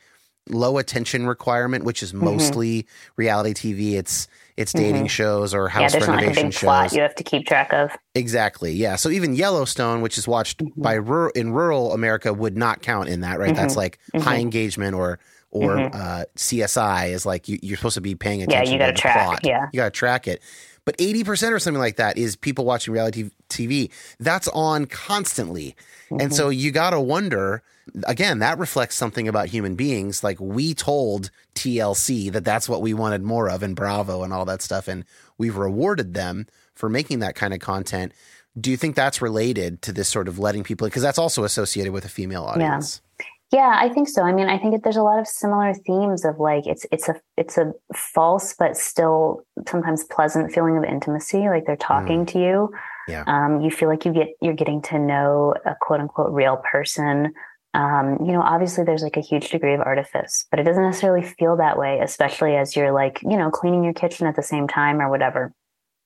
low 0.48 0.78
attention 0.78 1.28
requirement, 1.28 1.84
which 1.84 2.02
is 2.02 2.14
Mm-hmm. 2.14 2.26
mostly 2.26 2.88
reality 3.18 3.54
TV. 3.54 3.98
It's 4.00 4.28
it's 4.58 4.74
dating 4.74 5.08
shows 5.08 5.54
or 5.54 5.66
yeah, 5.66 5.70
house 5.70 5.92
there's 5.94 6.08
not 6.08 6.16
like 6.18 6.24
a 6.24 6.28
renovation 6.28 6.50
big 6.50 6.60
plot 6.60 6.90
shows. 6.90 6.96
you 6.96 7.02
have 7.02 7.16
to 7.16 7.24
keep 7.24 7.48
track 7.48 7.72
of. 7.74 7.92
Exactly. 8.16 8.74
Yeah. 8.74 8.96
So 8.98 9.10
even 9.10 9.36
Yellowstone, 9.36 10.02
which 10.02 10.18
is 10.18 10.28
watched 10.28 10.60
Mm-hmm. 10.60 10.82
by 10.82 10.94
rural, 10.96 11.32
in 11.36 11.52
rural 11.54 11.94
America, 11.94 12.34
would 12.34 12.58
not 12.58 12.82
count 12.82 13.10
in 13.10 13.22
that, 13.22 13.40
right? 13.40 13.56
That's 13.56 13.76
like 13.76 14.00
Mm-hmm. 14.14 14.26
high 14.26 14.38
engagement 14.38 14.96
or 14.96 15.20
or 15.52 15.80
uh, 15.80 16.26
CSI 16.36 17.10
is 17.10 17.26
like 17.26 17.48
you, 17.50 17.58
you're 17.64 17.76
supposed 17.78 17.96
to 17.96 18.02
be 18.02 18.14
paying 18.16 18.44
attention. 18.44 18.66
Yeah, 18.68 18.72
you 18.74 18.78
gotta 18.80 18.94
track, 18.94 19.26
plot. 19.26 19.40
yeah. 19.44 19.66
you 19.74 19.78
got 19.78 19.86
to 19.86 19.90
track 19.92 20.28
it. 20.28 20.44
But 20.86 20.96
eighty 21.00 21.24
percent 21.24 21.54
or 21.54 21.60
something 21.60 21.80
like 21.80 21.98
that 21.98 22.18
is 22.18 22.36
people 22.36 22.66
watching 22.66 22.94
reality 22.94 23.30
TV. 23.50 23.92
That's 24.20 24.48
on 24.50 24.86
constantly, 24.86 25.76
Mm-hmm. 26.10 26.22
and 26.22 26.34
so 26.36 26.50
you 26.50 26.72
got 26.72 26.90
to 26.92 27.00
wonder. 27.00 27.62
Again, 28.06 28.38
that 28.40 28.60
reflects 28.60 28.96
something 28.96 29.28
about 29.28 29.48
human 29.48 29.76
beings. 29.76 30.24
Like 30.24 30.40
we 30.40 30.76
told 30.76 31.32
TLC 31.56 32.32
that 32.32 32.46
that's 32.46 32.70
what 32.70 32.82
we 32.82 32.94
wanted 32.94 33.24
more 33.24 33.50
of, 33.50 33.64
and 33.64 33.76
Bravo 33.76 34.24
and 34.24 34.32
all 34.34 34.46
that 34.46 34.62
stuff, 34.62 34.88
and 34.88 35.06
we've 35.38 35.56
rewarded 35.58 36.14
them 36.14 36.48
for 36.76 36.88
making 36.90 37.20
that 37.20 37.36
kind 37.36 37.54
of 37.54 37.60
content. 37.60 38.12
Do 38.60 38.72
you 38.72 38.78
think 38.78 38.96
that's 38.96 39.22
related 39.22 39.82
to 39.84 39.92
this 39.94 40.08
sort 40.08 40.28
of 40.28 40.38
letting 40.40 40.64
people? 40.64 40.88
Because 40.88 41.02
that's 41.04 41.18
also 41.20 41.44
associated 41.44 41.92
with 41.94 42.06
a 42.06 42.10
female 42.10 42.44
audience. 42.44 43.02
Yeah, 43.20 43.26
I 43.80 43.90
think 43.90 44.08
so. 44.08 44.22
I 44.22 44.32
mean, 44.32 44.48
I 44.48 44.60
think 44.60 44.74
that 44.74 44.84
there's 44.84 44.98
a 44.98 45.02
lot 45.02 45.20
of 45.20 45.28
similar 45.28 45.74
themes 45.74 46.24
of 46.24 46.40
like 46.40 46.68
it's 46.68 46.86
it's 46.92 47.10
a 47.10 47.16
it's 47.36 47.58
a 47.58 47.74
false 47.96 48.54
but 48.54 48.78
still 48.78 49.42
sometimes 49.68 50.04
pleasant 50.04 50.52
feeling 50.52 50.78
of 50.78 50.84
intimacy. 50.84 51.50
Like 51.50 51.66
they're 51.66 51.76
talking 51.76 52.26
to 52.28 52.40
you. 52.40 52.72
Yeah. 53.08 53.24
Um, 53.26 53.62
you 53.62 53.72
feel 53.72 53.90
like 53.90 54.06
you 54.06 54.14
get 54.14 54.28
you're 54.40 54.54
getting 54.54 54.84
to 54.84 55.00
know 55.00 55.56
a 55.66 55.76
quote 55.82 56.00
unquote 56.00 56.32
real 56.32 56.58
person. 56.72 57.34
Um, 57.74 58.18
you 58.24 58.34
know, 58.34 58.42
obviously 58.42 58.84
there's 58.84 59.04
like 59.04 59.18
a 59.18 59.22
huge 59.22 59.50
degree 59.50 59.74
of 59.74 59.82
artifice, 59.82 60.46
but 60.52 60.60
it 60.60 60.64
doesn't 60.64 60.84
necessarily 60.84 61.26
feel 61.26 61.58
that 61.58 61.78
way, 61.78 62.00
especially 62.02 62.56
as 62.56 62.76
you're 62.76 62.92
like, 62.92 63.20
you 63.24 63.38
know, 63.38 63.52
cleaning 63.52 63.84
your 63.84 63.94
kitchen 63.94 64.28
at 64.28 64.36
the 64.36 64.44
same 64.44 64.68
time 64.68 65.02
or 65.02 65.10
whatever. 65.10 65.54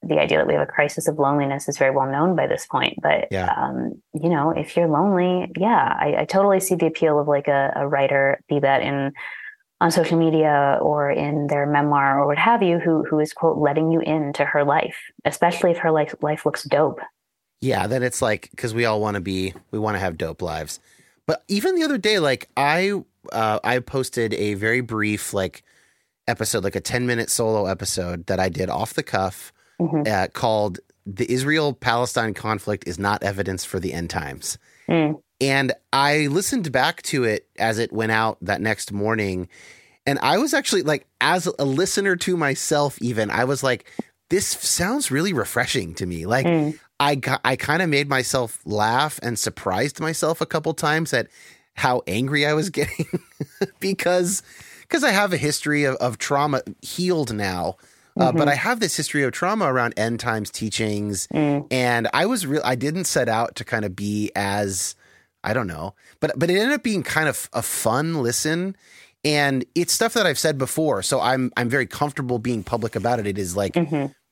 The 0.08 0.20
idea 0.20 0.38
that 0.40 0.48
we 0.48 0.54
have 0.54 0.64
a 0.64 0.72
crisis 0.72 1.08
of 1.08 1.20
loneliness 1.20 1.68
is 1.68 1.78
very 1.78 1.96
well 1.96 2.10
known 2.10 2.36
by 2.36 2.48
this 2.48 2.66
point. 2.66 2.96
But 3.02 3.28
Yeah. 3.32 3.54
um, 3.56 4.02
you 4.14 4.30
know, 4.30 4.52
if 4.52 4.76
you're 4.76 4.88
lonely, 4.88 5.52
yeah, 5.58 5.96
I, 6.00 6.16
I 6.20 6.26
totally 6.26 6.60
see 6.60 6.76
the 6.76 6.88
appeal 6.88 7.20
of 7.20 7.28
like 7.28 7.48
a, 7.48 7.74
a 7.76 7.88
writer, 7.88 8.40
be 8.48 8.60
that 8.60 8.82
in 8.82 9.14
on 9.82 9.92
social 9.92 10.18
media 10.18 10.78
or 10.82 11.12
in 11.12 11.48
their 11.48 11.66
memoir 11.66 12.20
or 12.20 12.28
what 12.28 12.38
have 12.38 12.64
you, 12.64 12.80
who 12.80 13.04
who 13.04 13.20
is 13.20 13.34
quote 13.34 13.58
letting 13.58 13.92
you 13.92 14.00
into 14.00 14.46
her 14.46 14.64
life, 14.64 14.96
especially 15.26 15.72
if 15.72 15.78
her 15.78 15.92
life 15.92 16.16
life 16.22 16.46
looks 16.46 16.64
dope. 16.64 17.00
Yeah, 17.62 17.88
then 17.88 18.04
it's 18.04 18.22
like 18.22 18.50
because 18.52 18.74
we 18.74 18.86
all 18.86 19.00
want 19.02 19.16
to 19.16 19.22
be, 19.22 19.54
we 19.72 19.80
want 19.80 19.96
to 19.96 20.00
have 20.00 20.18
dope 20.18 20.42
lives. 20.42 20.80
But 21.26 21.44
even 21.48 21.76
the 21.76 21.84
other 21.84 21.98
day, 21.98 22.20
like 22.20 22.50
I, 22.58 23.02
uh, 23.32 23.60
I 23.64 23.80
posted 23.80 24.34
a 24.34 24.56
very 24.56 24.82
brief 24.82 25.34
like 25.34 25.64
episode, 26.28 26.64
like 26.64 26.76
a 26.76 26.82
ten 26.82 27.06
minute 27.06 27.30
solo 27.30 27.66
episode 27.66 28.26
that 28.28 28.40
I 28.40 28.50
did 28.50 28.70
off 28.70 28.94
the 28.94 29.04
cuff, 29.04 29.54
Mhm. 29.84 30.08
uh, 30.08 30.28
called 30.30 30.80
"The 31.06 31.30
Israel 31.32 31.74
Palestine 31.74 32.34
Conflict 32.34 32.88
is 32.88 32.98
Not 33.00 33.24
Evidence 33.24 33.66
for 33.66 33.80
the 33.80 33.94
End 33.94 34.10
Times." 34.10 34.58
Mm. 34.90 35.22
And 35.42 35.74
I 35.92 36.28
listened 36.28 36.72
back 36.72 37.02
to 37.04 37.24
it 37.26 37.48
as 37.60 37.78
it 37.80 37.92
went 37.92 38.12
out 38.12 38.38
that 38.42 38.62
next 38.62 38.92
morning. 38.92 39.50
And 40.06 40.20
I 40.20 40.38
was 40.38 40.54
actually 40.54 40.84
like, 40.84 41.06
as 41.22 41.48
a 41.60 41.66
listener 41.66 42.16
to 42.18 42.38
myself, 42.38 42.98
even, 43.02 43.30
I 43.32 43.44
was 43.46 43.64
like, 43.64 43.86
this 44.30 44.46
sounds 44.48 45.12
really 45.12 45.34
refreshing 45.34 45.94
to 45.96 46.06
me. 46.06 46.26
Like, 46.26 46.46
Mm. 46.46 46.80
I, 47.00 47.20
I 47.44 47.56
kind 47.58 47.82
of 47.82 47.90
made 47.90 48.08
myself 48.08 48.60
laugh 48.66 49.20
and 49.24 49.38
surprised 49.38 50.00
myself 50.00 50.40
a 50.40 50.46
couple 50.46 50.74
times 50.74 51.12
at 51.14 51.28
how 51.74 52.02
angry 52.08 52.46
I 52.46 52.54
was 52.54 52.70
getting 52.80 53.08
because 53.80 54.44
because 54.82 55.04
I 55.04 55.10
have 55.12 55.34
a 55.34 55.38
history 55.38 55.86
of, 55.86 55.96
of 55.98 56.18
trauma 56.18 56.62
healed 56.82 57.34
now. 57.34 57.78
Uh, 58.18 58.32
but 58.32 58.48
I 58.48 58.56
have 58.56 58.80
this 58.80 58.96
history 58.96 59.24
of 59.24 59.32
trauma 59.32 59.66
around 59.74 59.94
end 59.98 60.20
times 60.20 60.50
teachings, 60.52 61.28
Mm. 61.34 61.68
and 61.72 62.08
I 62.14 62.26
was 62.26 62.46
real. 62.46 62.62
I 62.64 62.76
didn't 62.76 63.06
set 63.06 63.28
out 63.28 63.56
to 63.56 63.64
kind 63.66 63.86
of 63.86 63.96
be 63.96 64.32
as 64.36 64.96
I 65.44 65.54
don't 65.54 65.68
know, 65.68 65.96
but 66.20 66.32
but 66.38 66.50
it 66.50 66.58
ended 66.58 66.74
up 66.76 66.84
being 66.84 67.04
kind 67.04 67.28
of 67.28 67.50
a 67.54 67.62
fun 67.62 68.22
listen, 68.22 68.76
and 69.26 69.66
it's 69.76 69.94
stuff 69.94 70.14
that 70.14 70.26
I've 70.26 70.38
said 70.40 70.58
before. 70.58 71.02
So 71.02 71.20
I'm 71.22 71.52
I'm 71.58 71.70
very 71.70 71.88
comfortable 71.88 72.40
being 72.40 72.64
public 72.64 72.96
about 72.96 73.20
it. 73.20 73.28
It 73.28 73.38
is 73.38 73.56
like 73.56 73.76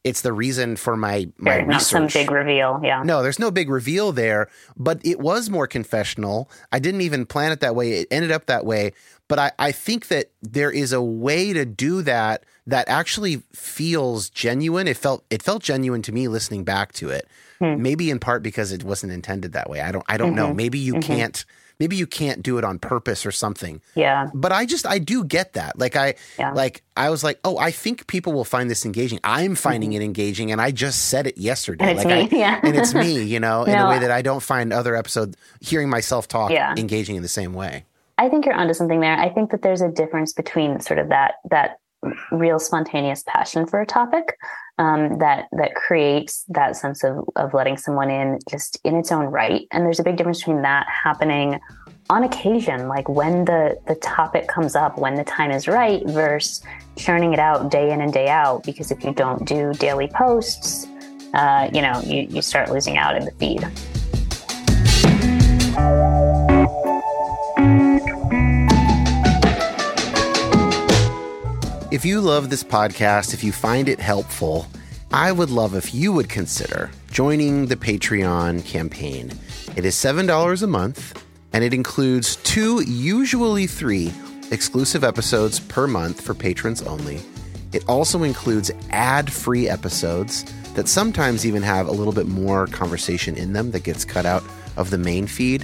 it's 0.03 0.21
the 0.21 0.33
reason 0.33 0.75
for 0.77 0.95
my 0.97 1.29
my 1.37 1.57
Sure, 1.59 1.65
not 1.67 1.81
some 1.81 2.07
big 2.07 2.31
reveal. 2.31 2.79
Yeah. 2.83 3.03
No, 3.03 3.21
there's 3.21 3.39
no 3.39 3.51
big 3.51 3.69
reveal 3.69 4.11
there, 4.11 4.47
but 4.77 4.99
it 5.03 5.19
was 5.19 5.49
more 5.49 5.67
confessional. 5.67 6.49
I 6.71 6.79
didn't 6.79 7.01
even 7.01 7.25
plan 7.25 7.51
it 7.51 7.59
that 7.59 7.75
way. 7.75 7.91
It 7.93 8.07
ended 8.11 8.31
up 8.31 8.45
that 8.47 8.65
way. 8.65 8.93
But 9.27 9.39
I, 9.39 9.51
I 9.59 9.71
think 9.71 10.07
that 10.09 10.31
there 10.41 10.71
is 10.71 10.91
a 10.91 11.01
way 11.01 11.53
to 11.53 11.65
do 11.65 12.01
that 12.01 12.43
that 12.67 12.87
actually 12.87 13.41
feels 13.53 14.29
genuine. 14.29 14.87
It 14.87 14.97
felt 14.97 15.23
it 15.29 15.41
felt 15.41 15.63
genuine 15.63 16.01
to 16.03 16.11
me 16.11 16.27
listening 16.27 16.63
back 16.63 16.93
to 16.93 17.09
it. 17.09 17.27
Hmm. 17.59 17.81
Maybe 17.81 18.09
in 18.09 18.19
part 18.19 18.43
because 18.43 18.71
it 18.71 18.83
wasn't 18.83 19.11
intended 19.13 19.53
that 19.53 19.69
way. 19.69 19.81
I 19.81 19.91
don't 19.91 20.05
I 20.07 20.17
don't 20.17 20.29
Mm-hmm. 20.29 20.35
know. 20.35 20.53
Maybe 20.53 20.79
you 20.79 20.99
can't 20.99 21.43
maybe 21.79 21.95
you 21.95 22.05
can't 22.05 22.43
do 22.43 22.59
it 22.59 22.63
on 22.63 22.77
purpose 22.77 23.25
or 23.25 23.31
something 23.31 23.81
Yeah. 23.95 24.29
but 24.35 24.51
I 24.51 24.67
just 24.67 24.85
I 24.85 24.99
do 24.99 25.23
get 25.23 25.53
that. 25.53 25.79
Like 25.79 25.95
I 25.95 26.13
Yeah. 26.37 26.51
like 26.53 26.83
I 26.95 27.09
was 27.09 27.23
like, 27.23 27.39
oh, 27.43 27.57
I 27.57 27.71
think 27.71 28.05
people 28.07 28.33
will 28.33 28.45
find 28.45 28.69
this 28.69 28.85
engaging. 28.85 29.19
I'm 29.23 29.55
finding 29.55 29.93
it 29.93 30.03
engaging, 30.03 30.51
and 30.51 30.61
I 30.61 30.69
just 30.71 31.07
said 31.09 31.25
it 31.25 31.37
yesterday. 31.39 31.85
Mm-hmm. 31.85 31.89
And 31.89 31.99
it's 31.99 32.05
like 32.05 32.31
me, 32.31 32.37
I, 32.43 32.45
yeah. 32.53 32.59
and 32.63 32.75
it's 32.77 32.93
me, 32.93 33.23
you 33.23 33.39
know, 33.39 33.63
in 33.63 33.73
a 33.75 33.89
way 33.89 33.97
that 33.99 34.11
I 34.11 34.21
don't 34.21 34.43
find 34.43 34.71
other 34.71 34.95
episodes 34.95 35.35
hearing 35.59 35.89
myself 35.89 36.27
talk 36.27 36.51
Yeah. 36.51 36.75
engaging 36.77 37.15
in 37.15 37.23
the 37.23 37.27
same 37.29 37.53
way. 37.53 37.85
I 38.19 38.29
think 38.29 38.45
you're 38.45 38.53
onto 38.53 38.75
something 38.75 38.99
there. 38.99 39.17
I 39.17 39.29
think 39.29 39.49
that 39.49 39.63
there's 39.63 39.81
a 39.81 39.89
difference 39.89 40.33
between 40.33 40.79
sort 40.81 40.99
of 40.99 41.09
that 41.09 41.35
that 41.49 41.79
real 42.31 42.59
spontaneous 42.59 43.23
passion 43.27 43.65
for 43.67 43.81
a 43.81 43.85
topic 43.85 44.37
um, 44.77 45.19
that 45.19 45.47
that 45.51 45.75
creates 45.75 46.43
that 46.49 46.75
sense 46.75 47.03
of 47.03 47.23
of 47.35 47.53
letting 47.53 47.77
someone 47.77 48.09
in 48.09 48.39
just 48.49 48.79
in 48.83 48.95
its 48.95 49.11
own 49.11 49.25
right, 49.25 49.67
and 49.71 49.85
there's 49.85 49.99
a 49.99 50.03
big 50.03 50.17
difference 50.17 50.39
between 50.39 50.61
that 50.63 50.87
happening 50.87 51.59
on 52.09 52.23
occasion, 52.23 52.87
like 52.87 53.07
when 53.07 53.45
the 53.45 53.79
the 53.87 53.95
topic 53.95 54.47
comes 54.47 54.75
up, 54.75 54.97
when 54.97 55.15
the 55.15 55.23
time 55.23 55.51
is 55.51 55.67
right, 55.67 56.05
versus 56.07 56.61
churning 56.97 57.33
it 57.33 57.39
out 57.39 57.71
day 57.71 57.91
in 57.91 58.01
and 58.01 58.11
day 58.11 58.27
out. 58.27 58.63
Because 58.63 58.91
if 58.91 59.03
you 59.03 59.13
don't 59.13 59.45
do 59.45 59.73
daily 59.73 60.07
posts, 60.07 60.87
uh, 61.33 61.69
you 61.73 61.81
know, 61.81 62.01
you, 62.01 62.23
you 62.29 62.41
start 62.41 62.69
losing 62.71 62.97
out 62.97 63.15
in 63.15 63.23
the 63.23 63.31
feed. 63.31 63.65
If 71.91 72.05
you 72.05 72.21
love 72.21 72.49
this 72.49 72.63
podcast, 72.63 73.33
if 73.33 73.43
you 73.43 73.51
find 73.51 73.89
it 73.89 73.99
helpful, 73.99 74.65
I 75.11 75.33
would 75.33 75.49
love 75.49 75.75
if 75.75 75.93
you 75.93 76.13
would 76.13 76.29
consider 76.29 76.89
joining 77.11 77.65
the 77.65 77.75
Patreon 77.75 78.63
campaign. 78.65 79.29
It 79.75 79.83
is 79.83 79.93
$7 79.95 80.63
a 80.63 80.67
month, 80.67 81.21
and 81.51 81.65
it 81.65 81.73
includes 81.73 82.37
two, 82.37 82.81
usually 82.83 83.67
three, 83.67 84.13
exclusive 84.51 85.03
episodes 85.03 85.59
per 85.59 85.85
month 85.85 86.21
for 86.21 86.33
patrons 86.33 86.81
only. 86.83 87.19
It 87.73 87.83
also 87.89 88.23
includes 88.23 88.71
ad 88.91 89.29
free 89.29 89.67
episodes 89.67 90.45
that 90.75 90.87
sometimes 90.87 91.45
even 91.45 91.61
have 91.61 91.89
a 91.89 91.91
little 91.91 92.13
bit 92.13 92.27
more 92.27 92.67
conversation 92.67 93.35
in 93.35 93.51
them 93.51 93.71
that 93.71 93.83
gets 93.83 94.05
cut 94.05 94.25
out 94.25 94.43
of 94.77 94.91
the 94.91 94.97
main 94.97 95.27
feed. 95.27 95.63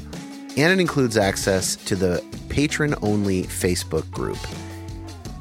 And 0.58 0.74
it 0.74 0.82
includes 0.82 1.16
access 1.16 1.78
to 1.86 1.96
the 1.96 2.22
patron 2.50 2.96
only 3.02 3.44
Facebook 3.44 4.12
group. 4.12 4.40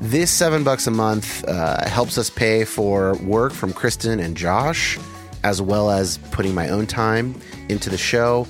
This 0.00 0.30
seven 0.30 0.62
bucks 0.62 0.86
a 0.86 0.90
month 0.90 1.42
uh, 1.48 1.88
helps 1.88 2.18
us 2.18 2.28
pay 2.28 2.64
for 2.64 3.16
work 3.16 3.52
from 3.52 3.72
Kristen 3.72 4.20
and 4.20 4.36
Josh, 4.36 4.98
as 5.42 5.62
well 5.62 5.90
as 5.90 6.18
putting 6.32 6.54
my 6.54 6.68
own 6.68 6.86
time 6.86 7.34
into 7.70 7.88
the 7.88 7.96
show. 7.96 8.46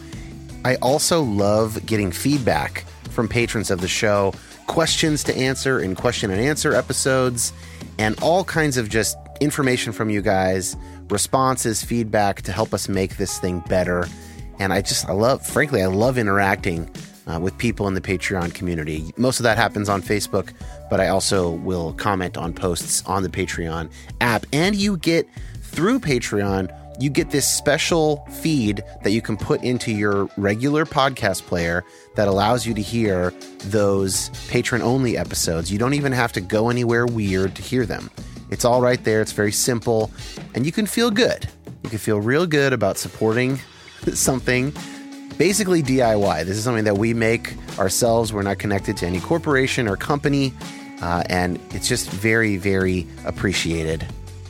I 0.64 0.74
also 0.76 1.22
love 1.22 1.86
getting 1.86 2.10
feedback 2.10 2.84
from 3.10 3.28
patrons 3.28 3.70
of 3.70 3.80
the 3.80 3.88
show, 3.88 4.34
questions 4.66 5.22
to 5.24 5.36
answer 5.36 5.78
in 5.78 5.94
question 5.94 6.32
and 6.32 6.40
answer 6.40 6.74
episodes, 6.74 7.52
and 7.96 8.20
all 8.20 8.42
kinds 8.42 8.76
of 8.76 8.88
just 8.88 9.16
information 9.40 9.92
from 9.92 10.10
you 10.10 10.22
guys, 10.22 10.76
responses, 11.10 11.84
feedback 11.84 12.42
to 12.42 12.52
help 12.52 12.74
us 12.74 12.88
make 12.88 13.18
this 13.18 13.38
thing 13.38 13.60
better. 13.68 14.08
And 14.58 14.72
I 14.72 14.80
just, 14.80 15.08
I 15.08 15.12
love, 15.12 15.46
frankly, 15.46 15.82
I 15.82 15.86
love 15.86 16.18
interacting 16.18 16.90
uh, 17.26 17.38
with 17.40 17.56
people 17.58 17.88
in 17.88 17.94
the 17.94 18.00
Patreon 18.00 18.54
community. 18.54 19.12
Most 19.16 19.40
of 19.40 19.44
that 19.44 19.56
happens 19.56 19.88
on 19.88 20.02
Facebook, 20.02 20.52
but 20.90 21.00
I 21.00 21.08
also 21.08 21.50
will 21.50 21.92
comment 21.94 22.36
on 22.36 22.52
posts 22.52 23.04
on 23.06 23.22
the 23.22 23.28
Patreon 23.28 23.90
app. 24.20 24.46
And 24.52 24.76
you 24.76 24.96
get 24.96 25.28
through 25.62 26.00
Patreon, 26.00 26.72
you 26.98 27.10
get 27.10 27.30
this 27.30 27.46
special 27.46 28.26
feed 28.40 28.82
that 29.02 29.10
you 29.10 29.20
can 29.20 29.36
put 29.36 29.62
into 29.62 29.92
your 29.92 30.28
regular 30.36 30.86
podcast 30.86 31.42
player 31.42 31.84
that 32.14 32.28
allows 32.28 32.66
you 32.66 32.72
to 32.74 32.80
hear 32.80 33.30
those 33.64 34.30
patron 34.48 34.80
only 34.80 35.18
episodes. 35.18 35.70
You 35.70 35.78
don't 35.78 35.94
even 35.94 36.12
have 36.12 36.32
to 36.32 36.40
go 36.40 36.70
anywhere 36.70 37.06
weird 37.06 37.54
to 37.56 37.62
hear 37.62 37.84
them. 37.84 38.10
It's 38.50 38.64
all 38.64 38.80
right 38.80 39.02
there. 39.02 39.20
It's 39.20 39.32
very 39.32 39.52
simple, 39.52 40.10
and 40.54 40.64
you 40.64 40.72
can 40.72 40.86
feel 40.86 41.10
good. 41.10 41.48
You 41.82 41.90
can 41.90 41.98
feel 41.98 42.20
real 42.20 42.46
good 42.46 42.72
about 42.72 42.96
supporting 42.96 43.60
something 44.14 44.72
basically 45.38 45.82
DIY. 45.82 46.44
This 46.44 46.56
is 46.56 46.64
something 46.64 46.84
that 46.84 46.98
we 46.98 47.14
make 47.14 47.54
ourselves. 47.78 48.32
We're 48.32 48.42
not 48.42 48.58
connected 48.58 48.96
to 48.98 49.06
any 49.06 49.20
corporation 49.20 49.88
or 49.88 49.96
company, 49.96 50.52
uh, 51.02 51.24
and 51.28 51.60
it's 51.70 51.88
just 51.88 52.10
very, 52.10 52.56
very 52.56 53.06
appreciated. 53.24 54.06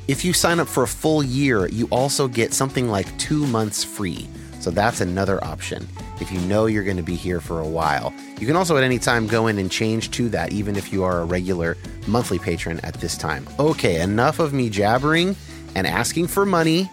If 0.09 0.25
you 0.25 0.33
sign 0.33 0.61
up 0.61 0.69
for 0.69 0.85
a 0.85 0.89
full 0.89 1.23
year, 1.23 1.67
you 1.69 1.89
also 1.91 2.29
get 2.29 2.55
something 2.55 2.89
like 2.89 3.17
two 3.19 3.47
months 3.47 3.83
free. 3.83 4.29
So 4.61 4.71
that's 4.71 5.01
another 5.01 5.43
option 5.45 5.87
if 6.21 6.33
you 6.33 6.41
know 6.41 6.67
you're 6.67 6.85
going 6.85 6.97
to 6.97 7.03
be 7.03 7.15
here 7.15 7.41
for 7.41 7.61
a 7.61 7.67
while. 7.69 8.13
You 8.41 8.47
can 8.47 8.57
also 8.57 8.77
at 8.77 8.83
any 8.83 8.99
time 8.99 9.27
go 9.27 9.47
in 9.47 9.59
and 9.59 9.71
change 9.71 10.11
to 10.13 10.29
that, 10.31 10.53
even 10.53 10.77
if 10.77 10.93
you 10.93 11.05
are 11.05 11.21
a 11.21 11.25
regular 11.25 11.77
monthly 12.07 12.39
patron 12.39 12.81
at 12.81 12.95
this 12.95 13.17
time. 13.17 13.47
Okay, 13.59 14.01
enough 14.01 14.39
of 14.39 14.53
me 14.53 14.71
jabbering 14.71 15.37
and 15.75 15.87
asking 15.87 16.29
for 16.29 16.47
money. 16.47 16.91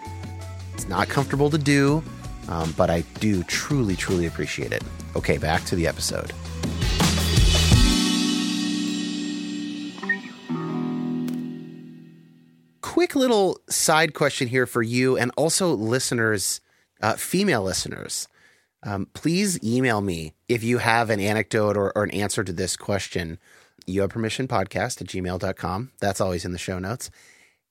It's 0.74 0.88
not 0.88 1.08
comfortable 1.08 1.50
to 1.50 1.58
do, 1.58 2.02
um, 2.48 2.74
but 2.76 2.90
I 2.90 3.02
do 3.20 3.42
truly, 3.44 3.96
truly 3.96 4.26
appreciate 4.26 4.72
it. 4.72 4.82
Okay, 5.16 5.38
back 5.38 5.64
to 5.66 5.76
the 5.76 5.86
episode. 5.86 6.32
Quick 12.80 13.14
little 13.16 13.58
side 13.68 14.14
question 14.14 14.48
here 14.48 14.66
for 14.66 14.82
you 14.82 15.16
and 15.16 15.32
also 15.36 15.74
listeners 15.74 16.60
uh, 17.04 17.16
female 17.16 17.62
listeners, 17.62 18.28
um, 18.82 19.06
please 19.12 19.62
email 19.62 20.00
me 20.00 20.32
if 20.48 20.64
you 20.64 20.78
have 20.78 21.10
an 21.10 21.20
anecdote 21.20 21.76
or, 21.76 21.92
or 21.94 22.04
an 22.04 22.10
answer 22.12 22.42
to 22.42 22.52
this 22.52 22.78
question. 22.78 23.38
You 23.86 24.00
have 24.00 24.10
permission 24.10 24.48
podcast 24.48 25.02
at 25.02 25.08
gmail.com. 25.08 25.92
That's 26.00 26.20
always 26.20 26.46
in 26.46 26.52
the 26.52 26.58
show 26.58 26.78
notes. 26.78 27.10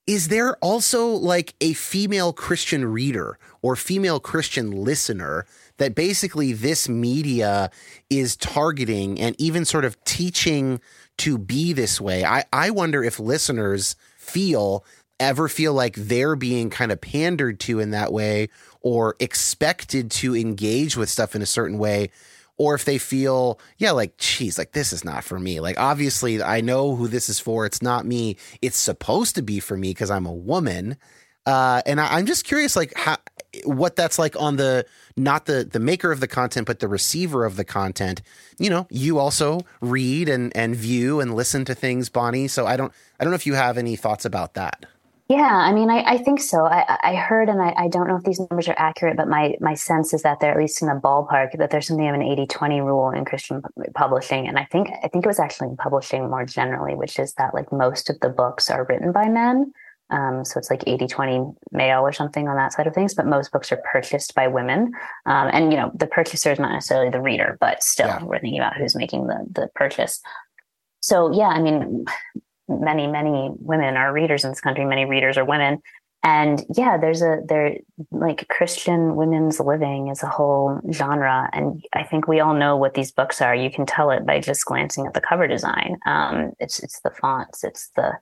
Is 0.05 0.27
there 0.27 0.57
also 0.57 1.07
like 1.07 1.55
a 1.61 1.73
female 1.73 2.33
Christian 2.33 2.83
reader 2.85 3.39
or 3.61 3.77
female 3.77 4.19
Christian 4.19 4.71
listener 4.71 5.45
that 5.77 5.95
basically 5.95 6.51
this 6.51 6.89
media 6.89 7.71
is 8.09 8.35
targeting 8.35 9.19
and 9.21 9.33
even 9.39 9.63
sort 9.63 9.85
of 9.85 10.01
teaching 10.03 10.81
to 11.19 11.37
be 11.37 11.71
this 11.71 12.01
way? 12.01 12.25
I, 12.25 12.43
I 12.51 12.69
wonder 12.71 13.01
if 13.01 13.17
listeners 13.17 13.95
feel 14.17 14.83
ever 15.21 15.47
feel 15.47 15.73
like 15.73 15.95
they're 15.95 16.35
being 16.35 16.69
kind 16.69 16.91
of 16.91 16.99
pandered 16.99 17.59
to 17.61 17.79
in 17.79 17.91
that 17.91 18.11
way 18.11 18.49
or 18.81 19.15
expected 19.21 20.11
to 20.11 20.35
engage 20.35 20.97
with 20.97 21.07
stuff 21.07 21.33
in 21.33 21.41
a 21.41 21.45
certain 21.45 21.77
way 21.77 22.09
or 22.57 22.75
if 22.75 22.85
they 22.85 22.97
feel 22.97 23.59
yeah 23.77 23.91
like 23.91 24.17
geez 24.17 24.57
like 24.57 24.71
this 24.71 24.93
is 24.93 25.03
not 25.03 25.23
for 25.23 25.39
me. 25.39 25.59
Like 25.59 25.79
obviously 25.79 26.41
i 26.41 26.61
know 26.61 26.95
who 26.95 27.07
this 27.07 27.29
is 27.29 27.39
for. 27.39 27.65
It's 27.65 27.81
not 27.81 28.05
me. 28.05 28.37
It's 28.61 28.77
supposed 28.77 29.35
to 29.35 29.41
be 29.41 29.59
for 29.59 29.77
me 29.77 29.89
because 29.91 30.11
i'm 30.11 30.25
a 30.25 30.33
woman. 30.33 30.97
Uh, 31.45 31.81
and 31.85 31.99
I, 31.99 32.19
am 32.19 32.25
just 32.25 32.45
curious 32.45 32.77
like 32.77 32.93
how 32.95 33.17
what 33.65 33.97
that's 33.97 34.17
like 34.17 34.39
on 34.39 34.55
the 34.55 34.85
not 35.17 35.45
the 35.45 35.65
the 35.65 35.79
maker 35.79 36.09
of 36.09 36.21
the 36.21 36.27
content 36.27 36.65
but 36.65 36.79
the 36.79 36.87
receiver 36.87 37.43
of 37.43 37.57
the 37.57 37.65
content. 37.65 38.21
You 38.59 38.69
know 38.69 38.87
you 38.89 39.19
also 39.19 39.61
read 39.81 40.29
and 40.29 40.55
and 40.55 40.75
view 40.75 41.19
and 41.19 41.35
listen 41.35 41.65
to 41.65 41.75
things 41.75 42.09
bonnie. 42.09 42.47
So 42.47 42.65
i 42.65 42.77
don't 42.77 42.93
i 43.19 43.23
don't 43.23 43.31
know 43.31 43.35
if 43.35 43.45
you 43.45 43.55
have 43.55 43.77
any 43.77 43.95
thoughts 43.95 44.25
about 44.25 44.53
that 44.53 44.85
yeah, 45.33 45.55
I 45.55 45.73
mean, 45.73 45.89
I, 45.89 46.03
I 46.03 46.17
think 46.19 46.39
so. 46.39 46.65
I, 46.65 46.97
I 47.01 47.15
heard, 47.15 47.49
and 47.49 47.59
I, 47.59 47.73
I 47.75 47.87
don't 47.87 48.07
know 48.07 48.15
if 48.15 48.23
these 48.23 48.39
numbers 48.39 48.67
are 48.67 48.75
accurate, 48.77 49.17
but 49.17 49.27
my, 49.27 49.55
my 49.59 49.73
sense 49.73 50.13
is 50.13 50.21
that 50.21 50.39
they're 50.39 50.51
at 50.51 50.57
least 50.57 50.81
in 50.81 50.87
the 50.87 50.93
ballpark 50.93 51.57
that 51.57 51.71
there's 51.71 51.87
something 51.87 52.07
of 52.07 52.13
an 52.13 52.21
80 52.21 52.45
20 52.45 52.81
rule 52.81 53.09
in 53.09 53.25
Christian 53.25 53.63
publishing. 53.95 54.47
And 54.47 54.59
I 54.59 54.65
think, 54.65 54.89
I 55.03 55.07
think 55.07 55.25
it 55.25 55.27
was 55.27 55.39
actually 55.39 55.69
in 55.69 55.77
publishing 55.77 56.29
more 56.29 56.45
generally, 56.45 56.93
which 56.93 57.17
is 57.17 57.33
that 57.33 57.55
like 57.55 57.71
most 57.71 58.11
of 58.11 58.19
the 58.19 58.29
books 58.29 58.69
are 58.69 58.85
written 58.85 59.11
by 59.11 59.27
men. 59.27 59.73
Um, 60.11 60.45
so 60.45 60.59
it's 60.59 60.69
like 60.69 60.83
80 60.85 61.07
20 61.07 61.41
male 61.71 62.01
or 62.01 62.13
something 62.13 62.47
on 62.47 62.55
that 62.57 62.73
side 62.73 62.85
of 62.85 62.93
things, 62.93 63.15
but 63.15 63.25
most 63.25 63.51
books 63.51 63.71
are 63.71 63.81
purchased 63.91 64.35
by 64.35 64.47
women. 64.47 64.91
Um, 65.25 65.49
and, 65.51 65.71
you 65.71 65.79
know, 65.79 65.91
the 65.95 66.05
purchaser 66.05 66.51
is 66.51 66.59
not 66.59 66.73
necessarily 66.73 67.09
the 67.09 67.21
reader, 67.21 67.57
but 67.59 67.81
still, 67.81 68.07
yeah. 68.07 68.23
we're 68.23 68.39
thinking 68.39 68.59
about 68.59 68.77
who's 68.77 68.95
making 68.95 69.25
the, 69.25 69.43
the 69.49 69.69
purchase. 69.73 70.21
So, 70.99 71.33
yeah, 71.33 71.47
I 71.47 71.59
mean, 71.59 72.05
many 72.67 73.07
many 73.07 73.51
women 73.59 73.95
are 73.95 74.13
readers 74.13 74.43
in 74.43 74.51
this 74.51 74.61
country 74.61 74.85
many 74.85 75.05
readers 75.05 75.37
are 75.37 75.45
women. 75.45 75.81
And 76.25 76.63
yeah 76.75 76.97
there's 76.97 77.21
a 77.21 77.39
there 77.45 77.77
like 78.11 78.47
christian 78.47 79.15
women's 79.15 79.59
living 79.59 80.07
is 80.07 80.23
a 80.23 80.27
whole 80.27 80.79
genre. 80.91 81.49
And 81.53 81.83
i 81.93 82.03
think 82.03 82.27
we 82.27 82.39
all 82.39 82.53
know 82.53 82.77
what 82.77 82.93
these 82.93 83.11
books 83.11 83.41
are. 83.41 83.55
You 83.55 83.69
can 83.69 83.85
tell 83.85 84.11
it 84.11 84.25
by 84.25 84.39
just 84.39 84.65
glancing 84.65 85.05
at 85.05 85.13
the 85.13 85.21
cover 85.21 85.47
design. 85.47 85.97
Um, 86.05 86.53
it's 86.59 86.79
it's 86.79 87.01
the 87.01 87.11
fonts 87.11 87.63
it's 87.63 87.89
the 87.95 88.13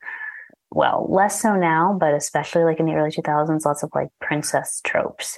well 0.73 1.05
less 1.09 1.41
so 1.41 1.55
now 1.55 1.95
but 1.99 2.13
especially 2.13 2.63
like 2.63 2.79
in 2.79 2.85
the 2.85 2.93
early 2.93 3.11
2000s 3.11 3.65
lots 3.65 3.83
of 3.83 3.91
like 3.93 4.09
princess 4.19 4.81
tropes. 4.83 5.37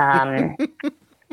Um, 0.00 0.56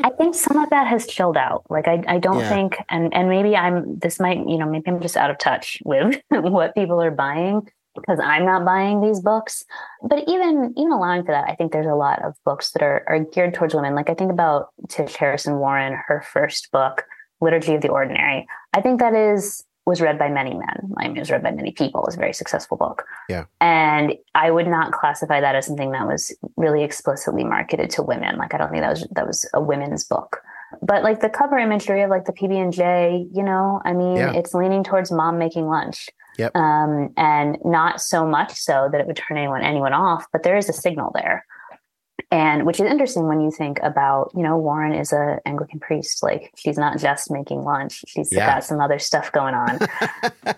I 0.04 0.10
think 0.12 0.36
some 0.36 0.58
of 0.58 0.70
that 0.70 0.88
has 0.88 1.08
chilled 1.08 1.38
out. 1.38 1.66
Like 1.70 1.88
I, 1.88 2.04
I 2.08 2.20
don't 2.20 2.39
yeah. 2.39 2.50
think, 2.50 2.78
and 2.89 3.14
and 3.14 3.30
maybe 3.30 3.56
I'm. 3.56 3.97
This 4.00 4.20
might, 4.20 4.38
you 4.38 4.58
know, 4.58 4.70
maybe 4.70 4.89
I'm 4.89 5.02
just 5.02 5.18
out 5.18 5.30
of 5.30 5.38
touch 5.38 5.82
with 5.86 6.22
what 6.30 6.76
people 6.76 7.02
are 7.02 7.12
buying 7.12 7.68
because 7.95 8.20
I'm 8.20 8.45
not 8.45 8.66
buying 8.66 9.02
these 9.02 9.20
books. 9.20 9.66
But 10.04 10.24
even 10.28 10.74
even 10.78 10.91
allowing 10.91 11.24
for 11.26 11.32
that, 11.32 11.50
I 11.50 11.56
think 11.56 11.72
there's 11.72 11.86
a 11.86 11.95
lot 11.95 12.24
of 12.24 12.36
books 12.45 12.72
that 12.72 12.84
are 12.84 13.04
are 13.08 13.20
geared 13.20 13.54
towards 13.54 13.74
women. 13.74 13.95
Like 13.95 14.10
I 14.10 14.14
think 14.14 14.32
about 14.32 14.70
Tish 14.88 15.16
Harrison 15.16 15.58
Warren, 15.58 15.97
her 16.08 16.22
first 16.22 16.72
book, 16.72 17.06
Liturgy 17.41 17.76
of 17.76 17.82
the 17.82 17.89
Ordinary. 17.89 18.47
I 18.74 18.82
think 18.82 19.00
that 19.00 19.14
is 19.14 19.64
was 19.90 20.00
read 20.00 20.18
by 20.18 20.30
many 20.30 20.54
men. 20.54 20.94
I 20.98 21.08
mean, 21.08 21.18
it 21.18 21.22
was 21.22 21.32
read 21.32 21.44
by 21.44 21.52
many 21.52 21.72
people. 21.72 22.02
It 22.02 22.08
was 22.08 22.16
a 22.16 22.20
very 22.20 22.34
successful 22.34 22.78
book. 22.78 23.04
Yeah. 23.28 23.46
And 23.60 24.16
I 24.36 24.52
would 24.52 24.68
not 24.68 24.94
classify 24.94 25.42
that 25.42 25.56
as 25.56 25.66
something 25.66 25.92
that 25.92 26.08
was 26.08 26.34
really 26.56 26.84
explicitly 26.84 27.44
marketed 27.44 27.90
to 27.92 28.04
women. 28.04 28.38
Like, 28.38 28.54
I 28.54 28.58
don't 28.58 28.70
think 28.70 28.84
that 28.84 28.92
was 28.92 29.08
that 29.12 29.28
was 29.28 29.50
a 29.54 29.62
women's 29.62 30.06
book. 30.06 30.42
But 30.82 31.04
like 31.04 31.20
the 31.20 31.30
cover 31.30 31.58
imagery 31.58 32.04
of 32.04 32.12
like 32.12 32.26
the 32.26 32.34
PB 32.34 32.54
and 32.54 32.72
J, 32.72 33.28
you 33.34 33.44
know, 33.44 33.82
I 33.84 33.94
mean, 33.94 34.18
yeah. 34.18 34.34
it's 34.34 34.54
leaning 34.54 34.84
towards 34.84 35.12
mom 35.12 35.40
making 35.40 35.66
lunch. 35.68 36.10
Yep. 36.38 36.56
Um, 36.56 37.10
and 37.18 37.58
not 37.66 38.00
so 38.00 38.26
much 38.26 38.54
so 38.54 38.88
that 38.92 39.02
it 39.02 39.08
would 39.08 39.18
turn 39.18 39.38
anyone 39.38 39.62
anyone 39.62 39.94
off, 39.94 40.26
but 40.32 40.44
there 40.44 40.56
is 40.56 40.70
a 40.70 40.74
signal 40.74 41.12
there 41.14 41.46
and 42.32 42.65
which 42.65 42.80
is 42.80 42.89
interesting 42.89 43.28
when 43.28 43.41
you 43.41 43.51
think 43.51 43.80
about 43.84 44.32
you 44.36 44.43
know 44.43 44.57
warren 44.57 44.93
is 44.93 45.11
a 45.11 45.39
anglican 45.45 45.80
priest 45.80 46.22
like 46.24 46.51
she's 46.55 46.78
not 46.78 46.97
just 46.99 47.32
making 47.32 47.63
lunch 47.63 48.03
she's 48.07 48.32
yeah. 48.32 48.45
got 48.45 48.63
some 48.63 48.80
other 48.80 48.99
stuff 48.99 49.32
going 49.32 49.53
on 49.53 49.80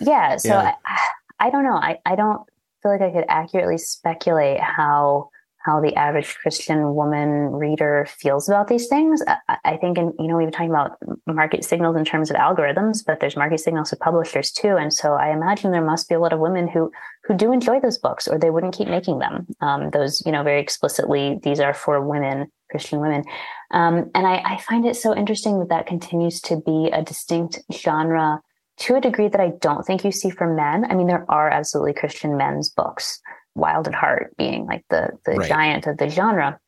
yeah 0.00 0.36
so 0.36 0.48
yeah. 0.48 0.74
I, 0.84 1.08
I 1.46 1.50
don't 1.50 1.64
know 1.64 1.76
I, 1.76 1.98
I 2.04 2.16
don't 2.16 2.42
feel 2.82 2.92
like 2.92 3.02
i 3.02 3.10
could 3.10 3.24
accurately 3.28 3.78
speculate 3.78 4.60
how 4.60 5.30
how 5.66 5.80
the 5.80 5.94
average 5.96 6.36
Christian 6.36 6.94
woman 6.94 7.50
reader 7.50 8.06
feels 8.08 8.48
about 8.48 8.68
these 8.68 8.86
things. 8.86 9.20
I, 9.64 9.76
think, 9.76 9.98
and 9.98 10.12
you 10.18 10.28
know, 10.28 10.36
we've 10.36 10.46
been 10.46 10.52
talking 10.52 10.70
about 10.70 10.92
market 11.26 11.64
signals 11.64 11.96
in 11.96 12.04
terms 12.04 12.30
of 12.30 12.36
algorithms, 12.36 13.04
but 13.04 13.18
there's 13.18 13.36
market 13.36 13.58
signals 13.58 13.90
to 13.90 13.96
publishers 13.96 14.52
too. 14.52 14.76
And 14.76 14.94
so 14.94 15.14
I 15.14 15.30
imagine 15.30 15.72
there 15.72 15.84
must 15.84 16.08
be 16.08 16.14
a 16.14 16.20
lot 16.20 16.32
of 16.32 16.38
women 16.38 16.68
who 16.68 16.92
who 17.24 17.36
do 17.36 17.52
enjoy 17.52 17.80
those 17.80 17.98
books, 17.98 18.28
or 18.28 18.38
they 18.38 18.50
wouldn't 18.50 18.76
keep 18.76 18.86
making 18.86 19.18
them. 19.18 19.48
Um, 19.60 19.90
those, 19.90 20.22
you 20.24 20.30
know, 20.30 20.44
very 20.44 20.60
explicitly, 20.60 21.40
these 21.42 21.58
are 21.58 21.74
for 21.74 22.00
women, 22.00 22.46
Christian 22.70 23.00
women. 23.00 23.24
Um, 23.72 24.10
and 24.14 24.24
I, 24.26 24.36
I 24.44 24.58
find 24.58 24.86
it 24.86 24.94
so 24.94 25.16
interesting 25.16 25.58
that 25.58 25.68
that 25.70 25.88
continues 25.88 26.40
to 26.42 26.60
be 26.64 26.90
a 26.92 27.02
distinct 27.02 27.60
genre 27.72 28.40
to 28.78 28.94
a 28.94 29.00
degree 29.00 29.28
that 29.28 29.40
I 29.40 29.52
don't 29.60 29.84
think 29.84 30.04
you 30.04 30.12
see 30.12 30.30
for 30.30 30.54
men. 30.54 30.84
I 30.88 30.94
mean, 30.94 31.08
there 31.08 31.26
are 31.28 31.50
absolutely 31.50 31.94
Christian 31.94 32.36
men's 32.36 32.70
books. 32.70 33.20
Wild 33.56 33.88
at 33.88 33.94
Heart 33.94 34.34
being 34.36 34.66
like 34.66 34.84
the 34.90 35.10
the 35.24 35.32
right. 35.32 35.48
giant 35.48 35.86
of 35.86 35.96
the 35.96 36.08
genre. 36.08 36.60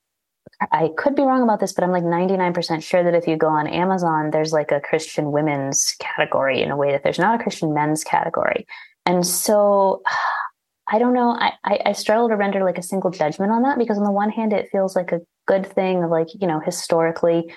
I 0.72 0.91
could 0.97 1.14
be 1.14 1.22
wrong 1.22 1.43
about 1.43 1.61
this, 1.61 1.72
but 1.72 1.84
I'm 1.84 1.93
like 1.93 2.03
99% 2.03 2.82
sure 2.82 3.05
that 3.05 3.14
if 3.14 3.28
you 3.28 3.36
go 3.36 3.49
on 3.49 3.66
Amazon, 3.68 4.30
there's 4.30 4.53
like 4.53 4.72
a 4.72 4.80
Christian 4.80 5.30
women's 5.30 5.95
category 6.01 6.62
in 6.62 6.70
a 6.70 6.76
way 6.76 6.91
that 6.91 7.05
there's 7.05 7.18
not 7.18 7.39
a 7.39 7.43
Christian 7.43 7.74
men's 7.74 8.03
category. 8.03 8.66
And 9.07 9.26
so 9.26 10.03
I 10.91 10.99
don't 10.99 11.12
know. 11.12 11.36
I, 11.39 11.53
I, 11.64 11.78
I 11.86 11.93
struggle 11.93 12.30
to 12.30 12.36
render 12.36 12.64
like 12.64 12.78
a 12.78 12.82
single 12.82 13.11
judgment 13.11 13.53
on 13.53 13.61
that 13.62 13.76
because 13.76 13.99
on 13.99 14.05
the 14.05 14.11
one 14.11 14.30
hand, 14.30 14.55
it 14.55 14.70
feels 14.72 14.97
like 14.97 15.12
a 15.12 15.20
good 15.47 15.66
thing 15.66 16.03
of 16.03 16.11
like, 16.11 16.28
you 16.41 16.47
know, 16.47 16.61
historically 16.61 17.53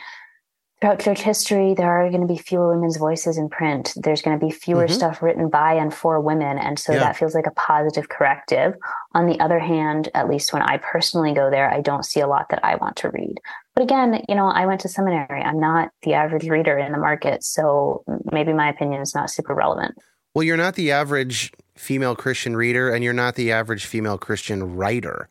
throughout 0.82 1.00
church 1.00 1.22
history, 1.22 1.76
there 1.76 1.92
are 1.92 2.10
going 2.10 2.28
to 2.28 2.34
be 2.34 2.40
fewer 2.40 2.74
women's 2.74 2.98
voices 2.98 3.38
in 3.38 3.50
print. 3.50 3.94
There's 3.96 4.24
going 4.24 4.40
to 4.40 4.44
be 4.44 4.52
fewer 4.52 4.86
mm-hmm. 4.86 4.94
stuff 4.94 5.22
written 5.22 5.48
by 5.48 5.76
and 5.76 5.94
for 5.94 6.20
women. 6.20 6.58
And 6.58 6.80
so 6.80 6.94
yeah. 6.94 7.00
that 7.00 7.16
feels 7.16 7.36
like 7.36 7.46
a 7.46 7.52
positive 7.52 8.10
corrective. 8.10 8.74
On 9.14 9.28
the 9.28 9.40
other 9.40 9.60
hand, 9.60 10.10
at 10.16 10.28
least 10.28 10.54
when 10.54 10.64
I 10.64 10.78
personally 10.78 11.34
go 11.34 11.52
there, 11.52 11.72
I 11.72 11.82
don't 11.82 12.04
see 12.04 12.20
a 12.20 12.28
lot 12.28 12.50
that 12.50 12.66
I 12.66 12.76
want 12.78 12.96
to 12.98 13.10
read. 13.10 13.36
But 13.76 13.84
again, 13.84 14.26
you 14.28 14.36
know, 14.36 14.48
I 14.48 14.66
went 14.66 14.82
to 14.82 14.90
seminary. 14.90 15.42
I'm 15.42 15.60
not 15.60 15.92
the 16.02 16.16
average 16.16 16.50
reader 16.50 16.78
in 16.78 16.92
the 16.92 16.98
market. 16.98 17.44
So 17.44 18.04
maybe 18.32 18.52
my 18.52 18.70
opinion 18.70 19.02
is 19.02 19.14
not 19.14 19.30
super 19.30 19.54
relevant. 19.54 19.96
Well, 20.34 20.44
you're 20.44 20.58
not 20.58 20.76
the 20.76 20.92
average 20.92 21.52
female 21.76 22.16
Christian 22.16 22.56
reader, 22.56 22.90
and 22.90 23.04
you're 23.04 23.14
not 23.14 23.36
the 23.36 23.52
average 23.52 23.86
female 23.86 24.18
Christian 24.18 24.76
writer. 24.76 25.30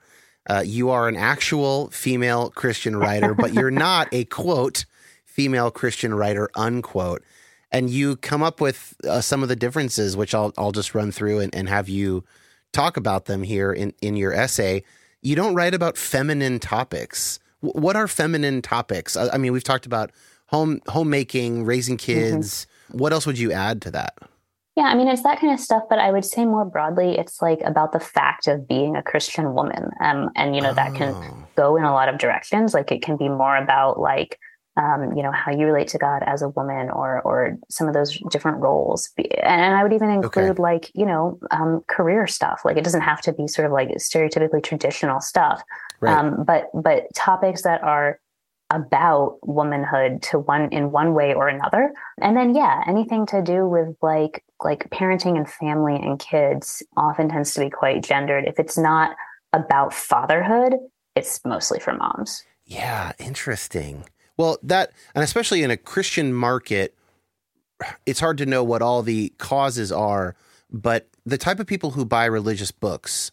Uh, 0.48 0.62
you 0.64 0.90
are 0.90 1.08
an 1.08 1.16
actual 1.16 1.90
female 1.90 2.50
Christian 2.50 2.96
writer, 2.96 3.34
but 3.34 3.52
you're 3.52 3.70
not 3.70 4.08
a 4.12 4.24
quote 4.26 4.84
female 5.40 5.70
Christian 5.70 6.12
writer, 6.14 6.50
unquote. 6.54 7.22
And 7.72 7.88
you 7.88 8.16
come 8.16 8.42
up 8.42 8.60
with 8.60 8.94
uh, 9.08 9.20
some 9.20 9.42
of 9.42 9.48
the 9.48 9.56
differences, 9.56 10.16
which 10.16 10.34
I'll, 10.34 10.52
I'll 10.58 10.72
just 10.72 10.94
run 10.94 11.12
through 11.12 11.38
and, 11.38 11.54
and 11.54 11.68
have 11.68 11.88
you 11.88 12.24
talk 12.72 12.96
about 12.96 13.24
them 13.24 13.42
here 13.42 13.72
in, 13.72 13.94
in 14.02 14.16
your 14.16 14.32
essay. 14.34 14.82
You 15.22 15.36
don't 15.36 15.54
write 15.54 15.72
about 15.72 15.96
feminine 15.96 16.58
topics 16.58 17.38
w- 17.62 17.80
what 17.80 17.96
are 17.96 18.08
feminine 18.08 18.62
topics? 18.62 19.16
I, 19.16 19.30
I, 19.30 19.38
mean, 19.38 19.52
we've 19.52 19.64
talked 19.64 19.86
about 19.86 20.10
home 20.46 20.80
homemaking, 20.88 21.64
raising 21.64 21.96
mm-hmm. 21.96 22.12
kids. 22.12 22.66
Mm-hmm. 22.90 22.98
What 22.98 23.12
else 23.12 23.26
would 23.26 23.38
you 23.38 23.52
add 23.52 23.82
to 23.82 23.90
that? 23.92 24.18
Yeah, 24.76 24.84
I 24.84 24.94
mean, 24.94 25.08
it's 25.08 25.22
that 25.24 25.40
kind 25.40 25.52
of 25.52 25.60
stuff, 25.60 25.82
but 25.90 25.98
I 25.98 26.10
would 26.10 26.24
say 26.24 26.44
more 26.44 26.64
broadly, 26.64 27.18
it's 27.18 27.42
like 27.42 27.60
about 27.62 27.92
the 27.92 28.00
fact 28.00 28.46
of 28.46 28.68
being 28.68 28.96
a 28.96 29.02
Christian 29.02 29.52
woman. 29.52 29.90
Um, 30.00 30.30
and, 30.36 30.54
you 30.54 30.62
know, 30.62 30.72
that 30.72 30.94
can 30.94 31.12
oh. 31.12 31.46
go 31.56 31.76
in 31.76 31.84
a 31.84 31.92
lot 31.92 32.08
of 32.08 32.18
directions. 32.18 32.72
Like 32.72 32.90
it 32.92 33.02
can 33.02 33.16
be 33.16 33.28
more 33.28 33.56
about 33.56 33.98
like, 33.98 34.38
um, 34.80 35.14
you 35.14 35.22
know, 35.22 35.30
how 35.30 35.52
you 35.52 35.66
relate 35.66 35.88
to 35.88 35.98
God 35.98 36.22
as 36.24 36.40
a 36.40 36.48
woman 36.48 36.88
or, 36.88 37.20
or 37.22 37.58
some 37.68 37.86
of 37.86 37.92
those 37.92 38.18
different 38.30 38.58
roles. 38.58 39.10
And 39.42 39.74
I 39.74 39.82
would 39.82 39.92
even 39.92 40.08
include 40.08 40.52
okay. 40.52 40.62
like, 40.62 40.90
you 40.94 41.04
know, 41.04 41.38
um, 41.50 41.82
career 41.86 42.26
stuff. 42.26 42.62
Like 42.64 42.78
it 42.78 42.84
doesn't 42.84 43.02
have 43.02 43.20
to 43.22 43.32
be 43.32 43.46
sort 43.46 43.66
of 43.66 43.72
like 43.72 43.90
stereotypically 43.90 44.62
traditional 44.62 45.20
stuff. 45.20 45.62
Right. 46.00 46.16
Um, 46.16 46.44
but, 46.44 46.70
but 46.72 47.14
topics 47.14 47.62
that 47.62 47.82
are 47.82 48.20
about 48.70 49.36
womanhood 49.42 50.22
to 50.22 50.38
one 50.38 50.70
in 50.70 50.92
one 50.92 51.12
way 51.12 51.34
or 51.34 51.48
another 51.48 51.92
and 52.22 52.36
then 52.36 52.54
yeah 52.54 52.84
anything 52.86 53.26
to 53.26 53.42
do 53.42 53.66
with 53.66 53.96
like 54.00 54.44
like 54.62 54.88
parenting 54.90 55.36
and 55.36 55.50
family 55.50 55.96
and 55.96 56.20
kids 56.20 56.80
often 56.96 57.28
tends 57.28 57.52
to 57.52 57.58
be 57.58 57.68
quite 57.68 58.00
gendered 58.00 58.44
if 58.46 58.60
it's 58.60 58.78
not 58.78 59.16
about 59.52 59.92
fatherhood 59.92 60.76
it's 61.16 61.44
mostly 61.44 61.80
for 61.80 61.94
moms 61.94 62.44
yeah 62.64 63.10
interesting 63.18 64.04
well 64.40 64.58
that 64.62 64.92
and 65.14 65.22
especially 65.22 65.62
in 65.62 65.70
a 65.70 65.76
christian 65.76 66.32
market 66.32 66.96
it's 68.06 68.20
hard 68.20 68.38
to 68.38 68.46
know 68.46 68.64
what 68.64 68.82
all 68.82 69.02
the 69.02 69.32
causes 69.38 69.92
are 69.92 70.34
but 70.70 71.08
the 71.26 71.38
type 71.38 71.60
of 71.60 71.66
people 71.66 71.90
who 71.92 72.04
buy 72.04 72.24
religious 72.24 72.70
books 72.70 73.32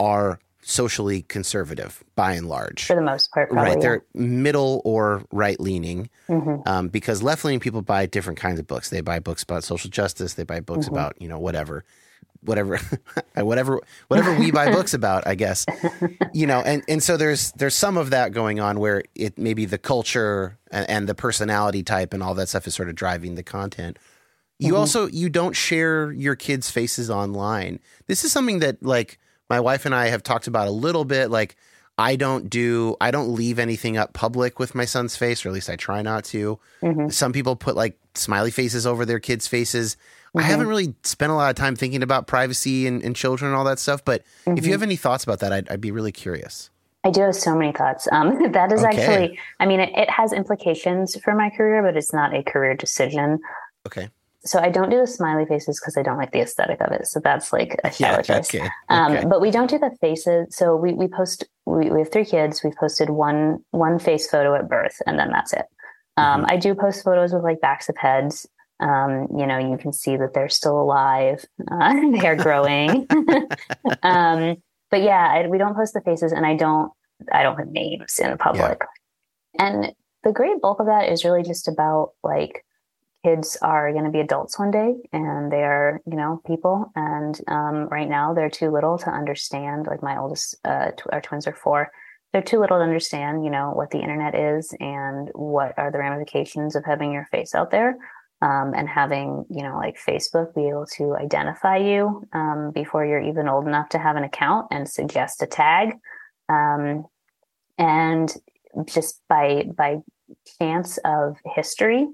are 0.00 0.38
socially 0.62 1.22
conservative 1.22 2.04
by 2.14 2.32
and 2.32 2.46
large. 2.46 2.84
For 2.84 2.94
the 2.94 3.02
most 3.02 3.32
part, 3.32 3.50
probably, 3.50 3.70
right? 3.72 3.80
They're 3.80 4.04
middle 4.14 4.82
or 4.84 5.24
right 5.32 5.58
leaning, 5.58 6.10
mm-hmm. 6.28 6.68
um, 6.68 6.88
because 6.88 7.22
left 7.22 7.44
leaning 7.44 7.60
people 7.60 7.82
buy 7.82 8.06
different 8.06 8.38
kinds 8.38 8.58
of 8.58 8.66
books. 8.66 8.90
They 8.90 9.00
buy 9.00 9.18
books 9.18 9.42
about 9.42 9.64
social 9.64 9.90
justice. 9.90 10.34
They 10.34 10.44
buy 10.44 10.60
books 10.60 10.86
mm-hmm. 10.86 10.94
about 10.94 11.20
you 11.20 11.28
know 11.28 11.38
whatever, 11.38 11.84
whatever, 12.42 12.80
whatever, 13.34 13.80
whatever 14.08 14.38
we 14.38 14.50
buy 14.50 14.72
books 14.72 14.94
about. 14.94 15.26
I 15.26 15.34
guess 15.34 15.66
you 16.32 16.46
know, 16.46 16.60
and 16.60 16.82
and 16.88 17.02
so 17.02 17.16
there's 17.16 17.52
there's 17.52 17.74
some 17.74 17.96
of 17.96 18.10
that 18.10 18.32
going 18.32 18.60
on 18.60 18.80
where 18.80 19.02
it 19.14 19.38
maybe 19.38 19.64
the 19.64 19.78
culture 19.78 20.58
and, 20.70 20.88
and 20.88 21.08
the 21.08 21.14
personality 21.14 21.82
type 21.82 22.12
and 22.12 22.22
all 22.22 22.34
that 22.34 22.48
stuff 22.48 22.66
is 22.66 22.74
sort 22.74 22.88
of 22.88 22.94
driving 22.94 23.34
the 23.34 23.42
content. 23.42 23.98
You 24.58 24.72
mm-hmm. 24.72 24.80
also 24.80 25.06
you 25.08 25.28
don't 25.28 25.54
share 25.54 26.12
your 26.12 26.34
kids' 26.34 26.70
faces 26.70 27.10
online. 27.10 27.80
This 28.06 28.24
is 28.24 28.32
something 28.32 28.58
that 28.60 28.82
like 28.82 29.18
my 29.48 29.60
wife 29.60 29.86
and 29.86 29.94
I 29.94 30.08
have 30.08 30.22
talked 30.22 30.46
about 30.46 30.68
a 30.68 30.72
little 30.72 31.04
bit. 31.04 31.30
Like, 31.30 31.56
I 31.96 32.16
don't 32.16 32.48
do, 32.48 32.96
I 33.00 33.10
don't 33.10 33.34
leave 33.34 33.58
anything 33.58 33.96
up 33.96 34.12
public 34.12 34.58
with 34.58 34.74
my 34.74 34.84
son's 34.84 35.16
face, 35.16 35.44
or 35.44 35.48
at 35.48 35.54
least 35.54 35.70
I 35.70 35.76
try 35.76 36.02
not 36.02 36.24
to. 36.26 36.58
Mm-hmm. 36.82 37.08
Some 37.08 37.32
people 37.32 37.56
put 37.56 37.76
like 37.76 37.98
smiley 38.14 38.50
faces 38.50 38.86
over 38.86 39.04
their 39.04 39.18
kids' 39.18 39.48
faces. 39.48 39.96
Mm-hmm. 40.28 40.38
I 40.40 40.42
haven't 40.42 40.68
really 40.68 40.94
spent 41.02 41.32
a 41.32 41.34
lot 41.34 41.50
of 41.50 41.56
time 41.56 41.76
thinking 41.76 42.02
about 42.02 42.26
privacy 42.26 42.86
and, 42.86 43.02
and 43.02 43.14
children 43.14 43.50
and 43.50 43.56
all 43.56 43.64
that 43.64 43.78
stuff. 43.78 44.04
But 44.04 44.22
mm-hmm. 44.22 44.52
if 44.52 44.58
you 44.58 44.62
mm-hmm. 44.62 44.72
have 44.72 44.82
any 44.82 44.96
thoughts 44.96 45.24
about 45.24 45.40
that, 45.40 45.52
I'd, 45.52 45.68
I'd, 45.70 45.80
be 45.80 45.90
really 45.90 46.12
curious. 46.12 46.70
I 47.04 47.10
do 47.10 47.22
have 47.22 47.34
so 47.34 47.54
many 47.54 47.72
thoughts. 47.72 48.08
Um, 48.12 48.52
that 48.52 48.72
is 48.72 48.84
okay. 48.84 49.00
actually, 49.00 49.38
I 49.60 49.66
mean, 49.66 49.80
it, 49.80 49.90
it 49.96 50.10
has 50.10 50.32
implications 50.32 51.16
for 51.22 51.34
my 51.34 51.50
career, 51.50 51.82
but 51.82 51.96
it's 51.96 52.12
not 52.12 52.34
a 52.34 52.42
career 52.42 52.74
decision. 52.74 53.38
Okay 53.86 54.10
so 54.44 54.60
I 54.60 54.70
don't 54.70 54.90
do 54.90 54.98
the 54.98 55.06
smiley 55.06 55.44
faces 55.46 55.80
because 55.80 55.96
I 55.96 56.02
don't 56.02 56.16
like 56.16 56.32
the 56.32 56.40
aesthetic 56.40 56.80
of 56.80 56.92
it. 56.92 57.06
So 57.06 57.20
that's 57.20 57.52
like 57.52 57.78
a 57.84 57.92
shallow 57.92 58.18
yeah, 58.18 58.22
choice. 58.22 58.54
Okay, 58.54 58.68
um, 58.88 59.12
okay. 59.12 59.26
but 59.26 59.40
we 59.40 59.50
don't 59.50 59.68
do 59.68 59.78
the 59.78 59.90
faces. 60.00 60.54
So 60.56 60.76
we, 60.76 60.94
we 60.94 61.08
post, 61.08 61.44
we, 61.66 61.90
we 61.90 62.00
have 62.00 62.12
three 62.12 62.24
kids. 62.24 62.62
We've 62.62 62.76
posted 62.76 63.10
one, 63.10 63.64
one 63.72 63.98
face 63.98 64.28
photo 64.28 64.54
at 64.54 64.68
birth 64.68 65.00
and 65.06 65.18
then 65.18 65.30
that's 65.30 65.52
it. 65.52 65.66
Um, 66.16 66.42
mm-hmm. 66.42 66.52
I 66.52 66.56
do 66.56 66.74
post 66.74 67.04
photos 67.04 67.32
with 67.32 67.42
like 67.42 67.60
backs 67.60 67.88
of 67.88 67.96
heads. 67.96 68.46
Um, 68.80 69.28
you 69.36 69.46
know, 69.46 69.58
you 69.58 69.76
can 69.78 69.92
see 69.92 70.16
that 70.16 70.34
they're 70.34 70.48
still 70.48 70.80
alive. 70.80 71.44
Uh, 71.70 71.94
they 72.12 72.26
are 72.26 72.36
growing. 72.36 73.06
um, 74.02 74.56
but 74.90 75.02
yeah, 75.02 75.28
I, 75.32 75.46
we 75.48 75.58
don't 75.58 75.76
post 75.76 75.94
the 75.94 76.00
faces 76.00 76.32
and 76.32 76.46
I 76.46 76.56
don't, 76.56 76.92
I 77.32 77.42
don't 77.42 77.56
put 77.56 77.70
names 77.70 78.18
in 78.18 78.38
public. 78.38 78.80
Yeah. 79.58 79.66
And 79.66 79.92
the 80.22 80.32
great 80.32 80.60
bulk 80.60 80.80
of 80.80 80.86
that 80.86 81.10
is 81.10 81.24
really 81.24 81.42
just 81.42 81.68
about 81.68 82.12
like, 82.22 82.64
kids 83.24 83.56
are 83.62 83.92
going 83.92 84.04
to 84.04 84.10
be 84.10 84.20
adults 84.20 84.58
one 84.58 84.70
day 84.70 84.94
and 85.12 85.50
they 85.50 85.62
are 85.62 86.00
you 86.06 86.16
know 86.16 86.40
people 86.46 86.90
and 86.94 87.40
um, 87.48 87.88
right 87.88 88.08
now 88.08 88.32
they're 88.32 88.50
too 88.50 88.70
little 88.70 88.96
to 88.98 89.10
understand 89.10 89.86
like 89.86 90.02
my 90.02 90.16
oldest 90.16 90.56
uh, 90.64 90.90
tw- 90.92 91.12
our 91.12 91.20
twins 91.20 91.46
are 91.46 91.54
four 91.54 91.90
they're 92.32 92.42
too 92.42 92.60
little 92.60 92.78
to 92.78 92.84
understand 92.84 93.44
you 93.44 93.50
know 93.50 93.70
what 93.70 93.90
the 93.90 93.98
internet 93.98 94.34
is 94.34 94.72
and 94.78 95.30
what 95.34 95.74
are 95.76 95.90
the 95.90 95.98
ramifications 95.98 96.76
of 96.76 96.84
having 96.84 97.12
your 97.12 97.26
face 97.30 97.54
out 97.54 97.70
there 97.70 97.96
um, 98.40 98.72
and 98.74 98.88
having 98.88 99.44
you 99.50 99.62
know 99.62 99.76
like 99.76 99.96
facebook 99.98 100.54
be 100.54 100.68
able 100.68 100.86
to 100.86 101.16
identify 101.16 101.76
you 101.76 102.26
um, 102.32 102.70
before 102.74 103.04
you're 103.04 103.20
even 103.20 103.48
old 103.48 103.66
enough 103.66 103.88
to 103.88 103.98
have 103.98 104.16
an 104.16 104.24
account 104.24 104.66
and 104.70 104.88
suggest 104.88 105.42
a 105.42 105.46
tag 105.46 105.98
um, 106.48 107.04
and 107.78 108.36
just 108.86 109.20
by 109.28 109.64
by 109.76 109.98
chance 110.60 110.98
of 111.04 111.36
history 111.54 112.06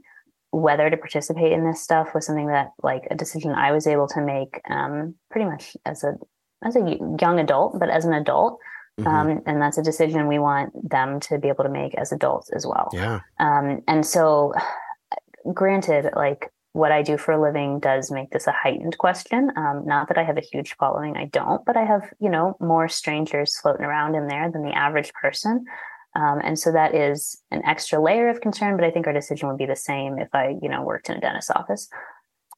whether 0.51 0.89
to 0.89 0.97
participate 0.97 1.51
in 1.51 1.67
this 1.67 1.83
stuff 1.83 2.15
was 2.15 2.25
something 2.25 2.47
that 2.47 2.71
like 2.83 3.09
a 3.11 3.17
decision 3.17 3.51
I 3.53 3.73
was 3.73 3.89
able 3.89 4.07
to 4.09 4.21
make 4.21 4.61
um, 4.71 5.17
pretty 5.29 5.47
much 5.47 5.77
as 5.85 6.05
a 6.05 6.15
as 6.65 6.77
a 6.77 6.99
young 7.21 7.39
adult, 7.39 7.79
but 7.79 7.91
as 7.91 8.05
an 8.05 8.15
adult. 8.15 8.59
Mm-hmm. 8.99 9.09
Um, 9.09 9.43
and 9.47 9.61
that's 9.61 9.77
a 9.77 9.83
decision 9.83 10.29
we 10.29 10.39
want 10.39 10.73
them 10.89 11.19
to 11.21 11.39
be 11.39 11.49
able 11.49 11.65
to 11.65 11.71
make 11.71 11.97
as 11.97 12.13
adults 12.13 12.51
as 12.51 12.65
well. 12.65 12.89
Yeah. 12.93 13.21
Um, 13.41 13.83
and 13.89 14.07
so, 14.07 14.55
granted, 15.53 16.11
like 16.15 16.51
what 16.73 16.91
I 16.91 17.03
do 17.03 17.17
for 17.17 17.33
a 17.33 17.41
living 17.41 17.79
does 17.79 18.11
make 18.11 18.31
this 18.31 18.47
a 18.47 18.53
heightened 18.53 18.99
question. 18.99 19.51
Um, 19.57 19.85
not 19.87 20.09
that 20.09 20.19
I 20.19 20.25
have 20.25 20.37
a 20.37 20.43
huge 20.43 20.75
following, 20.75 21.17
I 21.17 21.27
don't, 21.27 21.65
but 21.65 21.77
I 21.77 21.85
have, 21.85 22.03
you 22.19 22.29
know, 22.29 22.57
more 22.61 22.89
strangers 22.89 23.57
floating 23.61 23.87
around 23.87 24.17
in 24.17 24.27
there 24.27 24.51
than 24.51 24.65
the 24.65 24.77
average 24.77 25.13
person. 25.13 25.65
Um, 26.17 26.41
and 26.43 26.59
so 26.59 26.73
that 26.73 26.95
is 26.95 27.41
an 27.51 27.65
extra 27.65 28.01
layer 28.01 28.29
of 28.29 28.41
concern, 28.41 28.77
but 28.77 28.85
I 28.85 28.91
think 28.91 29.07
our 29.07 29.13
decision 29.13 29.49
would 29.49 29.59
be 29.59 29.67
the 29.67 29.77
same 29.77 30.19
if 30.19 30.29
I, 30.33 30.57
you 30.63 30.69
know, 30.69 30.83
worked 30.83 31.09
in 31.11 31.17
a 31.17 31.21
dentist's 31.21 31.51
office. 31.51 31.89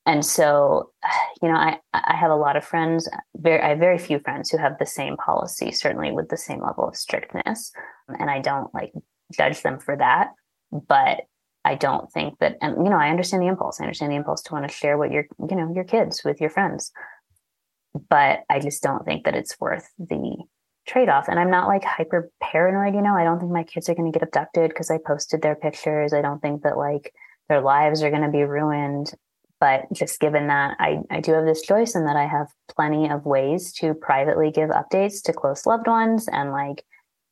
And 0.07 0.25
so, 0.25 0.93
you 1.43 1.49
know, 1.51 1.57
I, 1.57 1.79
I 1.93 2.17
have 2.17 2.31
a 2.31 2.37
lot 2.37 2.57
of 2.57 2.65
friends, 2.65 3.09
very, 3.37 3.61
I 3.61 3.71
have 3.71 3.79
very 3.79 3.99
few 3.99 4.19
friends 4.21 4.51
who 4.51 4.57
have 4.57 4.79
the 4.79 4.87
same 4.87 5.17
policy, 5.19 5.73
certainly 5.73 6.13
with 6.13 6.31
the 6.31 6.37
same 6.39 6.63
level 6.63 6.89
of 6.89 6.97
strictness. 6.97 7.73
And 8.09 8.31
I 8.31 8.41
don't 8.41 8.73
like 8.73 8.93
judge 9.33 9.63
them 9.63 9.79
for 9.79 9.97
that. 9.97 10.31
But 10.73 11.21
I 11.67 11.75
don't 11.75 12.11
think 12.13 12.39
that, 12.39 12.57
and, 12.63 12.77
you 12.85 12.91
know, 12.91 12.97
I 12.97 13.11
understand 13.11 13.43
the 13.43 13.49
impulse. 13.49 13.81
I 13.81 13.85
understand 13.85 14.13
the 14.13 14.17
impulse 14.17 14.41
to 14.43 14.53
want 14.53 14.69
to 14.69 14.75
share 14.75 14.97
what 14.97 15.11
your, 15.11 15.27
you 15.51 15.57
know, 15.57 15.73
your 15.75 15.83
kids 15.83 16.23
with 16.25 16.41
your 16.41 16.49
friends. 16.49 16.93
But 18.09 18.45
I 18.49 18.61
just 18.61 18.85
don't 18.85 19.05
think 19.05 19.25
that 19.25 19.35
it's 19.35 19.59
worth 19.59 19.89
the 19.99 20.37
trade 20.87 21.09
off. 21.09 21.27
And 21.27 21.41
I'm 21.41 21.51
not 21.51 21.67
like 21.67 21.83
hyper 21.83 22.31
paranoid, 22.41 22.95
you 22.95 23.03
know, 23.03 23.17
I 23.17 23.25
don't 23.25 23.41
think 23.41 23.51
my 23.51 23.65
kids 23.65 23.89
are 23.89 23.97
going 23.97 24.13
to 24.13 24.17
get 24.17 24.27
abducted 24.27 24.71
because 24.71 24.93
I 24.93 24.99
posted 25.05 25.43
their 25.43 25.57
pictures. 25.57 26.13
I 26.13 26.23
don't 26.23 26.41
think 26.41 26.63
that 26.63 26.79
like 26.79 27.13
their 27.49 27.61
lives 27.61 28.01
are 28.05 28.11
going 28.11 28.23
to 28.23 28.31
be 28.31 28.45
ruined. 28.45 29.13
But 29.59 29.93
just 29.93 30.21
given 30.21 30.47
that 30.47 30.77
I, 30.79 30.99
I 31.11 31.21
do 31.21 31.33
have 31.33 31.47
this 31.47 31.63
choice 31.63 31.97
and 31.97 32.07
that 32.07 32.17
I 32.17 32.27
have 32.27 32.47
plenty 32.77 33.11
of 33.11 33.27
ways 33.27 33.73
to 33.79 33.95
privately 33.95 34.53
give 34.53 34.71
updates 34.71 35.21
to 35.25 35.33
close 35.33 35.67
loved 35.67 35.89
ones 35.89 36.29
and 36.31 36.53
like 36.53 36.85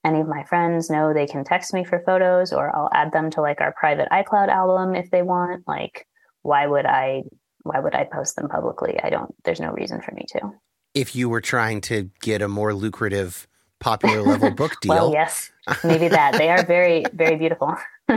any 0.05 0.20
of 0.20 0.28
my 0.28 0.44
friends 0.44 0.90
know 0.90 1.12
they 1.12 1.26
can 1.26 1.44
text 1.44 1.72
me 1.72 1.84
for 1.84 2.02
photos 2.05 2.52
or 2.52 2.74
I'll 2.74 2.90
add 2.92 3.12
them 3.12 3.30
to 3.30 3.40
like 3.40 3.61
our 3.61 3.72
private 3.72 4.09
iCloud 4.11 4.48
album 4.48 4.94
if 4.94 5.11
they 5.11 5.22
want. 5.22 5.66
Like, 5.66 6.07
why 6.42 6.66
would 6.66 6.86
I 6.86 7.22
why 7.62 7.80
would 7.80 7.94
I 7.94 8.05
post 8.05 8.36
them 8.36 8.48
publicly? 8.48 8.98
I 9.02 9.11
don't 9.11 9.34
there's 9.44 9.61
no 9.61 9.72
reason 9.72 10.02
for 10.02 10.12
me 10.12 10.24
to 10.28 10.52
if 10.94 11.14
you 11.16 11.28
were 11.28 11.40
trying 11.40 11.80
to 11.82 12.11
get 12.20 12.40
a 12.40 12.48
more 12.48 12.72
lucrative 12.72 13.46
popular 13.80 14.22
level 14.22 14.50
book 14.57 14.80
deal. 14.80 14.94
well, 14.94 15.12
yes, 15.12 15.50
maybe 15.82 16.09
that. 16.09 16.38
They 16.38 16.48
are 16.48 16.64
very, 16.64 17.05
very 17.12 17.36
beautiful. 17.36 17.76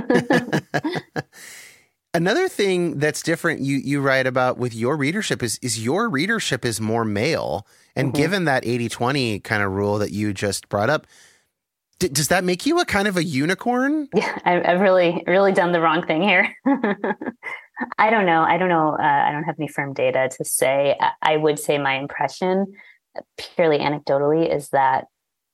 Another 2.14 2.48
thing 2.48 3.00
that's 3.00 3.22
different 3.22 3.60
you 3.62 3.78
you 3.78 4.00
write 4.02 4.26
about 4.26 4.58
with 4.58 4.74
your 4.74 4.96
readership 4.96 5.44
is 5.44 5.60
is 5.62 5.84
your 5.84 6.10
readership 6.10 6.66
is 6.66 6.82
more 6.82 7.06
male. 7.06 7.68
And 7.96 8.08
mm-hmm. 8.08 8.22
given 8.22 8.46
that 8.46 8.64
80-20 8.64 9.44
kind 9.44 9.62
of 9.62 9.72
rule 9.72 10.00
that 10.00 10.12
you 10.12 10.34
just 10.34 10.70
brought 10.70 10.90
up, 10.90 11.06
d- 12.00 12.10
does 12.10 12.28
that 12.30 12.44
make 12.44 12.66
you 12.66 12.80
a 12.80 12.86
kind 12.86 13.08
of 13.08 13.18
a 13.18 13.24
unicorn? 13.24 14.08
Yeah, 14.16 14.38
I've 14.46 14.82
really, 14.82 15.24
really 15.28 15.52
done 15.52 15.72
the 15.72 15.82
wrong 15.82 16.06
thing 16.06 16.22
here. 16.22 16.54
I 17.98 18.10
don't 18.10 18.26
know. 18.26 18.42
I 18.42 18.58
don't 18.58 18.70
know. 18.70 18.98
Uh, 19.00 19.02
I 19.02 19.32
don't 19.32 19.44
have 19.44 19.56
any 19.60 19.68
firm 19.68 19.94
data 19.94 20.30
to 20.38 20.46
say. 20.46 20.98
I 21.22 21.38
would 21.38 21.60
say 21.60 21.78
my 21.78 22.00
impression, 22.00 22.74
purely 23.38 23.80
anecdotally, 23.80 24.54
is 24.54 24.70
that 24.70 25.06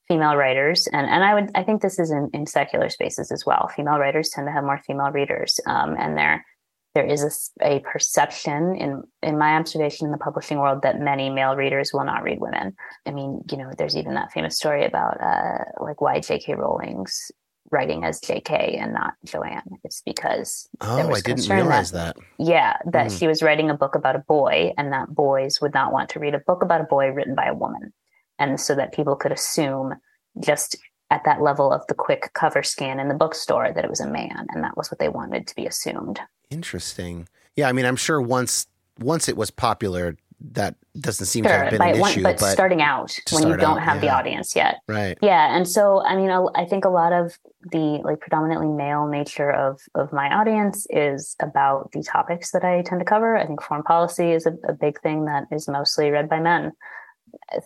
female 0.08 0.36
writers, 0.36 0.88
and, 0.88 1.08
and 1.08 1.24
I 1.24 1.34
would 1.34 1.52
I 1.56 1.64
think 1.64 1.82
this 1.82 2.00
is 2.00 2.12
in, 2.12 2.30
in 2.34 2.46
secular 2.46 2.90
spaces 2.90 3.32
as 3.32 3.46
well. 3.46 3.70
Female 3.76 3.98
writers 3.98 4.30
tend 4.30 4.48
to 4.48 4.52
have 4.52 4.64
more 4.64 4.80
female 4.86 5.12
readers, 5.12 5.60
um, 5.66 5.96
and 5.98 6.18
there 6.18 6.46
there 6.94 7.06
is 7.06 7.52
a, 7.62 7.78
a, 7.78 7.80
perception 7.80 8.76
in 8.76 9.04
in 9.22 9.38
my 9.38 9.56
observation 9.56 10.06
in 10.06 10.12
the 10.12 10.18
publishing 10.18 10.60
world 10.60 10.84
that 10.84 11.00
many 11.00 11.30
male 11.30 11.56
readers 11.56 11.92
will 11.92 12.04
not 12.04 12.24
read 12.24 12.40
women. 12.40 12.76
I 13.06 13.12
mean, 13.12 13.42
you 13.50 13.58
know, 13.58 13.72
there's 13.78 13.98
even 13.98 14.14
that 14.14 14.32
famous 14.32 14.58
story 14.58 14.86
about 14.86 15.20
uh, 15.22 15.84
like 15.84 16.02
why 16.02 16.20
J.K. 16.20 16.54
Rowling's 16.54 17.32
writing 17.72 18.04
as 18.04 18.20
J.K. 18.20 18.78
and 18.80 18.94
not 18.94 19.14
Joanne. 19.26 19.80
It's 19.84 20.02
because 20.06 20.70
oh, 20.82 21.12
I 21.12 21.22
didn't 21.22 21.50
realize 21.50 21.92
that, 21.92 22.16
that. 22.16 22.24
Yeah, 22.38 22.78
that 22.86 23.08
mm. 23.08 23.20
she 23.20 23.28
was 23.28 23.42
writing 23.42 23.70
a 23.70 23.78
book 23.78 23.96
about 23.96 24.16
a 24.16 24.20
boy, 24.20 24.74
and 24.78 24.94
that 24.94 25.14
boys 25.14 25.60
would 25.62 25.74
not 25.74 25.92
want 25.92 26.10
to 26.10 26.20
read 26.20 26.36
a 26.36 26.40
book 26.40 26.62
about 26.62 26.82
a 26.82 26.86
boy 26.86 27.08
written 27.10 27.34
by 27.34 27.48
a 27.48 27.56
woman, 27.56 27.92
and 28.38 28.60
so 28.60 28.76
that 28.76 28.94
people 28.94 29.16
could 29.16 29.32
assume 29.32 29.96
just 30.40 30.78
at 31.10 31.24
that 31.26 31.42
level 31.42 31.72
of 31.72 31.86
the 31.88 31.94
quick 31.94 32.32
cover 32.34 32.64
scan 32.64 33.00
in 33.00 33.08
the 33.08 33.14
bookstore 33.14 33.72
that 33.74 33.84
it 33.84 33.90
was 33.90 34.02
a 34.02 34.10
man, 34.10 34.46
and 34.50 34.64
that 34.64 34.78
was 34.78 34.92
what 34.92 35.00
they 35.00 35.10
wanted 35.10 35.48
to 35.48 35.56
be 35.56 35.66
assumed. 35.66 36.20
Interesting. 36.54 37.28
Yeah, 37.56 37.68
I 37.68 37.72
mean, 37.72 37.86
I'm 37.86 37.96
sure 37.96 38.22
once 38.22 38.68
once 39.00 39.28
it 39.28 39.36
was 39.36 39.50
popular, 39.50 40.16
that 40.52 40.76
doesn't 41.00 41.26
seem 41.26 41.44
sure, 41.44 41.52
to 41.52 41.58
have 41.58 41.72
been 41.72 41.82
an 41.82 41.96
issue. 41.96 42.22
But, 42.22 42.40
but 42.40 42.52
starting 42.52 42.82
out 42.82 43.18
when 43.32 43.48
you 43.48 43.58
don't 43.58 43.78
out, 43.78 43.84
have 43.84 43.96
yeah. 43.96 44.02
the 44.02 44.10
audience 44.10 44.56
yet, 44.56 44.82
right? 44.88 45.18
Yeah, 45.22 45.56
and 45.56 45.68
so 45.68 46.04
I 46.04 46.16
mean, 46.16 46.30
I 46.30 46.66
think 46.66 46.86
a 46.86 46.90
lot 46.90 47.14
of 47.14 47.38
the 47.72 48.02
like 48.04 48.20
predominantly 48.20 48.68
male 48.68 49.08
nature 49.08 49.52
of 49.52 49.82
of 49.96 50.12
my 50.12 50.34
audience 50.34 50.86
is 50.90 51.36
about 51.42 51.92
the 51.92 52.04
topics 52.04 52.52
that 52.52 52.64
I 52.64 52.82
tend 52.82 53.00
to 53.00 53.06
cover. 53.06 53.38
I 53.38 53.46
think 53.46 53.62
foreign 53.62 53.84
policy 53.84 54.32
is 54.32 54.46
a, 54.46 54.54
a 54.68 54.74
big 54.74 55.00
thing 55.02 55.26
that 55.26 55.46
is 55.52 55.68
mostly 55.68 56.10
read 56.12 56.30
by 56.30 56.40
men. 56.40 56.72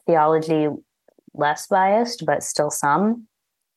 Theology, 0.05 0.67
less 1.33 1.67
biased, 1.67 2.25
but 2.25 2.43
still 2.43 2.71
some. 2.71 3.27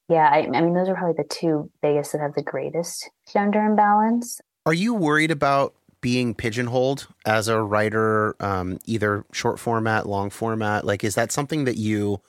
Yeah, 0.09 0.29
I, 0.29 0.39
I 0.39 0.61
mean, 0.61 0.75
those 0.75 0.89
are 0.89 0.95
probably 0.95 1.23
the 1.23 1.29
two 1.29 1.71
biggest 1.83 2.13
that 2.13 2.21
have 2.21 2.35
the 2.35 2.43
greatest 2.43 3.09
gender 3.33 3.65
imbalance. 3.65 4.41
Are 4.67 4.75
you 4.75 4.95
worried 4.95 5.31
about 5.31 5.75
being 6.01 6.35
pigeonholed 6.35 7.07
as 7.27 7.49
a 7.49 7.61
writer, 7.61 8.35
um, 8.41 8.79
either 8.87 9.25
short 9.33 9.59
format, 9.59 10.07
long 10.07 10.31
format? 10.31 10.85
Like, 10.85 11.05
is 11.05 11.15
that 11.15 11.33
something 11.33 11.65
that 11.65 11.77
you, 11.77 12.21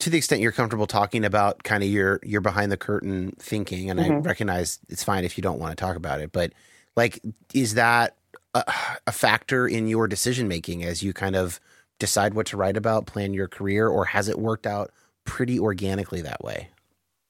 to 0.00 0.10
the 0.10 0.18
extent 0.18 0.40
you're 0.40 0.52
comfortable 0.52 0.86
talking 0.86 1.24
about, 1.24 1.62
kind 1.62 1.82
of 1.82 1.88
your 1.88 2.20
your 2.22 2.40
behind 2.40 2.72
the 2.72 2.76
curtain 2.76 3.32
thinking? 3.38 3.90
And 3.90 4.00
mm-hmm. 4.00 4.12
I 4.12 4.16
recognize 4.18 4.78
it's 4.88 5.04
fine 5.04 5.24
if 5.24 5.36
you 5.36 5.42
don't 5.42 5.58
want 5.58 5.76
to 5.76 5.80
talk 5.82 5.96
about 5.96 6.20
it, 6.20 6.32
but 6.32 6.52
like, 6.96 7.20
is 7.52 7.74
that 7.74 8.16
a, 8.54 8.64
a 9.06 9.12
factor 9.12 9.66
in 9.66 9.88
your 9.88 10.08
decision 10.08 10.48
making 10.48 10.84
as 10.84 11.02
you 11.02 11.12
kind 11.12 11.36
of 11.36 11.60
decide 11.98 12.34
what 12.34 12.46
to 12.46 12.56
write 12.56 12.76
about, 12.76 13.06
plan 13.06 13.34
your 13.34 13.48
career, 13.48 13.88
or 13.88 14.06
has 14.06 14.28
it 14.28 14.38
worked 14.38 14.66
out 14.66 14.90
pretty 15.24 15.58
organically 15.58 16.22
that 16.22 16.42
way? 16.42 16.68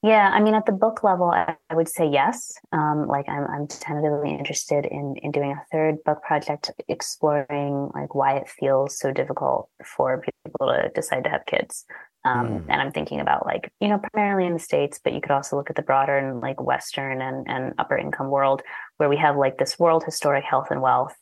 Yeah, 0.06 0.30
I 0.32 0.40
mean, 0.40 0.54
at 0.54 0.66
the 0.66 0.72
book 0.72 1.02
level, 1.02 1.32
I, 1.32 1.56
I 1.68 1.74
would 1.74 1.88
say 1.88 2.08
yes. 2.08 2.52
Um, 2.70 3.08
like, 3.08 3.28
I'm, 3.28 3.44
I'm 3.50 3.66
tentatively 3.66 4.30
interested 4.30 4.86
in 4.86 5.16
in 5.20 5.32
doing 5.32 5.50
a 5.50 5.64
third 5.72 5.96
book 6.04 6.22
project, 6.22 6.70
exploring 6.86 7.90
like 7.92 8.14
why 8.14 8.36
it 8.36 8.48
feels 8.48 8.96
so 8.96 9.12
difficult 9.12 9.68
for 9.84 10.22
people 10.22 10.68
to 10.68 10.90
decide 10.94 11.24
to 11.24 11.30
have 11.30 11.44
kids. 11.46 11.84
Um, 12.24 12.46
mm. 12.46 12.64
And 12.68 12.80
I'm 12.80 12.92
thinking 12.92 13.18
about 13.18 13.46
like 13.46 13.72
you 13.80 13.88
know 13.88 13.98
primarily 13.98 14.46
in 14.46 14.52
the 14.52 14.60
states, 14.60 15.00
but 15.02 15.12
you 15.12 15.20
could 15.20 15.32
also 15.32 15.56
look 15.56 15.70
at 15.70 15.76
the 15.76 15.82
broader 15.82 16.16
and 16.16 16.40
like 16.40 16.62
Western 16.62 17.20
and 17.20 17.44
and 17.48 17.74
upper 17.76 17.98
income 17.98 18.30
world 18.30 18.62
where 18.98 19.08
we 19.08 19.16
have 19.16 19.36
like 19.36 19.58
this 19.58 19.76
world 19.76 20.04
historic 20.04 20.44
health 20.44 20.68
and 20.70 20.82
wealth. 20.82 21.16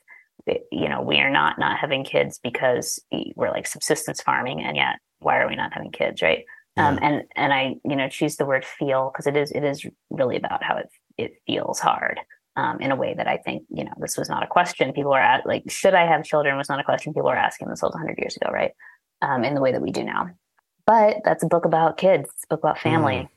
You 0.70 0.91
know, 0.91 1.01
we 1.01 1.20
are 1.20 1.30
not 1.30 1.59
not 1.59 1.78
having 1.78 2.05
kids 2.05 2.39
because 2.43 3.03
we're 3.35 3.51
like 3.51 3.66
subsistence 3.66 4.20
farming, 4.20 4.62
and 4.62 4.76
yet 4.76 4.97
why 5.20 5.39
are 5.39 5.49
we 5.49 5.57
not 5.57 5.72
having 5.72 5.91
kids, 5.91 6.20
right? 6.20 6.45
Um, 6.77 6.99
and 7.03 7.22
and 7.37 7.53
I 7.53 7.77
you 7.85 7.95
know 7.95 8.09
choose 8.09 8.37
the 8.37 8.47
word 8.47 8.64
feel 8.64 9.11
because 9.12 9.27
it 9.27 9.37
is 9.37 9.53
it 9.53 9.62
is 9.62 9.87
really 10.11 10.37
about 10.37 10.62
how 10.62 10.77
it 10.77 10.89
it 11.16 11.35
feels 11.47 11.79
hard 11.79 12.18
um, 12.57 12.81
in 12.81 12.91
a 12.91 12.97
way 12.97 13.14
that 13.14 13.29
I 13.29 13.37
think 13.37 13.64
you 13.70 13.85
know 13.85 13.93
this 13.99 14.16
was 14.16 14.29
not 14.29 14.43
a 14.43 14.49
question 14.49 14.93
people 14.93 15.12
are 15.12 15.20
at 15.20 15.47
like 15.47 15.70
should 15.70 15.95
I 15.95 16.07
have 16.07 16.25
children 16.25 16.57
was 16.57 16.68
not 16.68 16.81
a 16.81 16.85
question 16.85 17.12
people 17.12 17.29
were 17.29 17.37
asking 17.37 17.68
themselves 17.68 17.95
100 17.95 18.18
years 18.18 18.37
ago 18.37 18.51
right 18.53 18.72
um, 19.22 19.45
in 19.45 19.55
the 19.55 19.61
way 19.61 19.70
that 19.72 19.83
we 19.83 19.93
do 19.93 20.03
now 20.03 20.31
but 20.87 21.18
that's 21.25 21.45
a 21.45 21.47
book 21.47 21.64
about 21.64 21.97
kids 21.97 22.29
it's 22.35 22.45
a 22.45 22.49
book 22.49 22.61
about 22.61 22.79
family 22.79 23.14
mm. 23.14 23.29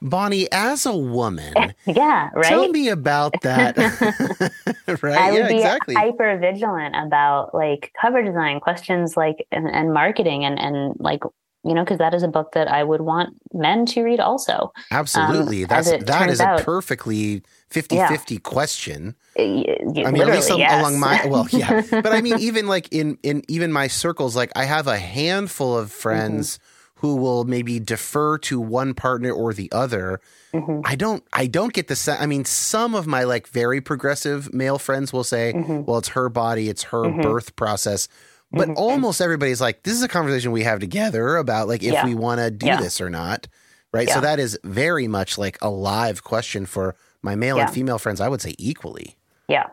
Bonnie, 0.00 0.50
as 0.52 0.86
a 0.86 0.96
woman, 0.96 1.52
yeah, 1.86 2.30
right. 2.34 2.44
Tell 2.44 2.68
me 2.68 2.88
about 2.90 3.40
that. 3.42 3.76
right? 5.02 5.18
I 5.18 5.32
would 5.32 5.38
yeah, 5.38 5.48
be 5.48 5.56
exactly. 5.56 5.94
hyper 5.94 6.38
vigilant 6.38 6.94
about 6.94 7.54
like 7.54 7.92
cover 8.00 8.22
design 8.22 8.60
questions, 8.60 9.16
like 9.16 9.46
and, 9.50 9.68
and 9.68 9.92
marketing, 9.92 10.44
and 10.44 10.60
and 10.60 10.94
like 11.00 11.22
you 11.64 11.74
know, 11.74 11.82
because 11.82 11.98
that 11.98 12.12
is 12.12 12.22
a 12.22 12.28
book 12.28 12.52
that 12.52 12.68
I 12.68 12.84
would 12.84 13.00
want 13.00 13.34
men 13.52 13.86
to 13.86 14.02
read 14.02 14.20
also. 14.20 14.72
Absolutely. 14.90 15.62
Um, 15.62 15.68
That's 15.68 15.90
that 16.04 16.28
is 16.28 16.40
out, 16.40 16.60
a 16.60 16.64
perfectly 16.64 17.42
50 17.70 17.96
yeah. 17.96 18.08
50 18.08 18.38
question. 18.38 19.14
I 19.38 19.42
mean, 19.42 20.22
at 20.22 20.26
least 20.28 20.50
yes. 20.56 20.80
along 20.80 21.00
my, 21.00 21.24
well, 21.26 21.46
yeah. 21.50 21.82
but 21.90 22.12
I 22.12 22.20
mean, 22.20 22.38
even 22.38 22.66
like 22.66 22.92
in, 22.92 23.18
in 23.22 23.42
even 23.48 23.72
my 23.72 23.88
circles, 23.88 24.36
like 24.36 24.52
I 24.54 24.64
have 24.64 24.86
a 24.86 24.98
handful 24.98 25.76
of 25.76 25.90
friends 25.90 26.58
mm-hmm. 26.58 27.06
who 27.06 27.16
will 27.16 27.44
maybe 27.44 27.80
defer 27.80 28.36
to 28.38 28.60
one 28.60 28.92
partner 28.92 29.32
or 29.32 29.54
the 29.54 29.72
other. 29.72 30.20
Mm-hmm. 30.52 30.82
I 30.84 30.96
don't, 30.96 31.24
I 31.32 31.46
don't 31.46 31.72
get 31.72 31.88
the 31.88 31.96
sense. 31.96 32.20
I 32.20 32.26
mean, 32.26 32.44
some 32.44 32.94
of 32.94 33.06
my 33.06 33.24
like 33.24 33.48
very 33.48 33.80
progressive 33.80 34.52
male 34.52 34.78
friends 34.78 35.14
will 35.14 35.24
say, 35.24 35.54
mm-hmm. 35.54 35.84
well, 35.84 35.96
it's 35.96 36.08
her 36.08 36.28
body, 36.28 36.68
it's 36.68 36.82
her 36.84 37.04
mm-hmm. 37.04 37.22
birth 37.22 37.56
process 37.56 38.06
but 38.54 38.68
mm-hmm. 38.68 38.78
almost 38.78 39.20
everybody's 39.20 39.60
like, 39.60 39.82
this 39.82 39.94
is 39.94 40.02
a 40.02 40.08
conversation 40.08 40.52
we 40.52 40.62
have 40.62 40.80
together 40.80 41.36
about 41.36 41.68
like 41.68 41.82
if 41.82 41.92
yeah. 41.92 42.04
we 42.04 42.14
want 42.14 42.40
to 42.40 42.50
do 42.50 42.66
yeah. 42.66 42.80
this 42.80 43.00
or 43.00 43.10
not. 43.10 43.46
Right. 43.92 44.08
Yeah. 44.08 44.14
So 44.14 44.20
that 44.22 44.40
is 44.40 44.58
very 44.64 45.06
much 45.06 45.38
like 45.38 45.56
a 45.62 45.70
live 45.70 46.24
question 46.24 46.66
for 46.66 46.96
my 47.22 47.36
male 47.36 47.58
and 47.58 47.70
female 47.70 47.98
friends, 47.98 48.20
I 48.20 48.28
would 48.28 48.42
say 48.42 48.54
equally. 48.58 49.16
Yeah. 49.48 49.66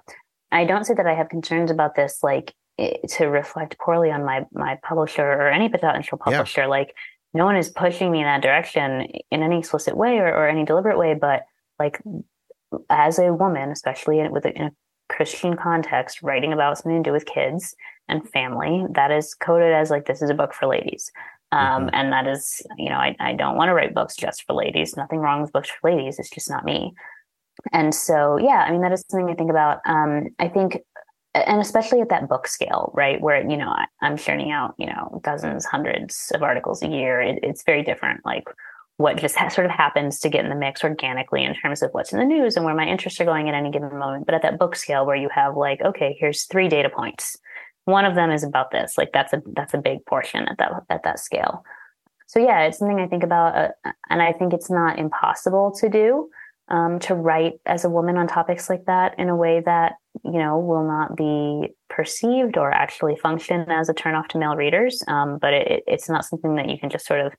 I 0.51 0.65
don't 0.65 0.85
say 0.85 0.93
that 0.93 1.07
I 1.07 1.15
have 1.15 1.29
concerns 1.29 1.71
about 1.71 1.95
this, 1.95 2.19
like 2.21 2.53
to 3.09 3.25
reflect 3.25 3.77
poorly 3.79 4.11
on 4.11 4.23
my, 4.23 4.45
my 4.53 4.77
publisher 4.83 5.25
or 5.25 5.49
any 5.49 5.69
potential 5.69 6.17
publisher. 6.17 6.67
Like 6.67 6.95
no 7.33 7.45
one 7.45 7.55
is 7.55 7.69
pushing 7.69 8.11
me 8.11 8.19
in 8.19 8.25
that 8.25 8.41
direction 8.41 9.07
in 9.31 9.43
any 9.43 9.59
explicit 9.59 9.97
way 9.97 10.17
or, 10.17 10.27
or 10.27 10.47
any 10.47 10.65
deliberate 10.65 10.97
way, 10.97 11.13
but 11.13 11.45
like 11.79 11.99
as 12.89 13.19
a 13.19 13.33
woman, 13.33 13.69
especially 13.69 14.19
in, 14.19 14.31
with 14.31 14.45
a, 14.45 14.55
in 14.55 14.63
a 14.65 14.71
Christian 15.09 15.55
context, 15.57 16.21
writing 16.21 16.53
about 16.53 16.77
something 16.77 17.03
to 17.03 17.09
do 17.09 17.13
with 17.13 17.25
kids 17.25 17.75
and 18.11 18.29
family, 18.29 18.85
that 18.91 19.09
is 19.09 19.33
coded 19.33 19.73
as 19.73 19.89
like 19.89 20.05
this 20.05 20.21
is 20.21 20.29
a 20.29 20.35
book 20.35 20.53
for 20.53 20.67
ladies. 20.67 21.11
Um, 21.51 21.85
mm-hmm. 21.85 21.89
And 21.93 22.13
that 22.13 22.27
is, 22.27 22.61
you 22.77 22.89
know, 22.89 22.95
I, 22.95 23.15
I 23.19 23.33
don't 23.33 23.55
want 23.55 23.69
to 23.69 23.73
write 23.73 23.93
books 23.93 24.15
just 24.15 24.43
for 24.43 24.53
ladies. 24.53 24.95
Nothing 24.95 25.19
wrong 25.19 25.41
with 25.41 25.51
books 25.51 25.69
for 25.69 25.91
ladies. 25.91 26.19
It's 26.19 26.29
just 26.29 26.49
not 26.49 26.63
me. 26.63 26.93
And 27.73 27.93
so, 27.93 28.37
yeah, 28.37 28.65
I 28.67 28.71
mean, 28.71 28.81
that 28.81 28.93
is 28.93 29.03
something 29.09 29.29
I 29.29 29.35
think 29.35 29.49
about. 29.49 29.79
Um, 29.85 30.27
I 30.39 30.47
think, 30.47 30.79
and 31.33 31.59
especially 31.59 32.01
at 32.01 32.09
that 32.09 32.29
book 32.29 32.47
scale, 32.47 32.91
right, 32.93 33.21
where 33.21 33.41
you 33.49 33.57
know 33.57 33.69
I, 33.69 33.85
am 34.01 34.17
churning 34.17 34.51
out, 34.51 34.75
you 34.77 34.87
know, 34.87 35.21
dozens, 35.23 35.65
hundreds 35.65 36.31
of 36.33 36.43
articles 36.43 36.81
a 36.81 36.87
year. 36.87 37.21
It, 37.21 37.39
it's 37.43 37.63
very 37.63 37.83
different. 37.83 38.25
Like 38.25 38.45
what 38.97 39.17
just 39.17 39.35
ha- 39.35 39.49
sort 39.49 39.65
of 39.65 39.71
happens 39.71 40.19
to 40.19 40.29
get 40.29 40.43
in 40.43 40.49
the 40.49 40.55
mix 40.55 40.83
organically 40.83 41.43
in 41.43 41.55
terms 41.55 41.81
of 41.81 41.89
what's 41.91 42.13
in 42.13 42.19
the 42.19 42.25
news 42.25 42.55
and 42.55 42.65
where 42.65 42.75
my 42.75 42.85
interests 42.85 43.19
are 43.19 43.25
going 43.25 43.49
at 43.49 43.55
any 43.55 43.71
given 43.71 43.97
moment. 43.97 44.25
But 44.25 44.35
at 44.35 44.41
that 44.43 44.59
book 44.59 44.75
scale 44.75 45.05
where 45.05 45.15
you 45.15 45.29
have 45.33 45.57
like, 45.57 45.81
okay, 45.81 46.15
here's 46.19 46.45
three 46.45 46.69
data 46.69 46.89
points. 46.89 47.37
One 47.85 48.05
of 48.05 48.15
them 48.15 48.31
is 48.31 48.43
about 48.43 48.71
this. 48.71 48.97
Like 48.97 49.11
that's 49.13 49.33
a 49.33 49.41
that's 49.55 49.73
a 49.73 49.79
big 49.79 50.05
portion 50.05 50.47
at 50.47 50.57
that 50.57 50.71
at 50.89 51.03
that 51.03 51.19
scale. 51.19 51.63
So 52.27 52.39
yeah, 52.39 52.61
it's 52.61 52.77
something 52.77 52.99
I 52.99 53.07
think 53.07 53.23
about, 53.23 53.55
uh, 53.57 53.91
and 54.09 54.21
I 54.21 54.31
think 54.31 54.53
it's 54.53 54.69
not 54.69 54.97
impossible 54.97 55.73
to 55.81 55.89
do 55.89 56.29
um, 56.69 56.99
to 56.99 57.13
write 57.13 57.59
as 57.65 57.83
a 57.83 57.89
woman 57.89 58.17
on 58.17 58.27
topics 58.27 58.69
like 58.69 58.85
that 58.85 59.13
in 59.19 59.27
a 59.27 59.35
way 59.35 59.61
that 59.65 59.95
you 60.23 60.39
know 60.39 60.57
will 60.57 60.87
not 60.87 61.15
be 61.17 61.73
perceived 61.89 62.57
or 62.57 62.71
actually 62.71 63.17
function 63.17 63.69
as 63.69 63.89
a 63.89 63.93
turnoff 63.93 64.27
to 64.29 64.37
male 64.37 64.55
readers. 64.55 65.03
Um, 65.07 65.37
but 65.39 65.53
it, 65.53 65.83
it's 65.87 66.09
not 66.09 66.25
something 66.25 66.55
that 66.55 66.69
you 66.69 66.79
can 66.79 66.89
just 66.89 67.05
sort 67.05 67.19
of 67.19 67.33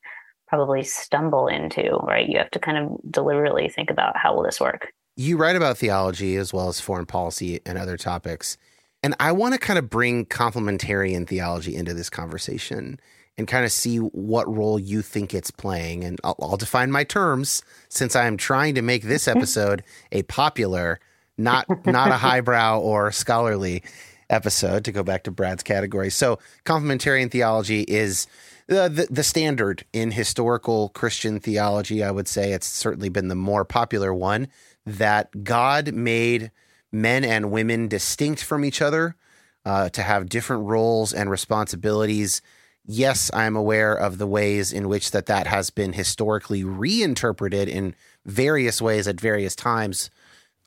probably 0.47 0.82
stumble 0.82 1.47
into, 1.49 1.97
right? 2.03 2.28
You 2.28 2.36
have 2.36 2.51
to 2.51 2.59
kind 2.59 2.76
of 2.76 2.99
deliberately 3.11 3.70
think 3.70 3.90
about 3.90 4.18
how 4.18 4.34
will 4.34 4.43
this 4.43 4.61
work. 4.61 4.93
You 5.16 5.38
write 5.38 5.57
about 5.57 5.78
theology 5.78 6.36
as 6.36 6.53
well 6.53 6.68
as 6.68 6.80
foreign 6.80 7.07
policy 7.07 7.61
and 7.64 7.78
other 7.78 7.97
topics. 7.97 8.59
And 9.03 9.14
I 9.18 9.32
want 9.32 9.55
to 9.55 9.59
kind 9.59 9.78
of 9.78 9.90
bring 9.90 10.26
complementarian 10.26 11.26
theology 11.26 11.74
into 11.74 11.92
this 11.92 12.09
conversation 12.09 13.00
and 13.36 13.48
kind 13.48 13.64
of 13.64 13.72
see 13.72 13.96
what 13.96 14.53
role 14.55 14.78
you 14.78 15.03
think 15.03 15.34
it's 15.34 15.50
playing. 15.50 16.05
And 16.05 16.20
I'll, 16.22 16.36
I'll 16.40 16.57
define 16.57 16.92
my 16.92 17.05
terms 17.05 17.62
since 17.88 18.14
I 18.14 18.26
am 18.26 18.36
trying 18.36 18.74
to 18.74 18.82
make 18.82 19.03
this 19.03 19.26
episode 19.28 19.82
a 20.12 20.22
popular, 20.24 21.00
not 21.36 21.66
not 21.86 22.11
a 22.11 22.16
highbrow 22.16 22.78
or 22.78 23.11
scholarly 23.11 23.82
episode. 24.30 24.84
To 24.84 24.92
go 24.92 25.03
back 25.03 25.24
to 25.24 25.30
Brad's 25.30 25.62
category, 25.62 26.11
so 26.11 26.38
complementarian 26.64 27.30
theology 27.30 27.82
is 27.82 28.26
the, 28.66 28.88
the, 28.88 29.07
the 29.11 29.24
standard 29.24 29.84
in 29.92 30.12
historical 30.12 30.90
Christian 30.90 31.40
theology. 31.40 32.05
I 32.05 32.11
would 32.11 32.28
say 32.28 32.53
it's 32.53 32.68
certainly 32.68 33.09
been 33.09 33.28
the 33.28 33.34
more 33.34 33.64
popular 33.64 34.14
one 34.14 34.48
that 34.86 35.44
God 35.44 35.92
made 35.92 36.50
men 36.93 37.24
and 37.24 37.51
women 37.51 37.88
distinct 37.88 38.45
from 38.45 38.64
each 38.64 38.82
other 38.82 39.16
uh, 39.64 39.88
to 39.90 40.03
have 40.03 40.28
different 40.28 40.64
roles 40.64 41.12
and 41.12 41.30
responsibilities. 41.30 42.43
Yes, 42.84 43.30
I'm 43.32 43.57
aware 43.57 43.95
of 43.95 44.18
the 44.18 44.26
ways 44.26 44.72
in 44.72 44.88
which 44.88 45.12
that 45.12 45.26
that 45.26 45.47
has 45.47 45.70
been 45.70 45.93
historically 45.93 46.64
reinterpreted 46.64 47.68
in 47.68 47.95
various 48.26 48.82
ways 48.82 49.07
at 49.09 49.20
various 49.20 49.55
times. 49.57 50.11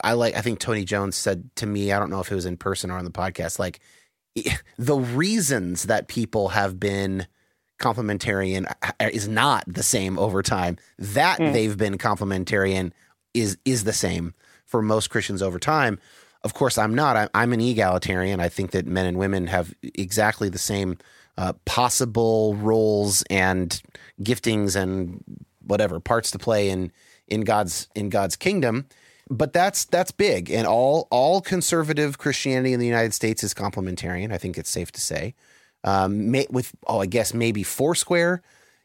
I 0.01 0.13
like 0.13 0.35
I 0.35 0.41
think 0.41 0.59
Tony 0.59 0.85
Jones 0.85 1.15
said 1.15 1.49
to 1.57 1.65
me, 1.65 1.91
I 1.91 1.99
don't 1.99 2.09
know 2.09 2.19
if 2.19 2.31
it 2.31 2.35
was 2.35 2.45
in 2.45 2.57
person 2.57 2.89
or 2.89 2.97
on 2.97 3.05
the 3.05 3.11
podcast, 3.11 3.59
like 3.59 3.79
the 4.77 4.97
reasons 4.97 5.83
that 5.83 6.07
people 6.07 6.49
have 6.49 6.79
been 6.79 7.27
complementarian 7.79 8.65
uh, 8.81 9.09
is 9.11 9.27
not 9.27 9.63
the 9.67 9.83
same 9.83 10.17
over 10.17 10.41
time. 10.41 10.77
That 10.97 11.39
mm. 11.39 11.53
they've 11.53 11.77
been 11.77 11.97
complementarian 11.97 12.91
is 13.33 13.57
is 13.65 13.83
the 13.83 13.93
same 13.93 14.33
for 14.65 14.81
most 14.81 15.09
Christians 15.09 15.41
over 15.41 15.59
time. 15.59 15.99
Of 16.43 16.53
course, 16.53 16.77
I'm 16.77 16.93
not. 16.93 17.29
I'm 17.33 17.53
an 17.53 17.61
egalitarian. 17.61 18.39
I 18.39 18.49
think 18.49 18.71
that 18.71 18.85
men 18.85 19.05
and 19.05 19.17
women 19.17 19.47
have 19.47 19.73
exactly 19.81 20.49
the 20.49 20.59
same 20.59 20.97
uh, 21.37 21.53
possible 21.65 22.55
roles 22.55 23.23
and 23.29 23.81
giftings 24.21 24.75
and 24.75 25.23
whatever 25.65 25.99
parts 25.99 26.31
to 26.31 26.39
play 26.39 26.69
in 26.69 26.91
in 27.27 27.41
God's 27.41 27.87
in 27.95 28.09
God's 28.09 28.35
kingdom. 28.35 28.85
But 29.29 29.53
that's 29.53 29.85
that's 29.85 30.11
big, 30.11 30.51
and 30.51 30.67
all 30.67 31.07
all 31.09 31.41
conservative 31.41 32.19
Christianity 32.19 32.73
in 32.73 32.79
the 32.79 32.85
United 32.85 33.13
States 33.13 33.43
is 33.43 33.53
complementarian. 33.53 34.31
I 34.31 34.37
think 34.37 34.57
it's 34.57 34.69
safe 34.69 34.91
to 34.91 35.01
say. 35.01 35.33
Um, 35.83 36.31
may, 36.31 36.45
with 36.49 36.73
oh, 36.85 37.01
I 37.01 37.07
guess 37.07 37.33
maybe 37.33 37.63
Foursquare, 37.63 38.43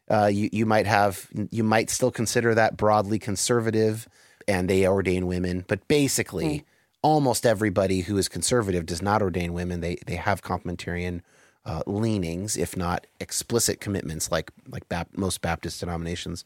uh, 0.09 0.31
you 0.33 0.49
you 0.51 0.65
might 0.65 0.87
have 0.87 1.29
you 1.51 1.63
might 1.63 1.91
still 1.91 2.11
consider 2.11 2.55
that 2.55 2.75
broadly 2.75 3.19
conservative, 3.19 4.07
and 4.47 4.69
they 4.69 4.87
ordain 4.87 5.27
women. 5.27 5.65
But 5.67 5.87
basically, 5.87 6.45
mm. 6.45 6.63
almost 7.01 7.45
everybody 7.45 8.01
who 8.01 8.17
is 8.17 8.27
conservative 8.27 8.85
does 8.85 9.01
not 9.01 9.21
ordain 9.21 9.53
women. 9.53 9.81
They 9.81 9.97
they 10.05 10.15
have 10.15 10.41
complementarian 10.41 11.21
uh, 11.65 11.83
leanings, 11.85 12.57
if 12.57 12.75
not 12.75 13.05
explicit 13.19 13.79
commitments, 13.79 14.31
like 14.31 14.51
like 14.69 14.87
Bap- 14.89 15.17
most 15.17 15.41
Baptist 15.41 15.79
denominations. 15.79 16.43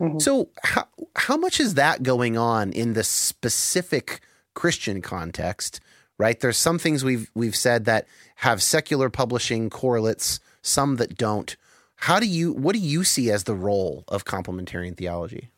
Mm-hmm. 0.00 0.18
So 0.18 0.48
how 0.62 0.86
how 1.14 1.36
much 1.36 1.60
is 1.60 1.74
that 1.74 2.02
going 2.02 2.36
on 2.36 2.72
in 2.72 2.92
the 2.92 3.04
specific 3.04 4.20
Christian 4.54 5.00
context? 5.02 5.80
Right, 6.18 6.40
there's 6.40 6.56
some 6.56 6.78
things 6.78 7.04
we've 7.04 7.30
we've 7.34 7.56
said 7.56 7.84
that 7.84 8.06
have 8.36 8.62
secular 8.62 9.10
publishing 9.10 9.68
correlates, 9.68 10.40
some 10.62 10.96
that 10.96 11.16
don't. 11.16 11.56
How 11.96 12.18
do 12.20 12.26
you 12.26 12.52
what 12.52 12.74
do 12.74 12.78
you 12.78 13.04
see 13.04 13.30
as 13.30 13.44
the 13.44 13.54
role 13.54 14.04
of 14.08 14.24
complementarian 14.24 14.96
theology? 14.96 15.50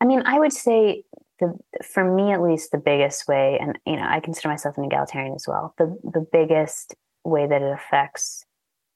I 0.00 0.06
mean, 0.06 0.22
I 0.24 0.38
would 0.38 0.52
say 0.52 1.04
the 1.40 1.56
for 1.84 2.04
me 2.04 2.32
at 2.32 2.42
least 2.42 2.70
the 2.70 2.78
biggest 2.78 3.26
way, 3.28 3.58
and 3.60 3.78
you 3.86 3.96
know, 3.96 4.06
I 4.06 4.20
consider 4.20 4.48
myself 4.48 4.78
an 4.78 4.84
egalitarian 4.84 5.34
as 5.34 5.46
well. 5.46 5.74
The 5.78 5.98
the 6.04 6.26
biggest 6.32 6.94
way 7.24 7.46
that 7.46 7.62
it 7.62 7.72
affects 7.72 8.44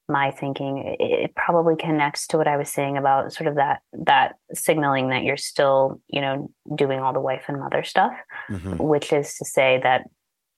my 0.08 0.30
thinking 0.30 0.96
it 0.98 1.34
probably 1.34 1.76
connects 1.76 2.26
to 2.26 2.38
what 2.38 2.48
i 2.48 2.56
was 2.56 2.70
saying 2.70 2.96
about 2.96 3.32
sort 3.32 3.46
of 3.46 3.56
that 3.56 3.80
that 3.92 4.36
signaling 4.54 5.10
that 5.10 5.22
you're 5.22 5.36
still 5.36 6.00
you 6.08 6.20
know 6.20 6.50
doing 6.74 7.00
all 7.00 7.12
the 7.12 7.20
wife 7.20 7.44
and 7.48 7.60
mother 7.60 7.84
stuff 7.84 8.12
mm-hmm. 8.50 8.76
which 8.78 9.12
is 9.12 9.34
to 9.36 9.44
say 9.44 9.78
that 9.82 10.04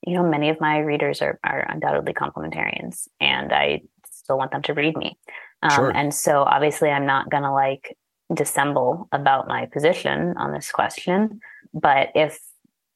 you 0.07 0.13
know 0.13 0.23
many 0.23 0.49
of 0.49 0.59
my 0.61 0.79
readers 0.79 1.21
are 1.21 1.37
are 1.43 1.67
undoubtedly 1.69 2.13
complementarians 2.13 3.07
and 3.19 3.51
i 3.51 3.81
still 4.09 4.37
want 4.37 4.51
them 4.51 4.61
to 4.61 4.73
read 4.73 4.95
me 4.95 5.17
um, 5.63 5.71
sure. 5.71 5.91
and 5.91 6.13
so 6.13 6.43
obviously 6.43 6.89
i'm 6.89 7.05
not 7.05 7.29
going 7.29 7.43
to 7.43 7.51
like 7.51 7.97
dissemble 8.33 9.07
about 9.11 9.47
my 9.47 9.65
position 9.67 10.35
on 10.37 10.51
this 10.51 10.71
question 10.71 11.39
but 11.73 12.09
if 12.15 12.39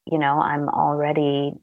you 0.05 0.17
know 0.17 0.39
i'm 0.39 0.69
already 0.69 1.53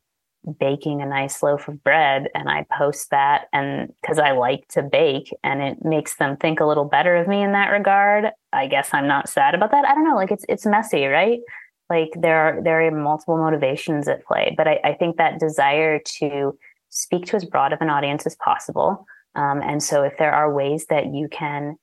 baking 0.58 1.00
a 1.00 1.06
nice 1.06 1.42
loaf 1.42 1.68
of 1.68 1.82
bread 1.84 2.28
and 2.34 2.48
I 2.48 2.66
post 2.76 3.10
that 3.10 3.44
and 3.52 3.92
because 4.00 4.18
I 4.18 4.32
like 4.32 4.66
to 4.68 4.82
bake 4.82 5.32
and 5.44 5.62
it 5.62 5.84
makes 5.84 6.16
them 6.16 6.36
think 6.36 6.58
a 6.60 6.66
little 6.66 6.84
better 6.84 7.16
of 7.16 7.28
me 7.28 7.42
in 7.42 7.52
that 7.52 7.68
regard. 7.68 8.26
I 8.52 8.66
guess 8.66 8.90
I'm 8.92 9.06
not 9.06 9.28
sad 9.28 9.54
about 9.54 9.70
that. 9.70 9.84
I 9.84 9.94
don't 9.94 10.04
know. 10.04 10.16
Like 10.16 10.32
it's 10.32 10.44
it's 10.48 10.66
messy, 10.66 11.06
right? 11.06 11.40
Like 11.88 12.10
there 12.20 12.38
are 12.38 12.62
there 12.62 12.84
are 12.84 12.90
multiple 12.90 13.36
motivations 13.36 14.08
at 14.08 14.24
play, 14.24 14.54
but 14.56 14.66
I, 14.66 14.80
I 14.84 14.94
think 14.94 15.16
that 15.16 15.38
desire 15.38 16.00
to 16.18 16.58
speak 16.88 17.26
to 17.26 17.36
as 17.36 17.44
broad 17.44 17.72
of 17.72 17.80
an 17.80 17.90
audience 17.90 18.26
as 18.26 18.34
possible. 18.36 19.06
Um, 19.34 19.62
and 19.62 19.82
so 19.82 20.02
if 20.02 20.18
there 20.18 20.32
are 20.32 20.52
ways 20.52 20.86
that 20.90 21.14
you 21.14 21.28
can, 21.28 21.76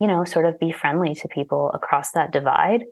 you 0.00 0.06
know, 0.06 0.24
sort 0.24 0.46
of 0.46 0.58
be 0.58 0.72
friendly 0.72 1.14
to 1.14 1.28
people 1.28 1.70
across 1.74 2.12
that 2.12 2.32
divide 2.32 2.84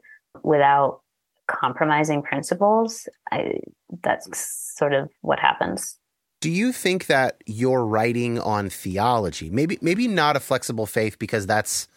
without 0.43 1.01
compromising 1.47 2.21
principles, 2.21 3.09
I, 3.31 3.59
that's 4.03 4.73
sort 4.77 4.93
of 4.93 5.09
what 5.21 5.39
happens. 5.39 5.97
Do 6.41 6.49
you 6.49 6.71
think 6.71 7.07
that 7.07 7.41
you're 7.45 7.85
writing 7.85 8.39
on 8.39 8.69
theology, 8.69 9.49
maybe 9.49 9.77
maybe 9.81 10.07
not 10.07 10.37
a 10.37 10.39
flexible 10.39 10.85
faith 10.85 11.19
because 11.19 11.45
that's 11.45 11.89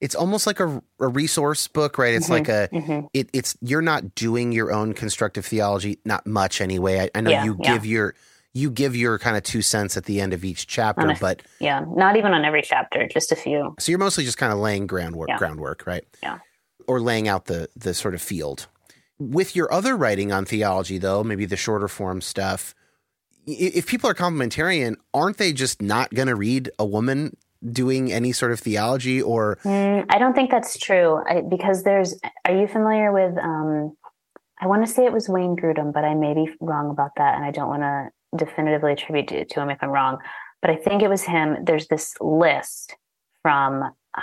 it's 0.00 0.14
almost 0.14 0.46
like 0.46 0.60
a, 0.60 0.80
a 1.00 1.08
resource 1.08 1.66
book, 1.66 1.98
right? 1.98 2.14
It's 2.14 2.26
mm-hmm, 2.26 2.32
like 2.32 2.48
a 2.48 2.68
mm-hmm. 2.72 3.06
it, 3.12 3.28
it's 3.32 3.56
you're 3.60 3.82
not 3.82 4.14
doing 4.14 4.52
your 4.52 4.70
own 4.70 4.92
constructive 4.92 5.44
theology, 5.44 5.98
not 6.04 6.26
much 6.26 6.60
anyway. 6.60 7.00
I, 7.00 7.10
I 7.18 7.20
know 7.22 7.30
yeah, 7.30 7.44
you 7.44 7.56
yeah. 7.60 7.72
give 7.72 7.86
your 7.86 8.14
you 8.58 8.70
give 8.70 8.96
your 8.96 9.18
kind 9.18 9.36
of 9.36 9.42
two 9.42 9.62
cents 9.62 9.96
at 9.96 10.04
the 10.04 10.20
end 10.20 10.32
of 10.32 10.44
each 10.44 10.66
chapter, 10.66 11.08
a, 11.08 11.16
but 11.20 11.42
yeah, 11.60 11.84
not 11.96 12.16
even 12.16 12.32
on 12.32 12.44
every 12.44 12.62
chapter, 12.62 13.06
just 13.06 13.32
a 13.32 13.36
few. 13.36 13.74
So 13.78 13.92
you're 13.92 13.98
mostly 13.98 14.24
just 14.24 14.38
kind 14.38 14.52
of 14.52 14.58
laying 14.58 14.86
groundwork, 14.86 15.28
yeah. 15.28 15.38
groundwork, 15.38 15.86
right? 15.86 16.04
Yeah, 16.22 16.38
or 16.86 17.00
laying 17.00 17.28
out 17.28 17.46
the 17.46 17.68
the 17.76 17.94
sort 17.94 18.14
of 18.14 18.22
field. 18.22 18.66
With 19.18 19.56
your 19.56 19.72
other 19.72 19.96
writing 19.96 20.30
on 20.32 20.44
theology, 20.44 20.98
though, 20.98 21.24
maybe 21.24 21.44
the 21.44 21.56
shorter 21.56 21.88
form 21.88 22.20
stuff, 22.20 22.74
if 23.46 23.86
people 23.86 24.08
are 24.10 24.14
complementarian, 24.14 24.96
aren't 25.12 25.38
they 25.38 25.52
just 25.52 25.82
not 25.82 26.14
going 26.14 26.28
to 26.28 26.36
read 26.36 26.70
a 26.78 26.84
woman 26.84 27.36
doing 27.72 28.12
any 28.12 28.30
sort 28.30 28.52
of 28.52 28.60
theology 28.60 29.20
or? 29.20 29.58
Mm, 29.64 30.06
I 30.08 30.18
don't 30.18 30.34
think 30.34 30.50
that's 30.52 30.78
true 30.78 31.20
I, 31.28 31.40
because 31.40 31.82
there's, 31.82 32.14
are 32.44 32.54
you 32.54 32.68
familiar 32.68 33.10
with, 33.12 33.36
um, 33.38 33.96
I 34.60 34.68
want 34.68 34.86
to 34.86 34.92
say 34.92 35.04
it 35.04 35.12
was 35.12 35.28
Wayne 35.28 35.56
Grudem, 35.56 35.92
but 35.92 36.04
I 36.04 36.14
may 36.14 36.34
be 36.34 36.50
wrong 36.60 36.90
about 36.90 37.12
that. 37.16 37.34
And 37.34 37.44
I 37.44 37.50
don't 37.50 37.68
want 37.68 37.82
to 37.82 38.10
definitively 38.36 38.92
attribute 38.92 39.32
it 39.32 39.50
to 39.50 39.60
him 39.60 39.70
if 39.70 39.78
I'm 39.82 39.90
wrong, 39.90 40.18
but 40.60 40.70
I 40.70 40.76
think 40.76 41.02
it 41.02 41.08
was 41.08 41.22
him. 41.22 41.64
There's 41.64 41.88
this 41.88 42.14
list 42.20 42.96
from 43.42 43.82
uh, 43.82 44.22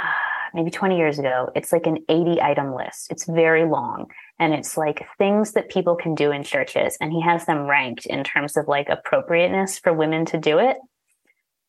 maybe 0.53 0.71
20 0.71 0.97
years 0.97 1.19
ago. 1.19 1.51
It's 1.55 1.71
like 1.71 1.87
an 1.87 1.99
80 2.09 2.41
item 2.41 2.75
list. 2.75 3.11
It's 3.11 3.25
very 3.25 3.65
long 3.65 4.07
and 4.39 4.53
it's 4.53 4.77
like 4.77 5.05
things 5.17 5.53
that 5.53 5.69
people 5.69 5.95
can 5.95 6.15
do 6.15 6.31
in 6.31 6.43
churches 6.43 6.97
and 6.99 7.11
he 7.11 7.21
has 7.21 7.45
them 7.45 7.67
ranked 7.67 8.05
in 8.05 8.23
terms 8.23 8.57
of 8.57 8.67
like 8.67 8.89
appropriateness 8.89 9.79
for 9.79 9.93
women 9.93 10.25
to 10.25 10.37
do 10.37 10.59
it 10.59 10.77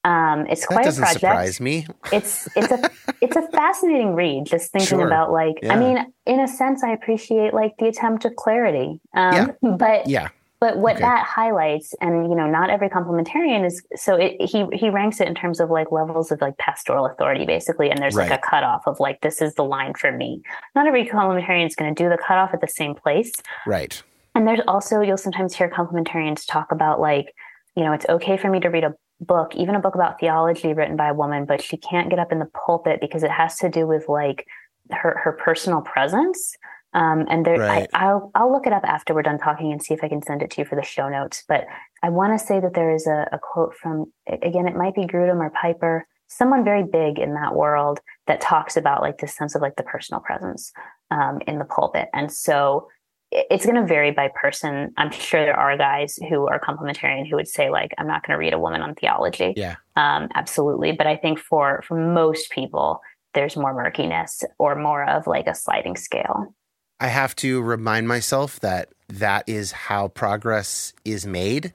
um, 0.06 0.46
it's 0.46 0.64
quite 0.64 0.86
a 0.86 0.92
project. 0.92 1.20
Surprise 1.20 1.60
me. 1.60 1.84
it's 2.12 2.48
it's 2.54 2.70
a 2.70 2.90
it's 3.20 3.34
a 3.34 3.42
fascinating 3.48 4.14
read. 4.14 4.46
Just 4.46 4.70
thinking 4.70 4.98
sure. 4.98 5.06
about 5.06 5.32
like, 5.32 5.56
yeah. 5.62 5.74
I 5.74 5.80
mean, 5.80 6.12
in 6.26 6.38
a 6.38 6.46
sense, 6.46 6.84
I 6.84 6.92
appreciate 6.92 7.52
like 7.52 7.72
the 7.80 7.86
attempt 7.88 8.24
of 8.24 8.36
clarity. 8.36 9.00
Um, 9.14 9.34
yeah. 9.34 9.46
But 9.76 10.08
yeah, 10.08 10.28
but 10.66 10.78
what 10.78 10.94
okay. 10.94 11.02
that 11.02 11.24
highlights, 11.24 11.94
and 12.00 12.28
you 12.28 12.34
know, 12.34 12.48
not 12.48 12.70
every 12.70 12.88
complementarian 12.88 13.64
is 13.64 13.80
so 13.94 14.16
it, 14.16 14.34
he 14.40 14.66
he 14.72 14.90
ranks 14.90 15.20
it 15.20 15.28
in 15.28 15.34
terms 15.36 15.60
of 15.60 15.70
like 15.70 15.92
levels 15.92 16.32
of 16.32 16.40
like 16.40 16.58
pastoral 16.58 17.06
authority, 17.06 17.46
basically. 17.46 17.88
And 17.88 18.02
there's 18.02 18.16
right. 18.16 18.28
like 18.28 18.40
a 18.40 18.42
cutoff 18.42 18.82
of 18.88 18.98
like 18.98 19.20
this 19.20 19.40
is 19.40 19.54
the 19.54 19.62
line 19.62 19.94
for 19.94 20.10
me. 20.10 20.42
Not 20.74 20.88
every 20.88 21.06
complementarian 21.06 21.68
is 21.68 21.76
going 21.76 21.94
to 21.94 22.02
do 22.02 22.08
the 22.08 22.18
cutoff 22.18 22.50
at 22.52 22.60
the 22.60 22.66
same 22.66 22.96
place, 22.96 23.32
right? 23.64 24.02
And 24.34 24.44
there's 24.44 24.58
also 24.66 25.02
you'll 25.02 25.16
sometimes 25.16 25.54
hear 25.54 25.70
complementarians 25.70 26.44
talk 26.48 26.72
about 26.72 26.98
like, 27.00 27.32
you 27.76 27.84
know, 27.84 27.92
it's 27.92 28.06
okay 28.08 28.36
for 28.36 28.50
me 28.50 28.58
to 28.58 28.68
read 28.68 28.82
a 28.82 28.92
book, 29.20 29.54
even 29.54 29.76
a 29.76 29.80
book 29.80 29.94
about 29.94 30.18
theology 30.18 30.74
written 30.74 30.96
by 30.96 31.10
a 31.10 31.14
woman, 31.14 31.44
but 31.44 31.62
she 31.62 31.76
can't 31.76 32.10
get 32.10 32.18
up 32.18 32.32
in 32.32 32.40
the 32.40 32.50
pulpit 32.66 33.00
because 33.00 33.22
it 33.22 33.30
has 33.30 33.56
to 33.58 33.68
do 33.68 33.86
with 33.86 34.08
like 34.08 34.44
her 34.90 35.20
her 35.22 35.38
personal 35.44 35.80
presence 35.80 36.56
um, 36.96 37.26
and 37.28 37.44
there, 37.44 37.58
right. 37.58 37.88
I, 37.92 38.14
will 38.14 38.30
I'll 38.34 38.50
look 38.50 38.66
it 38.66 38.72
up 38.72 38.82
after 38.84 39.12
we're 39.12 39.22
done 39.22 39.38
talking 39.38 39.70
and 39.70 39.82
see 39.82 39.92
if 39.92 40.02
I 40.02 40.08
can 40.08 40.22
send 40.22 40.40
it 40.40 40.50
to 40.52 40.62
you 40.62 40.64
for 40.64 40.76
the 40.76 40.82
show 40.82 41.10
notes. 41.10 41.44
But 41.46 41.66
I 42.02 42.08
want 42.08 42.38
to 42.38 42.44
say 42.44 42.58
that 42.58 42.72
there 42.72 42.94
is 42.94 43.06
a, 43.06 43.28
a 43.32 43.38
quote 43.38 43.74
from 43.74 44.10
again, 44.26 44.66
it 44.66 44.74
might 44.74 44.94
be 44.94 45.02
Grudem 45.02 45.38
or 45.38 45.50
Piper, 45.50 46.06
someone 46.28 46.64
very 46.64 46.84
big 46.84 47.18
in 47.18 47.34
that 47.34 47.54
world 47.54 48.00
that 48.26 48.40
talks 48.40 48.78
about 48.78 49.02
like 49.02 49.18
this 49.18 49.36
sense 49.36 49.54
of 49.54 49.60
like 49.60 49.76
the 49.76 49.82
personal 49.82 50.22
presence 50.22 50.72
um, 51.10 51.38
in 51.46 51.58
the 51.58 51.66
pulpit. 51.66 52.08
And 52.14 52.32
so 52.32 52.88
it's 53.30 53.66
going 53.66 53.76
to 53.76 53.86
vary 53.86 54.10
by 54.10 54.30
person. 54.40 54.94
I'm 54.96 55.10
sure 55.10 55.44
there 55.44 55.58
are 55.58 55.76
guys 55.76 56.18
who 56.30 56.48
are 56.48 56.58
complementarian 56.58 57.28
who 57.28 57.36
would 57.36 57.48
say 57.48 57.68
like, 57.68 57.92
I'm 57.98 58.06
not 58.06 58.26
going 58.26 58.34
to 58.34 58.38
read 58.38 58.54
a 58.54 58.58
woman 58.58 58.80
on 58.80 58.94
theology. 58.94 59.52
Yeah, 59.54 59.76
um, 59.96 60.28
absolutely. 60.34 60.92
But 60.92 61.06
I 61.06 61.16
think 61.16 61.40
for 61.40 61.82
for 61.86 61.98
most 61.98 62.50
people, 62.50 63.02
there's 63.34 63.54
more 63.54 63.74
murkiness 63.74 64.42
or 64.58 64.74
more 64.76 65.04
of 65.04 65.26
like 65.26 65.46
a 65.46 65.54
sliding 65.54 65.96
scale. 65.96 66.54
I 67.00 67.08
have 67.08 67.36
to 67.36 67.60
remind 67.62 68.08
myself 68.08 68.60
that 68.60 68.88
that 69.08 69.44
is 69.46 69.72
how 69.72 70.08
progress 70.08 70.92
is 71.04 71.26
made. 71.26 71.74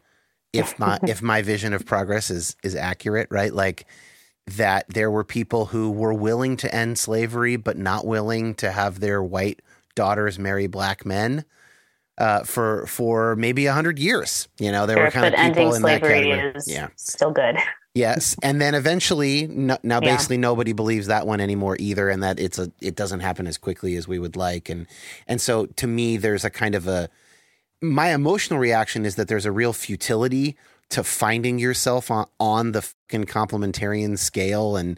If 0.53 0.77
my 0.79 0.99
if 1.07 1.21
my 1.21 1.41
vision 1.41 1.73
of 1.73 1.85
progress 1.85 2.29
is 2.29 2.55
is 2.63 2.75
accurate, 2.75 3.27
right? 3.31 3.53
Like 3.53 3.85
that 4.47 4.85
there 4.89 5.11
were 5.11 5.23
people 5.23 5.67
who 5.67 5.91
were 5.91 6.13
willing 6.13 6.57
to 6.57 6.73
end 6.73 6.97
slavery 6.97 7.55
but 7.55 7.77
not 7.77 8.05
willing 8.05 8.55
to 8.55 8.71
have 8.71 8.99
their 8.99 9.21
white 9.21 9.61
daughters 9.95 10.39
marry 10.39 10.67
black 10.67 11.05
men 11.05 11.45
uh, 12.17 12.43
for 12.43 12.85
for 12.87 13.35
maybe 13.35 13.65
a 13.65 13.73
hundred 13.73 13.99
years. 13.99 14.47
You 14.59 14.71
know, 14.71 14.85
there 14.85 14.97
sure, 14.97 15.05
were 15.05 15.11
kind 15.11 15.33
of 15.33 15.39
people 15.39 15.73
in 15.73 15.81
that 15.83 16.01
category. 16.01 16.53
yeah, 16.67 16.89
still 16.95 17.31
good. 17.31 17.57
Yes, 17.93 18.37
and 18.41 18.61
then 18.61 18.73
eventually, 18.73 19.47
no, 19.47 19.77
now 19.83 19.99
basically 19.99 20.37
yeah. 20.37 20.41
nobody 20.41 20.71
believes 20.71 21.07
that 21.07 21.27
one 21.27 21.41
anymore 21.41 21.75
either, 21.77 22.09
and 22.09 22.23
that 22.23 22.39
it's 22.39 22.57
a 22.57 22.71
it 22.79 22.95
doesn't 22.95 23.19
happen 23.19 23.47
as 23.47 23.57
quickly 23.57 23.97
as 23.97 24.07
we 24.07 24.17
would 24.17 24.37
like, 24.37 24.69
and 24.69 24.87
and 25.27 25.41
so 25.41 25.65
to 25.65 25.87
me, 25.87 26.15
there's 26.15 26.45
a 26.45 26.49
kind 26.49 26.73
of 26.73 26.87
a 26.87 27.09
my 27.81 28.13
emotional 28.13 28.59
reaction 28.59 29.05
is 29.05 29.15
that 29.15 29.27
there's 29.27 29.45
a 29.45 29.51
real 29.51 29.73
futility 29.73 30.55
to 30.89 31.03
finding 31.03 31.59
yourself 31.59 32.09
on 32.09 32.27
on 32.39 32.71
the 32.71 32.81
fucking 32.81 33.25
complementarian 33.25 34.17
scale, 34.17 34.77
and 34.77 34.97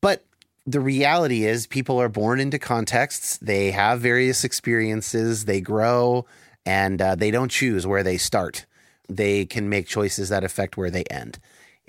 but 0.00 0.24
the 0.66 0.80
reality 0.80 1.44
is 1.44 1.66
people 1.66 2.00
are 2.00 2.08
born 2.08 2.40
into 2.40 2.58
contexts, 2.58 3.36
they 3.38 3.70
have 3.70 4.00
various 4.00 4.44
experiences, 4.44 5.44
they 5.44 5.60
grow, 5.60 6.24
and 6.64 7.02
uh, 7.02 7.14
they 7.16 7.30
don't 7.30 7.50
choose 7.50 7.86
where 7.86 8.02
they 8.02 8.16
start. 8.16 8.64
They 9.10 9.44
can 9.44 9.68
make 9.68 9.86
choices 9.86 10.30
that 10.30 10.44
affect 10.44 10.78
where 10.78 10.90
they 10.90 11.04
end. 11.10 11.38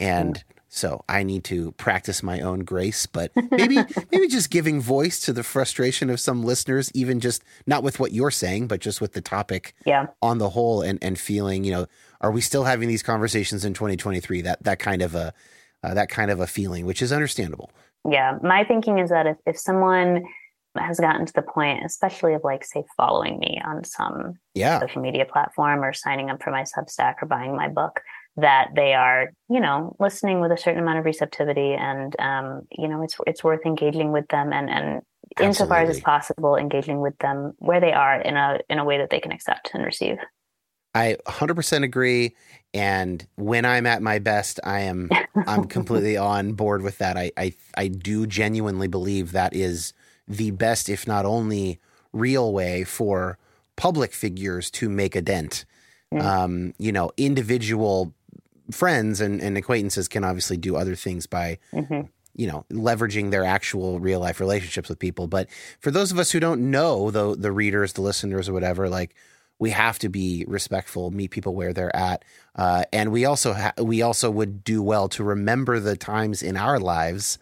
And 0.02 0.44
so 0.68 1.04
I 1.10 1.24
need 1.24 1.44
to 1.46 1.74
practice 1.74 2.24
my 2.24 2.40
own 2.40 2.62
grace, 2.62 3.06
but 3.06 3.32
maybe 3.52 3.76
maybe 4.12 4.28
just 4.28 4.50
giving 4.50 4.80
voice 4.82 5.20
to 5.22 5.34
the 5.34 5.44
frustration 5.44 6.10
of 6.10 6.20
some 6.20 6.44
listeners, 6.44 6.92
even 6.94 7.20
just 7.20 7.44
not 7.68 7.84
with 7.84 8.00
what 8.00 8.14
you're 8.14 8.32
saying, 8.32 8.68
but 8.68 8.80
just 8.80 9.02
with 9.02 9.14
the 9.14 9.22
topic 9.22 9.74
yeah. 9.86 10.08
on 10.22 10.38
the 10.38 10.50
whole 10.50 10.82
and, 10.82 10.98
and 11.02 11.20
feeling, 11.20 11.64
you 11.64 11.72
know, 11.72 11.88
are 12.22 12.32
we 12.32 12.42
still 12.42 12.64
having 12.64 12.88
these 12.88 13.04
conversations 13.04 13.66
in 13.66 13.74
2023? 13.74 14.42
That 14.42 14.64
that 14.64 14.80
kind 14.80 15.02
of 15.02 15.14
a 15.14 15.34
uh, 15.84 15.94
that 15.94 16.10
kind 16.10 16.32
of 16.32 16.40
a 16.40 16.48
feeling, 16.48 16.86
which 16.86 17.02
is 17.02 17.12
understandable. 17.12 17.72
Yeah. 18.10 18.38
My 18.42 18.64
thinking 18.64 19.00
is 19.00 19.10
that 19.10 19.28
if, 19.28 19.38
if 19.46 19.58
someone 19.58 20.24
has 20.78 21.00
gotten 21.00 21.26
to 21.26 21.34
the 21.34 21.42
point, 21.42 21.84
especially 21.86 22.34
of 22.34 22.44
like, 22.44 22.64
say, 22.64 22.84
following 22.96 23.40
me 23.40 23.62
on 23.66 23.84
some 23.84 24.36
yeah. 24.54 24.80
social 24.80 25.02
media 25.02 25.26
platform 25.26 25.84
or 25.84 25.94
signing 25.94 26.30
up 26.30 26.42
for 26.42 26.52
my 26.52 26.64
Substack 26.64 27.16
or 27.22 27.28
buying 27.28 27.56
my 27.56 27.68
book, 27.68 28.02
that 28.38 28.70
they 28.76 28.94
are, 28.94 29.32
you 29.50 29.60
know, 29.60 29.96
listening 30.00 30.40
with 30.40 30.52
a 30.52 30.58
certain 30.58 30.82
amount 30.82 31.00
of 31.00 31.06
receptivity, 31.06 31.74
and 31.74 32.16
um, 32.20 32.68
you 32.78 32.88
know, 32.88 33.04
it's 33.04 33.18
it's 33.28 33.44
worth 33.44 33.66
engaging 33.66 34.12
with 34.12 34.28
them, 34.30 34.54
and 34.54 34.70
and 34.70 35.02
Absolutely. 35.38 35.48
insofar 35.48 35.78
as 35.80 35.90
it's 35.90 36.00
possible, 36.00 36.56
engaging 36.56 37.00
with 37.00 37.18
them 37.20 37.54
where 37.60 37.80
they 37.80 37.94
are 37.94 38.20
in 38.22 38.38
a 38.38 38.60
in 38.70 38.80
a 38.80 38.86
way 38.86 38.98
that 38.98 39.10
they 39.10 39.20
can 39.20 39.32
accept 39.32 39.72
and 39.74 39.84
receive. 39.84 40.18
I 40.94 41.16
100% 41.26 41.84
agree. 41.84 42.36
And 42.74 43.26
when 43.36 43.64
I'm 43.64 43.86
at 43.86 44.02
my 44.02 44.20
best, 44.20 44.60
I 44.64 44.82
am 44.82 45.10
I'm 45.48 45.64
completely 45.68 46.18
on 46.18 46.54
board 46.54 46.82
with 46.82 46.98
that. 46.98 47.18
I, 47.18 47.32
I 47.38 47.54
I 47.76 47.88
do 47.88 48.28
genuinely 48.28 48.88
believe 48.88 49.32
that 49.32 49.56
is 49.56 49.94
the 50.28 50.52
best, 50.52 50.90
if 50.90 51.08
not 51.08 51.26
only, 51.26 51.80
real 52.14 52.54
way 52.54 52.84
for 52.84 53.38
public 53.76 54.14
figures 54.14 54.70
to 54.72 54.90
make 54.90 55.16
a 55.16 55.22
dent. 55.22 55.66
Mm. 56.14 56.22
Um, 56.22 56.74
you 56.78 56.92
know, 56.92 57.12
individual 57.18 58.14
friends 58.70 59.22
and, 59.22 59.42
and, 59.42 59.58
acquaintances 59.58 60.08
can 60.08 60.24
obviously 60.24 60.58
do 60.58 60.76
other 60.76 60.96
things 60.96 61.26
by, 61.26 61.58
mm-hmm. 61.74 62.02
you 62.36 62.48
know, 62.48 62.66
leveraging 62.72 63.32
their 63.32 63.44
actual 63.44 64.00
real 64.00 64.20
life 64.20 64.40
relationships 64.40 64.90
with 64.90 65.00
people. 65.00 65.28
But 65.28 65.50
for 65.80 65.92
those 65.92 66.12
of 66.12 66.20
us 66.20 66.32
who 66.32 66.40
don't 66.40 66.70
know 66.70 67.12
the 67.12 67.36
the 67.36 67.52
readers, 67.52 67.94
the 67.94 68.02
listeners, 68.02 68.48
or 68.48 68.54
whatever, 68.54 68.90
like 68.90 69.16
we 69.60 69.72
have 69.72 70.00
to 70.00 70.10
be 70.10 70.46
respectful, 70.48 71.12
meet 71.12 71.32
people 71.32 71.56
where 71.56 71.74
they're 71.74 71.96
at, 71.96 72.24
uh, 72.56 72.84
and 72.92 73.12
we 73.12 73.26
also 73.26 73.54
ha- 73.54 73.74
we 73.82 74.02
also 74.02 74.30
would 74.30 74.64
do 74.64 74.82
well 74.82 75.10
to 75.10 75.24
remember 75.24 75.80
the 75.80 75.96
times 75.96 76.44
in 76.44 76.58
our 76.58 76.80
lives 76.80 77.38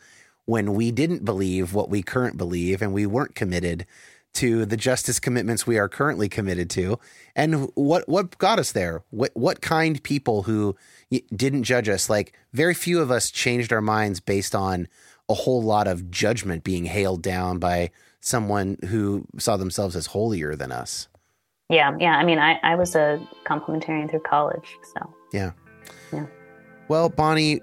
when 0.46 0.74
we 0.74 0.92
didn't 0.92 1.24
believe 1.24 1.76
what 1.76 1.92
we 1.92 2.02
current 2.02 2.36
believe 2.36 2.82
and 2.82 2.92
we 2.92 3.06
weren't 3.06 3.36
committed 3.36 3.86
to 4.34 4.66
the 4.66 4.78
justice 4.78 5.20
commitments 5.20 5.66
we 5.66 5.78
are 5.78 5.88
currently 5.88 6.30
committed 6.30 6.70
to 6.70 7.00
and 7.36 7.70
what 7.76 8.08
what 8.08 8.38
got 8.38 8.60
us 8.60 8.72
there 8.72 9.04
what 9.10 9.32
what 9.34 9.62
kind 9.62 10.02
people 10.04 10.44
who 10.44 10.76
didn't 11.36 11.64
judge 11.64 11.90
us 11.90 12.10
like 12.10 12.34
very 12.54 12.74
few 12.74 13.02
of 13.02 13.12
us 13.12 13.32
changed 13.32 13.74
our 13.74 13.82
minds 13.82 14.20
based 14.20 14.56
on 14.56 14.88
a 15.28 15.34
whole 15.34 15.62
lot 15.62 15.88
of 15.88 16.10
judgment 16.12 16.64
being 16.64 16.86
hailed 16.86 17.22
down 17.22 17.60
by 17.60 17.90
someone 18.22 18.78
who 18.88 19.26
saw 19.38 19.58
themselves 19.58 19.96
as 19.96 20.08
holier 20.08 20.56
than 20.56 20.72
us 20.72 21.08
yeah 21.70 21.96
yeah 22.00 22.18
i 22.18 22.24
mean 22.24 22.40
i 22.40 22.60
i 22.64 22.76
was 22.76 22.96
a 22.96 23.20
complementarian 23.46 24.10
through 24.10 24.20
college 24.20 24.78
so 24.94 25.14
yeah 25.34 25.52
yeah 26.14 26.26
well 26.88 27.10
bonnie 27.10 27.62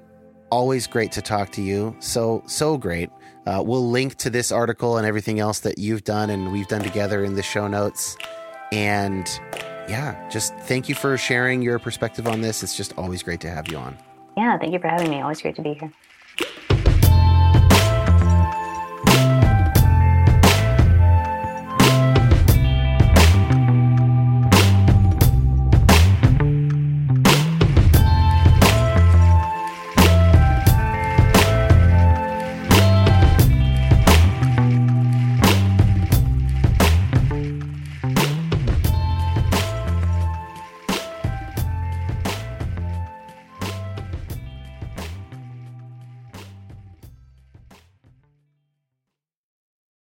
always 0.51 0.86
great 0.86 1.12
to 1.12 1.22
talk 1.22 1.51
to 1.53 1.62
you. 1.62 1.97
So, 2.01 2.42
so 2.47 2.76
great. 2.76 3.11
Uh, 3.47 3.62
we'll 3.64 3.88
link 3.88 4.16
to 4.16 4.30
this 4.30 4.51
article 4.51 4.97
and 4.97 5.07
everything 5.07 5.38
else 5.38 5.61
that 5.61 5.78
you've 5.78 6.05
done 6.05 6.30
and 6.30 6.53
we've 6.53 6.68
done 6.68 6.82
together 6.82 7.24
in 7.24 7.34
the 7.34 7.42
show 7.42 7.68
notes. 7.68 8.16
And 8.72 9.26
yeah, 9.89 10.28
just 10.28 10.55
thank 10.61 10.89
you 10.89 10.95
for 10.95 11.16
sharing 11.16 11.62
your 11.62 11.78
perspective 11.78 12.26
on 12.26 12.41
this. 12.41 12.62
It's 12.62 12.76
just 12.76 12.97
always 12.97 13.22
great 13.22 13.41
to 13.41 13.51
have 13.51 13.68
you 13.68 13.76
on. 13.78 13.97
Yeah, 14.37 14.59
thank 14.59 14.72
you 14.72 14.78
for 14.78 14.89
having 14.89 15.11
me. 15.11 15.20
Always 15.20 15.41
great 15.41 15.57
to 15.57 15.62
be 15.62 15.74
here. 15.74 15.93